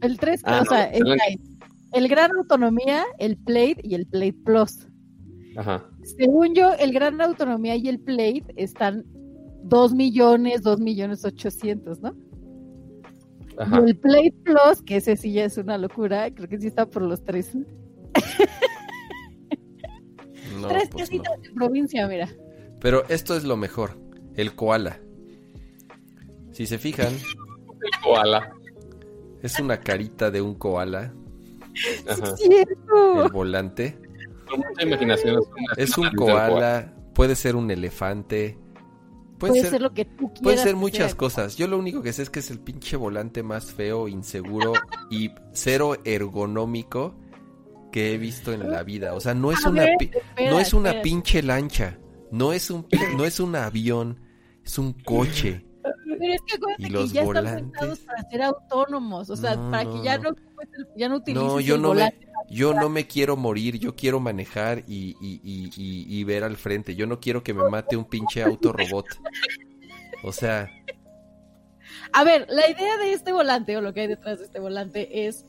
[0.00, 1.16] El 3, ah, o sea, el,
[1.92, 4.86] el, Gran Autonomía, el Plate y el Plate Plus.
[5.56, 5.88] Ajá.
[6.02, 9.04] Según yo, el Gran Autonomía y el Plate están
[9.64, 12.14] 2 millones, 2 millones 800, ¿no?
[13.58, 16.86] Y el Play Plus, que ese sí ya es una locura, creo que sí está
[16.86, 17.52] por los tres.
[20.68, 22.28] tres pues casitas de provincia, mira.
[22.80, 23.98] Pero esto es lo mejor,
[24.34, 25.00] el koala.
[26.52, 28.52] Si se fijan, el koala.
[29.42, 31.14] Es una carita de un koala.
[32.36, 33.24] cierto.
[33.24, 33.98] El volante.
[34.80, 35.42] imaginación.
[35.76, 38.58] Es un koala, puede ser un elefante,
[39.38, 40.42] Puede, ser, lo que tú quieras.
[40.42, 41.56] Puede ser muchas cosas.
[41.56, 44.72] Yo lo único que sé es que es el pinche volante más feo, inseguro
[45.10, 47.14] y cero ergonómico
[47.92, 49.14] que he visto en la vida.
[49.14, 49.86] O sea, no es una
[50.50, 51.98] no es una pinche lancha,
[52.30, 52.86] no es un
[53.16, 54.20] no es un avión,
[54.64, 55.66] es un coche.
[56.18, 57.52] Pero es que y los que ya volantes...
[57.52, 60.30] están pensados para ser autónomos, o sea, para que ya no,
[60.96, 62.12] ya no utilices no, yo no Me,
[62.50, 66.94] yo no me quiero morir, yo quiero manejar y, y, y, y, ver al frente.
[66.94, 69.06] Yo no quiero que me mate un pinche auto robot.
[70.22, 70.70] O sea...
[72.12, 75.26] A ver, la idea de este volante o lo que hay detrás de este volante
[75.26, 75.44] es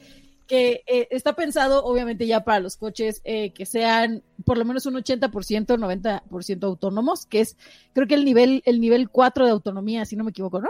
[0.48, 4.86] que eh, está pensado obviamente ya para los coches eh, que sean por lo menos
[4.86, 7.57] un 80%, 90% autónomos, que es
[7.94, 10.69] creo que el nivel el nivel 4 de autonomía, si no me equivoco, ¿no?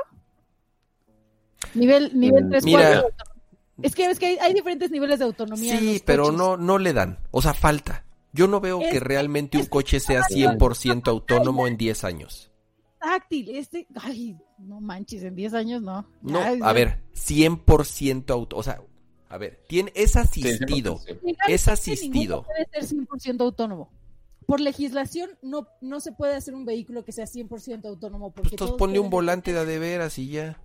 [1.76, 3.06] Nivel nivel 3 mm, Mira,
[3.82, 5.78] Es que es que hay, diferentes niveles de autonomía.
[5.78, 8.06] Sí, pero no no le dan, o sea, falta.
[8.34, 12.52] Yo no veo que realmente un coche sea 100% autónomo en 10 años.
[13.00, 16.08] Táctil, este, ay, no manches, en 10 años no.
[16.22, 18.82] No, a ver, 100% auto, o sea,
[19.30, 21.00] a ver, tiene, es asistido.
[21.48, 22.44] Es asistido.
[22.44, 23.92] puede ser 100% autónomo.
[24.46, 28.32] Por legislación no, no se puede hacer un vehículo que sea 100% autónomo.
[28.32, 30.62] Porque pues ponle un volante de, de veras y ya.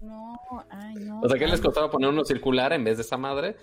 [0.00, 0.38] No,
[0.70, 1.20] ay, no.
[1.20, 3.56] O sea, ¿qué les costaba poner uno circular en vez de esa madre?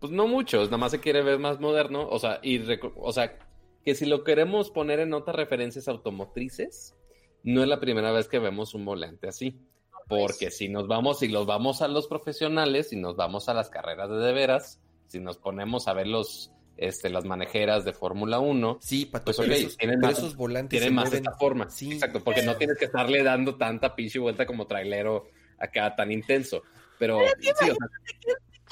[0.00, 2.08] Pues no muchos, nada más se quiere ver más moderno.
[2.08, 2.60] O sea, y
[2.96, 3.38] o sea,
[3.84, 6.94] que si lo queremos poner en otras referencias automotrices,
[7.42, 9.60] no es la primera vez que vemos un volante así.
[10.08, 13.70] Porque si nos vamos, si los vamos a los profesionales, y nos vamos a las
[13.70, 18.40] carreras de de veras, si nos ponemos a ver los, este, las manejeras de Fórmula
[18.40, 18.78] 1.
[18.80, 20.78] Sí, pues, esos, tienen más, esos volantes.
[20.78, 21.70] Tienen más de esta forma.
[21.70, 21.92] Sí.
[21.92, 25.26] Exacto, porque no tienes que estarle dando tanta pinche vuelta como trailero
[25.62, 26.62] acá tan intenso.
[26.98, 27.48] Pero, sí,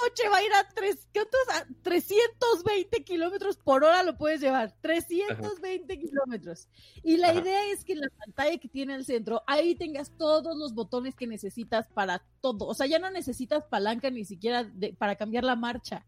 [0.01, 1.09] coche va a ir a, tres,
[1.53, 6.69] a 320 kilómetros por hora lo puedes llevar, 320 kilómetros.
[7.03, 10.57] Y la idea es que en la pantalla que tiene el centro, ahí tengas todos
[10.57, 12.67] los botones que necesitas para todo.
[12.67, 16.07] O sea, ya no necesitas palanca ni siquiera para cambiar la marcha.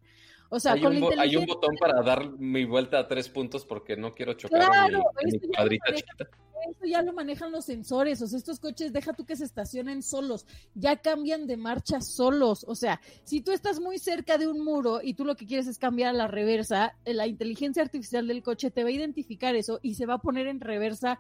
[0.54, 3.96] O sea, hay, un, hay un botón para dar mi vuelta a tres puntos porque
[3.96, 6.28] no quiero chocar claro, mi, cuadrita chiquita
[6.70, 10.02] eso ya lo manejan los sensores, o sea, estos coches deja tú que se estacionen
[10.02, 14.62] solos, ya cambian de marcha solos, o sea, si tú estás muy cerca de un
[14.62, 18.28] muro y tú lo que quieres es cambiar a la reversa, eh, la inteligencia artificial
[18.28, 21.18] del coche te va a identificar eso y se va a poner en reversa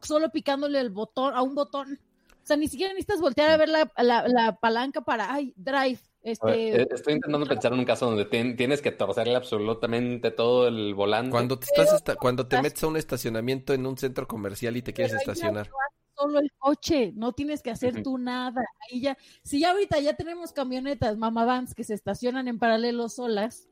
[0.00, 2.00] solo picándole el botón, a un botón.
[2.42, 6.82] O sea, ni siquiera necesitas voltear a ver la, la palanca para, ay, drive, este...
[6.82, 11.30] Eh, estoy intentando pensar en un caso donde tienes que torcerle absolutamente todo el volante.
[11.30, 14.92] Cuando te, estás cuando te metes a un estacionamiento en un centro comercial y te
[14.92, 15.70] quieres estacionar.
[16.14, 18.62] Solo el coche, no tienes que hacer tú nada.
[18.90, 23.08] Ahí ya, si ya ahorita ya tenemos camionetas, mama vans que se estacionan en paralelo
[23.08, 23.69] solas,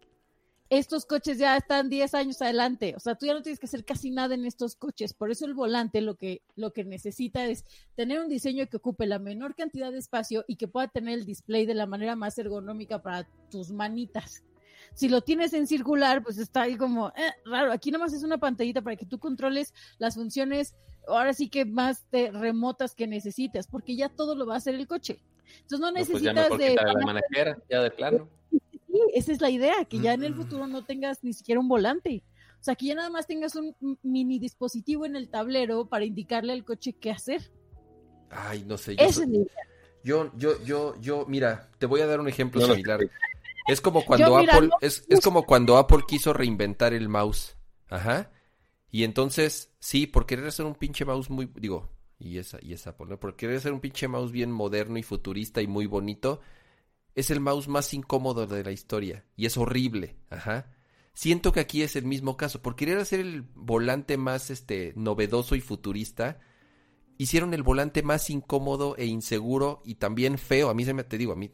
[0.71, 3.85] estos coches ya están 10 años adelante, o sea, tú ya no tienes que hacer
[3.85, 7.65] casi nada en estos coches, por eso el volante lo que, lo que necesita es
[7.97, 11.25] tener un diseño que ocupe la menor cantidad de espacio y que pueda tener el
[11.25, 14.45] display de la manera más ergonómica para tus manitas.
[14.95, 17.73] Si lo tienes en circular, pues está ahí como eh, raro.
[17.73, 20.75] Aquí nomás es una pantallita para que tú controles las funciones,
[21.07, 24.87] ahora sí que más remotas que necesitas, porque ya todo lo va a hacer el
[24.87, 25.21] coche.
[25.63, 26.75] Entonces no necesitas pues ya de...
[26.75, 28.29] La ya de plano
[29.15, 32.25] esa es la idea, que ya en el futuro no tengas ni siquiera un volante.
[32.61, 36.53] O sea, que ya nada más tengas un mini dispositivo en el tablero para indicarle
[36.53, 37.53] al coche qué hacer.
[38.31, 38.97] Ay, no sé.
[40.05, 43.01] Yo, yo, yo, yo, mira, te voy a dar un ejemplo similar.
[43.69, 47.57] Es como cuando Apple, es, es como cuando Apple quiso reinventar el mouse.
[47.89, 48.31] Ajá.
[48.91, 52.91] Y entonces, sí, por querer hacer un pinche mouse muy, digo, y esa, y esa
[52.91, 53.21] Apple, ¿no?
[53.21, 56.41] Por querer hacer un pinche mouse bien moderno y futurista y muy bonito,
[57.19, 60.17] es el mouse más incómodo de la historia y es horrible.
[60.31, 60.71] Ajá.
[61.15, 62.63] Siento que aquí es el mismo caso.
[62.63, 66.39] Por querer hacer el volante más este novedoso y futurista,
[67.17, 70.71] hicieron el volante más incómodo e inseguro y también feo.
[70.71, 71.51] A mí se me te digo, a mí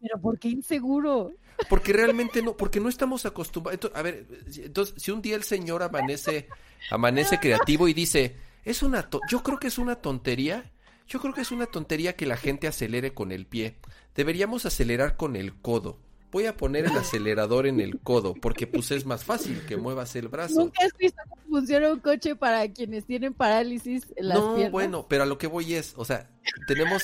[0.00, 1.30] pero ¿por qué inseguro?
[1.68, 3.92] Porque realmente no, porque no estamos acostumbrados.
[3.94, 4.26] A ver,
[4.56, 6.48] entonces, si un día el señor amanece,
[6.90, 8.34] amanece creativo y dice,
[8.64, 10.72] es una, yo creo que es una tontería,
[11.12, 13.76] yo creo que es una tontería que la gente acelere con el pie.
[14.14, 15.98] Deberíamos acelerar con el codo.
[16.30, 20.16] Voy a poner el acelerador en el codo porque pues es más fácil que muevas
[20.16, 20.60] el brazo.
[20.60, 25.04] ¿Nunca has visto cómo funciona un coche para quienes tienen parálisis en las no, bueno,
[25.06, 26.30] pero a lo que voy es, o sea,
[26.66, 27.02] tenemos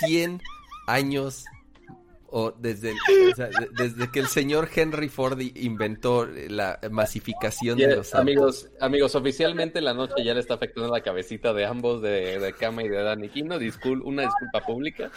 [0.00, 0.42] 100
[0.88, 1.44] años
[2.36, 2.94] o desde,
[3.78, 9.94] desde que el señor Henry Ford inventó la masificación de los amigos amigos oficialmente la
[9.94, 13.28] noche ya le está afectando la cabecita de ambos de, de Kama y de Dani
[13.28, 13.54] Quino
[14.02, 15.12] una disculpa pública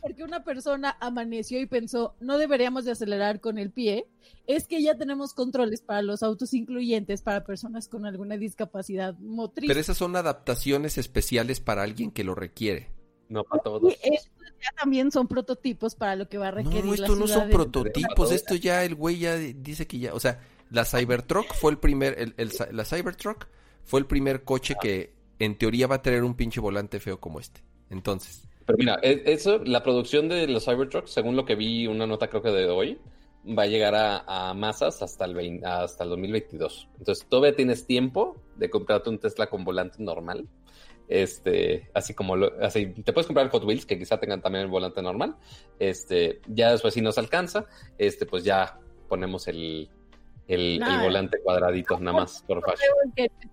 [0.00, 4.06] porque una persona amaneció y pensó, no deberíamos de acelerar con el pie,
[4.46, 9.66] es que ya tenemos controles para los autos incluyentes para personas con alguna discapacidad motriz.
[9.68, 12.99] Pero esas son adaptaciones especiales para alguien que lo requiere.
[13.30, 13.94] No para todos.
[14.04, 14.16] Y
[14.62, 16.84] ya también son prototipos para lo que va a requerir.
[16.84, 20.40] No, esto no son prototipos, esto ya el güey ya dice que ya, o sea,
[20.70, 23.46] la Cybertruck fue el primer, el, la Cybertruck
[23.84, 27.40] fue el primer coche que en teoría va a tener un pinche volante feo como
[27.40, 27.62] este.
[27.88, 28.46] Entonces.
[28.66, 32.28] Pero mira, e, eso, la producción de los Cybertruck, según lo que vi, una nota
[32.28, 32.98] creo que de hoy,
[33.46, 36.88] va a llegar a, masas hasta el, hasta el 2022.
[36.98, 40.46] Entonces, todavía tienes tiempo de comprarte un Tesla con volante normal.
[41.10, 45.02] Este, así como así, te puedes comprar Hot Wheels, que quizá tengan también el volante
[45.02, 45.34] normal.
[45.80, 47.66] Este, ya después si nos alcanza,
[47.98, 48.78] este, pues ya
[49.08, 49.90] ponemos el,
[50.46, 52.78] el, volante cuadradito, nada más, por favor.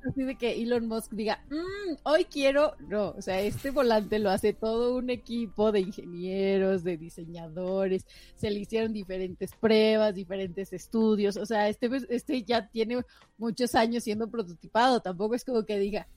[0.07, 4.29] Así de que Elon Musk diga, mm, hoy quiero, no, o sea, este volante lo
[4.29, 8.05] hace todo un equipo de ingenieros, de diseñadores,
[8.35, 13.03] se le hicieron diferentes pruebas, diferentes estudios, o sea, este, este ya tiene
[13.39, 16.07] muchos años siendo prototipado, tampoco es como que diga,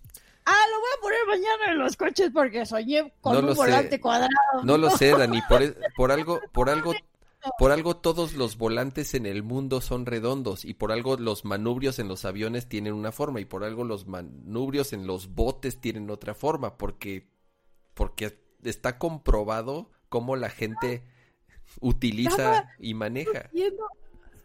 [0.45, 4.31] Ah, lo voy a poner mañana en los coches porque soñé con un volante cuadrado.
[4.65, 5.61] No lo sé, Dani, por,
[5.97, 6.93] por algo, por algo
[7.59, 11.99] por algo todos los volantes en el mundo son redondos y por algo los manubrios
[11.99, 16.11] en los aviones tienen una forma y por algo los manubrios en los botes tienen
[16.11, 17.29] otra forma porque
[17.95, 21.03] porque está comprobado cómo la gente
[21.81, 23.51] utiliza y maneja.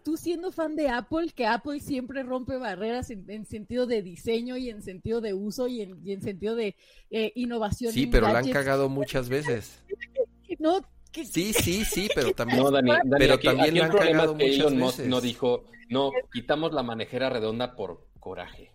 [0.06, 4.70] Tú siendo, fan de Apple, que Apple siempre rompe barreras en, sentido de diseño y
[4.70, 6.76] en sentido de uso y en, sentido de
[7.10, 7.92] eh, innovación.
[7.92, 9.82] Sí, pero la han cagado muchas veces.
[10.60, 10.80] No,
[11.24, 12.62] Sí, sí, sí, pero también.
[12.62, 15.00] No, Dani, Dani pero aquí, también aquí el han problema cagado es que Elon Musk
[15.00, 18.72] no dijo, no, quitamos la manejera redonda por coraje.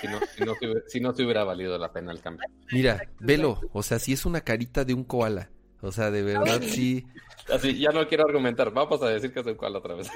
[0.00, 2.46] Si no, si no, se hubiera- si no se hubiera valido la pena el cambio.
[2.72, 5.50] Mira, velo, o sea, sí es una carita de un koala.
[5.82, 7.06] O sea, de verdad, sí.
[7.52, 8.72] Así, ya no quiero argumentar.
[8.72, 10.10] Vamos a decir que es el cual otra vez.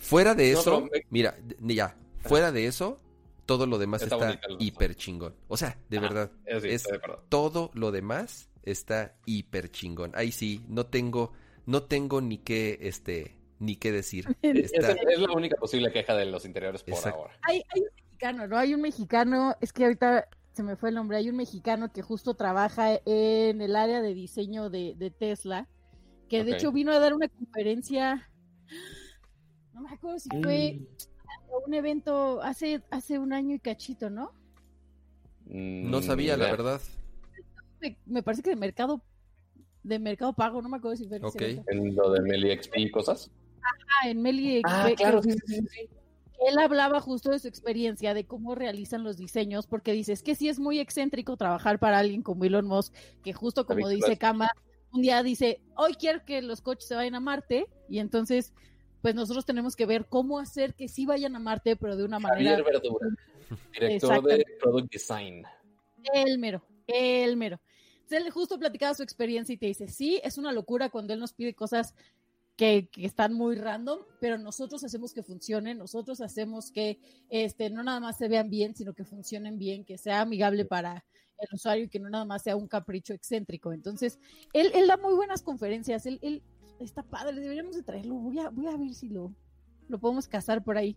[0.00, 2.98] Fuera de No, eso, pero mira, ya, fuera de eso,
[3.46, 5.34] todo lo demás Está hiper chingón.
[5.48, 6.30] O sea, de Ajá, verdad,
[6.60, 10.12] sí, es de todo lo demás está hiper chingón.
[10.14, 11.32] Ahí sí, no tengo,
[11.66, 14.26] no tengo ni qué, este, ni qué decir.
[14.42, 14.72] Es,
[15.18, 17.20] la única posible queja de los interiores por Exacto.
[17.20, 17.38] ahora.
[17.42, 18.58] Hay, hay un mexicano, ¿no?
[18.58, 22.02] Hay un mexicano, es que ahorita se me fue el nombre, hay un mexicano que
[22.02, 25.68] justo trabaja en el área de diseño de, de Tesla,
[26.28, 28.30] que de hecho vino a dar una conferencia,
[29.72, 30.80] no me acuerdo si fue
[31.66, 34.32] un evento hace, hace un año y cachito, ¿no?
[35.44, 36.80] no Mm, sabía, la verdad.
[37.80, 39.02] Me, me parece que de mercado,
[39.82, 41.42] de mercado pago, no me acuerdo si fue ese Ok.
[41.42, 41.64] evento.
[41.68, 43.30] En lo de Meli XP y cosas.
[43.62, 45.30] Ah, en Meli Ah, que- claro, sí.
[46.48, 50.34] Él hablaba justo de su experiencia, de cómo realizan los diseños, porque dice, es que
[50.34, 54.18] sí es muy excéntrico trabajar para alguien como Elon Musk, que justo como David, dice.
[54.18, 54.50] Kama,
[54.92, 58.52] un día dice, hoy quiero que los coches se vayan a Marte, y entonces,
[59.00, 62.18] pues nosotros tenemos que ver cómo hacer que sí vayan a Marte, pero de una
[62.18, 62.56] manera...
[62.56, 63.08] Javier Verdura,
[63.72, 64.44] director de.
[64.60, 65.44] Product Design.
[66.14, 67.60] El mero, el mero.
[67.94, 71.20] Entonces, él justo platicaba su experiencia y te dice, sí, es una locura cuando él
[71.20, 71.94] nos pide cosas
[72.62, 77.82] que, que están muy random, pero nosotros hacemos que funcionen, nosotros hacemos que este, no
[77.82, 81.04] nada más se vean bien, sino que funcionen bien, que sea amigable para
[81.38, 83.72] el usuario y que no nada más sea un capricho excéntrico.
[83.72, 84.20] Entonces,
[84.52, 86.40] él, él da muy buenas conferencias, él, él
[86.78, 89.34] está padre, deberíamos de traerlo, voy a, voy a ver si lo,
[89.88, 90.96] lo podemos cazar por ahí,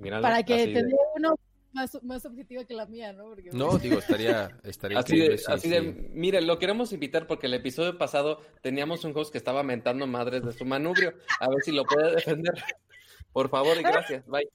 [0.00, 1.34] Míralo, para que así de- tenga una
[1.76, 3.24] más, más objetiva que la mía, ¿no?
[3.26, 5.68] Porque- No, digo, estaría, estaría Así de, sí, así sí.
[5.68, 5.80] de,
[6.12, 10.44] mire, lo queremos invitar porque el episodio pasado teníamos un host que estaba mentando madres
[10.44, 11.14] de su manubrio.
[11.40, 12.54] A ver si lo puede defender.
[13.32, 14.26] Por favor y gracias.
[14.26, 14.48] Bye.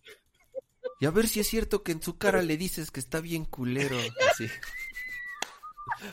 [0.99, 3.45] Y a ver si es cierto que en su cara le dices que está bien
[3.45, 3.97] culero.
[4.31, 4.47] Así.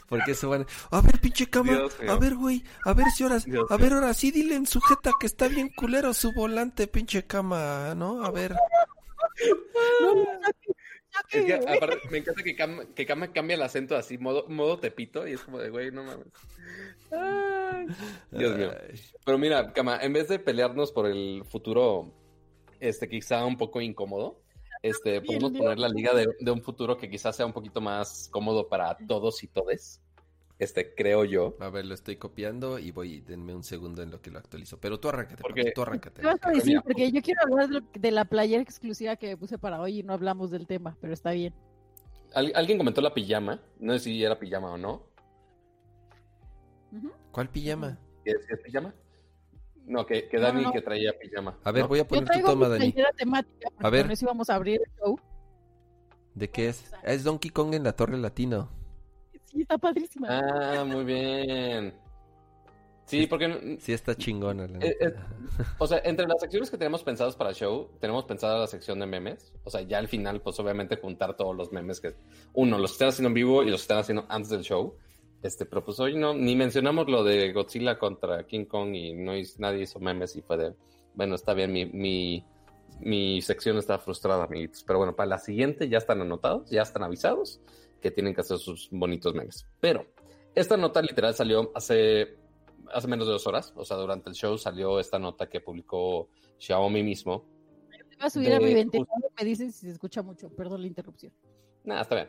[0.08, 0.66] Porque se van.
[0.90, 1.78] A ver, pinche cama.
[2.08, 2.62] A ver, güey.
[2.84, 3.38] A ver si ahora.
[3.38, 7.24] Dios A ver, ahora sí, dile en sujeta que está bien culero su volante, pinche
[7.26, 8.22] cama, ¿no?
[8.24, 8.54] A ver.
[11.32, 14.78] Es que, aparte, me encanta que Kama, que Kama cambia el acento así, modo, modo
[14.78, 16.26] tepito, y es como de, güey, no mames.
[17.10, 17.86] Ay,
[18.30, 18.70] Dios mío.
[19.24, 22.12] Pero mira, Kama, en vez de pelearnos por el futuro,
[22.80, 24.40] este, quizá un poco incómodo,
[24.82, 28.28] este, podemos poner la liga de, de un futuro que quizás sea un poquito más
[28.30, 30.00] cómodo para todos y todes.
[30.58, 31.56] Este, creo yo.
[31.60, 33.20] A ver, lo estoy copiando y voy.
[33.20, 34.78] Denme un segundo en lo que lo actualizo.
[34.80, 36.20] Pero tú arráncate, Porque- papi, tú arráncate.
[36.20, 36.80] ¿Qué vas a decir?
[36.82, 40.12] Porque yo quiero hablar de, la playera exclusiva que me puse para hoy y no
[40.14, 41.54] hablamos del tema, pero está bien.
[42.34, 45.06] Al- alguien comentó la pijama, no sé si era pijama o no.
[47.30, 47.98] ¿Cuál pijama?
[48.24, 48.94] ¿Es, es pijama?
[49.86, 50.72] No, que, que Dani no.
[50.72, 51.58] que traía pijama.
[51.64, 51.88] A ver, ¿no?
[51.88, 52.92] voy a Yo poner tu traigo toma, mi Dani.
[52.92, 54.02] playera temática, A ver.
[54.02, 55.18] con eso íbamos a abrir el show.
[56.34, 56.92] ¿De qué es?
[56.94, 58.70] Ah, Es Donkey Kong en la Torre Latino.
[59.50, 60.28] Sí, está padrísima.
[60.30, 61.94] Ah, muy bien.
[63.06, 64.66] Sí, porque, Sí, está chingona.
[64.66, 65.26] La Eh, neta.
[65.78, 68.98] o sea, entre las secciones que tenemos pensadas para el show, tenemos pensada la sección
[68.98, 69.54] de memes.
[69.64, 72.14] O sea, ya al final, pues obviamente juntar todos los memes que,
[72.52, 74.94] uno, los están haciendo en vivo y los están haciendo antes del show.
[75.42, 79.32] Este, pero pues hoy no, ni mencionamos lo de Godzilla contra King Kong y no
[79.58, 80.74] nadie hizo memes y fue de,
[81.14, 82.44] bueno, está bien, mi, mi,
[83.00, 84.84] mi sección está frustrada, amiguitos.
[84.84, 87.60] Pero bueno, para la siguiente ya están anotados, ya están avisados
[88.00, 89.66] que tienen que hacer sus bonitos memes.
[89.80, 90.06] Pero
[90.54, 92.36] esta nota literal salió hace,
[92.92, 96.28] hace menos de dos horas, o sea, durante el show salió esta nota que publicó
[96.58, 97.44] Xiaomi mismo.
[97.90, 100.80] Te voy a subir a mi de- ventilador, me dicen si se escucha mucho, perdón
[100.82, 101.32] la interrupción.
[101.84, 102.28] Nada, está bien.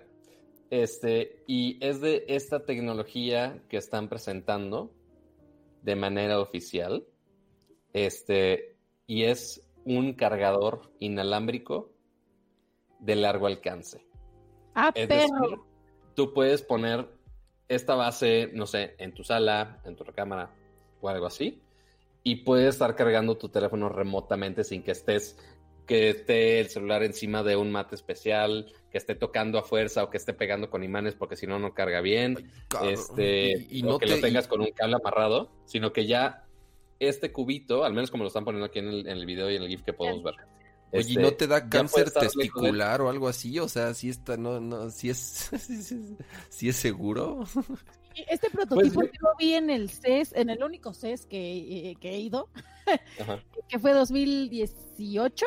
[0.69, 4.91] Este, y es de esta tecnología que están presentando
[5.81, 7.07] de manera oficial.
[7.93, 8.75] Este,
[9.07, 11.91] y es un cargador inalámbrico
[12.99, 14.05] de largo alcance.
[14.81, 15.57] Ah, Es decir,
[16.15, 17.07] tú puedes poner
[17.67, 20.51] esta base, no sé, en tu sala, en tu recámara
[21.01, 21.61] o algo así,
[22.23, 25.37] y puedes estar cargando tu teléfono remotamente sin que estés,
[25.85, 30.09] que esté el celular encima de un mate especial, que esté tocando a fuerza o
[30.09, 32.49] que esté pegando con imanes porque si no, no carga bien,
[32.81, 36.45] este, Y- no que te- lo tengas y- con un cable amarrado, sino que ya
[36.99, 39.55] este cubito, al menos como lo están poniendo aquí en el, en el video y
[39.55, 40.35] en el GIF que podemos ver.
[40.91, 43.59] Oye, ¿y este, no te da cáncer testicular o algo así?
[43.59, 45.51] O sea, si está, no, no, si es,
[46.49, 47.43] si es seguro.
[48.27, 51.95] Este prototipo Pues, yo lo vi en el CES, en el único CES que, eh,
[52.01, 52.49] que he ido,
[53.21, 55.45] Ajá, que fue 2018.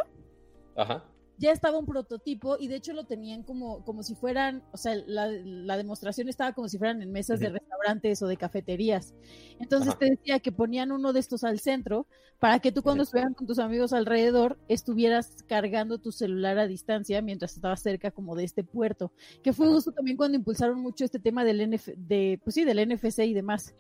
[0.76, 1.04] ajá.
[1.39, 4.94] Ya estaba un prototipo y de hecho lo tenían como, como si fueran, o sea,
[5.07, 9.15] la, la demostración estaba como si fueran en mesas de restaurantes o de cafeterías.
[9.59, 12.07] Entonces te decía que ponían uno de estos al centro
[12.39, 17.23] para que tú cuando estuvieran con tus amigos alrededor estuvieras cargando tu celular a distancia
[17.23, 19.12] mientras estabas cerca como de este puerto,
[19.43, 22.89] que fue justo también cuando impulsaron mucho este tema del NF, de, pues sí, del
[22.89, 23.75] NFC y demás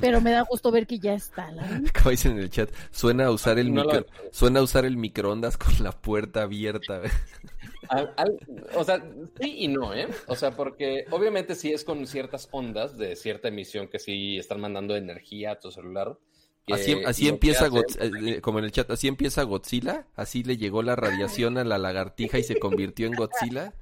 [0.00, 1.50] pero me da gusto ver que ya está.
[1.52, 1.62] La...
[1.98, 4.06] Como dicen en el chat, suena a usar el micro...
[4.30, 7.02] suena a usar el microondas con la puerta abierta.
[8.74, 9.04] o sea,
[9.40, 10.08] sí y no, ¿eh?
[10.26, 14.60] O sea, porque obviamente sí es con ciertas ondas de cierta emisión que sí están
[14.60, 16.16] mandando energía a tu celular.
[16.70, 20.82] así, así empieza, eh, eh, como en el chat, así empieza Godzilla, así le llegó
[20.82, 23.74] la radiación a la lagartija y se convirtió en Godzilla.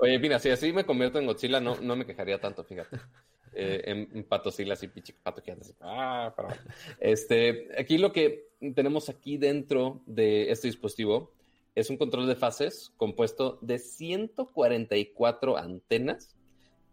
[0.00, 2.98] Oye, mira, si así me convierto en Godzilla, no, no me quejaría tanto, fíjate.
[3.52, 5.42] Eh, en, patosilas y pato
[5.80, 6.34] ah,
[7.00, 11.32] Este, aquí lo que tenemos aquí dentro de este dispositivo
[11.74, 16.34] es un control de fases compuesto de 144 antenas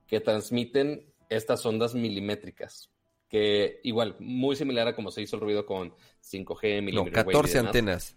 [0.08, 2.92] que transmiten estas ondas milimétricas,
[3.28, 5.94] que igual, muy similar a como se hizo el ruido con
[6.24, 8.16] 5G, no, 14 antenas.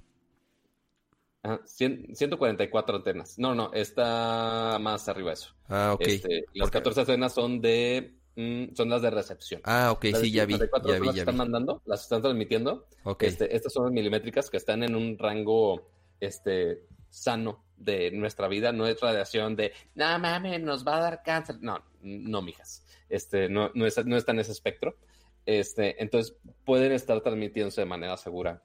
[1.65, 3.39] 144 antenas.
[3.39, 5.55] No, no, está más arriba eso.
[5.69, 6.03] Ah, ok.
[6.03, 9.61] Este, las 14 antenas son de Mm, son las de recepción.
[9.65, 10.57] Ah, ok, sí, ya vi.
[10.57, 12.87] Ya vi, están mandando, las están transmitiendo.
[13.19, 18.71] Este, estas son las milimétricas que están en un rango este, sano de nuestra vida.
[18.71, 21.57] No es radiación de, no mames, nos va a dar cáncer.
[21.61, 22.87] No, no, mijas.
[23.09, 24.97] Este, no, no, es, no está en ese espectro.
[25.45, 28.63] Este, entonces, pueden estar transmitiéndose de manera segura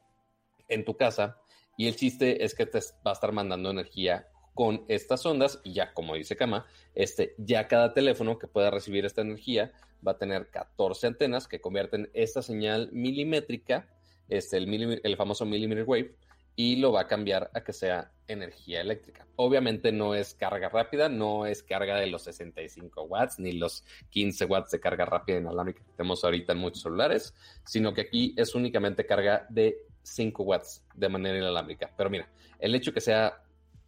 [0.67, 1.39] en tu casa.
[1.77, 5.73] Y el chiste es que te va a estar mandando energía con estas ondas y
[5.73, 6.65] ya, como dice Kama,
[6.95, 9.71] este, ya cada teléfono que pueda recibir esta energía
[10.05, 13.87] va a tener 14 antenas que convierten esta señal milimétrica,
[14.29, 16.15] este, el, el famoso millimeter wave,
[16.55, 19.25] y lo va a cambiar a que sea energía eléctrica.
[19.35, 24.45] Obviamente no es carga rápida, no es carga de los 65 watts ni los 15
[24.45, 27.33] watts de carga rápida inalámbrica que tenemos ahorita en muchos celulares,
[27.65, 31.91] sino que aquí es únicamente carga de 5 watts de manera inalámbrica.
[31.97, 33.41] Pero mira, el hecho que sea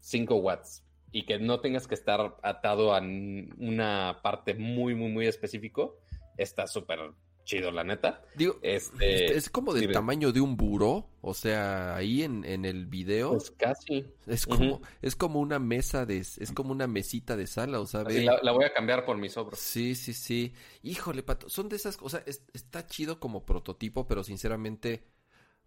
[0.06, 5.26] 5 watts y que no tengas que estar atado a una parte muy, muy, muy
[5.26, 5.98] específico,
[6.38, 7.00] está súper
[7.44, 8.22] chido, la neta.
[8.36, 13.32] Digo, este, es como del tamaño de un buró, o sea, ahí en, el video.
[13.32, 14.06] Pues casi.
[14.28, 18.04] Es como, es como una mesa de, es como una mesita de sala, o sea,
[18.04, 19.60] la, voy a cambiar por mis obras.
[19.60, 20.54] Sí, sí, sí.
[20.84, 25.15] Híjole, pato, son de esas cosas, está chido como prototipo, pero sinceramente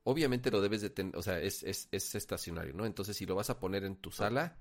[0.08, 2.86] obviamente lo debes de tener, o sea, es, es, es, estacionario, ¿no?
[2.86, 4.56] Entonces, si lo vas a poner en tu sala,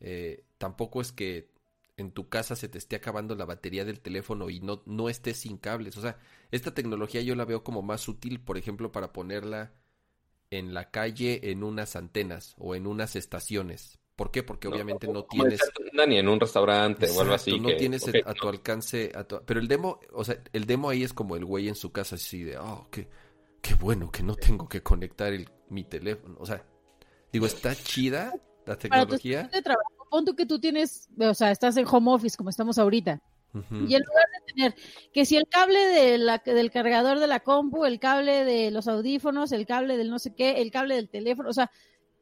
[0.00, 1.50] eh, tampoco es que
[1.98, 5.36] en tu casa se te esté acabando la batería del teléfono y no, no estés
[5.36, 5.98] sin cables.
[5.98, 6.18] O sea,
[6.50, 9.74] esta tecnología yo la veo como más útil, por ejemplo, para ponerla
[10.50, 13.98] en la calle en unas antenas o en unas estaciones.
[14.16, 14.42] ¿Por qué?
[14.42, 15.60] Porque obviamente no, tienes...
[16.08, 17.60] Ni en un restaurante o algo así.
[17.60, 19.12] No tienes a tu alcance...
[19.44, 22.16] Pero el demo, o sea, el demo ahí es como el güey en su casa
[22.16, 23.06] así de, oh, qué,
[23.60, 26.36] qué bueno que no tengo que conectar el, mi teléfono.
[26.40, 26.64] O sea,
[27.32, 28.34] digo, está chida
[28.66, 29.44] la tecnología.
[29.44, 32.78] de trabajo, pon tú que tú tienes, o sea, estás en home office como estamos
[32.78, 33.20] ahorita.
[33.54, 34.74] Y en lugar de tener
[35.12, 38.86] que si el cable de la, del cargador de la compu, el cable de los
[38.86, 41.70] audífonos, el cable del no sé qué, el cable del teléfono, o sea,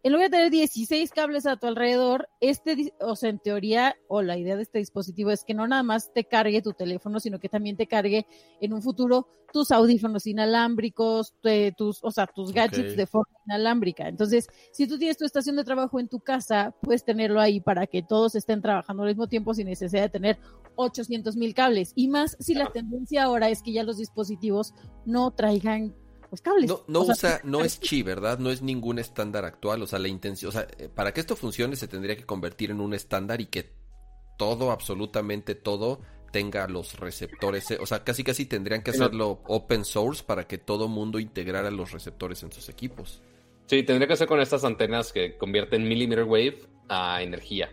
[0.06, 4.22] en lugar de tener 16 cables a tu alrededor, este, o sea, en teoría, o
[4.22, 7.40] la idea de este dispositivo es que no nada más te cargue tu teléfono, sino
[7.40, 8.24] que también te cargue
[8.60, 11.34] en un futuro tus audífonos inalámbricos,
[11.76, 14.06] tus, o sea, tus gadgets de forma inalámbrica.
[14.06, 17.88] Entonces, si tú tienes tu estación de trabajo en tu casa, puedes tenerlo ahí para
[17.88, 20.38] que todos estén trabajando al mismo tiempo sin necesidad de tener
[20.76, 21.90] 800 mil cables.
[21.96, 24.72] Y más si la tendencia ahora es que ya los dispositivos
[25.04, 25.96] no traigan
[26.42, 26.68] cables.
[26.68, 28.38] No, no usa, no es chi, ¿verdad?
[28.38, 29.82] No es ningún estándar actual.
[29.82, 32.70] O sea, la intención, o sea, eh, para que esto funcione se tendría que convertir
[32.70, 33.70] en un estándar y que
[34.38, 36.00] todo, absolutamente todo,
[36.32, 37.70] tenga los receptores.
[37.70, 41.70] Eh, o sea, casi casi tendrían que hacerlo open source para que todo mundo integrara
[41.70, 43.22] los receptores en sus equipos.
[43.66, 47.70] Sí, tendría que ser con estas antenas que convierten millimeter wave a energía.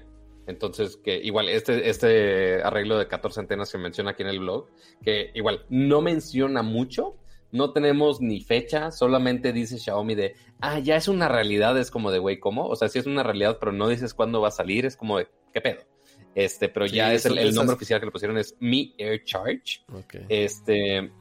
[0.48, 4.68] Entonces, que igual este, este arreglo de 14 antenas que menciona aquí en el blog,
[5.04, 7.16] que igual no menciona mucho,
[7.54, 12.12] no tenemos ni fecha, solamente dice Xiaomi de, ah, ya es una realidad, es como
[12.12, 12.66] de, güey, ¿cómo?
[12.68, 15.20] O sea, sí es una realidad, pero no dices cuándo va a salir, es como
[15.20, 15.82] de, ¿qué pedo?
[16.36, 19.82] Este, pero ya es el, nombre oficial que le pusieron es Mi Air Charge.
[20.30, 21.12] Este,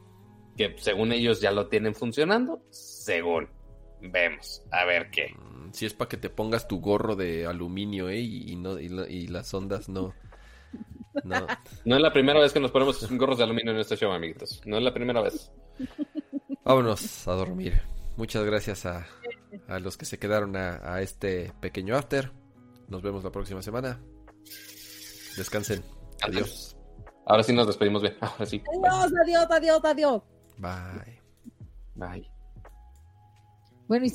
[0.57, 3.47] que según ellos ya lo tienen funcionando, según.
[4.01, 5.33] Vemos, a ver qué.
[5.37, 8.19] Mm, si es para que te pongas tu gorro de aluminio, ¿eh?
[8.19, 10.13] Y, no, y, las ondas no.
[11.23, 11.45] No.
[11.85, 14.61] no es la primera vez que nos ponemos gorros de aluminio en este show, amiguitos.
[14.65, 15.51] No es la primera vez.
[16.65, 17.81] Vámonos a dormir.
[18.15, 19.05] Muchas gracias a,
[19.67, 22.31] a los que se quedaron a, este pequeño after.
[22.87, 23.99] Nos vemos la próxima semana.
[25.35, 25.83] Descansen.
[26.21, 26.77] Adiós.
[27.25, 28.15] Ahora sí nos despedimos bien.
[28.21, 28.61] Ahora sí.
[28.69, 30.21] Adiós, adiós, adiós, adiós.
[30.57, 31.21] Bye.
[31.95, 32.29] Bye.
[33.87, 34.09] Bueno, y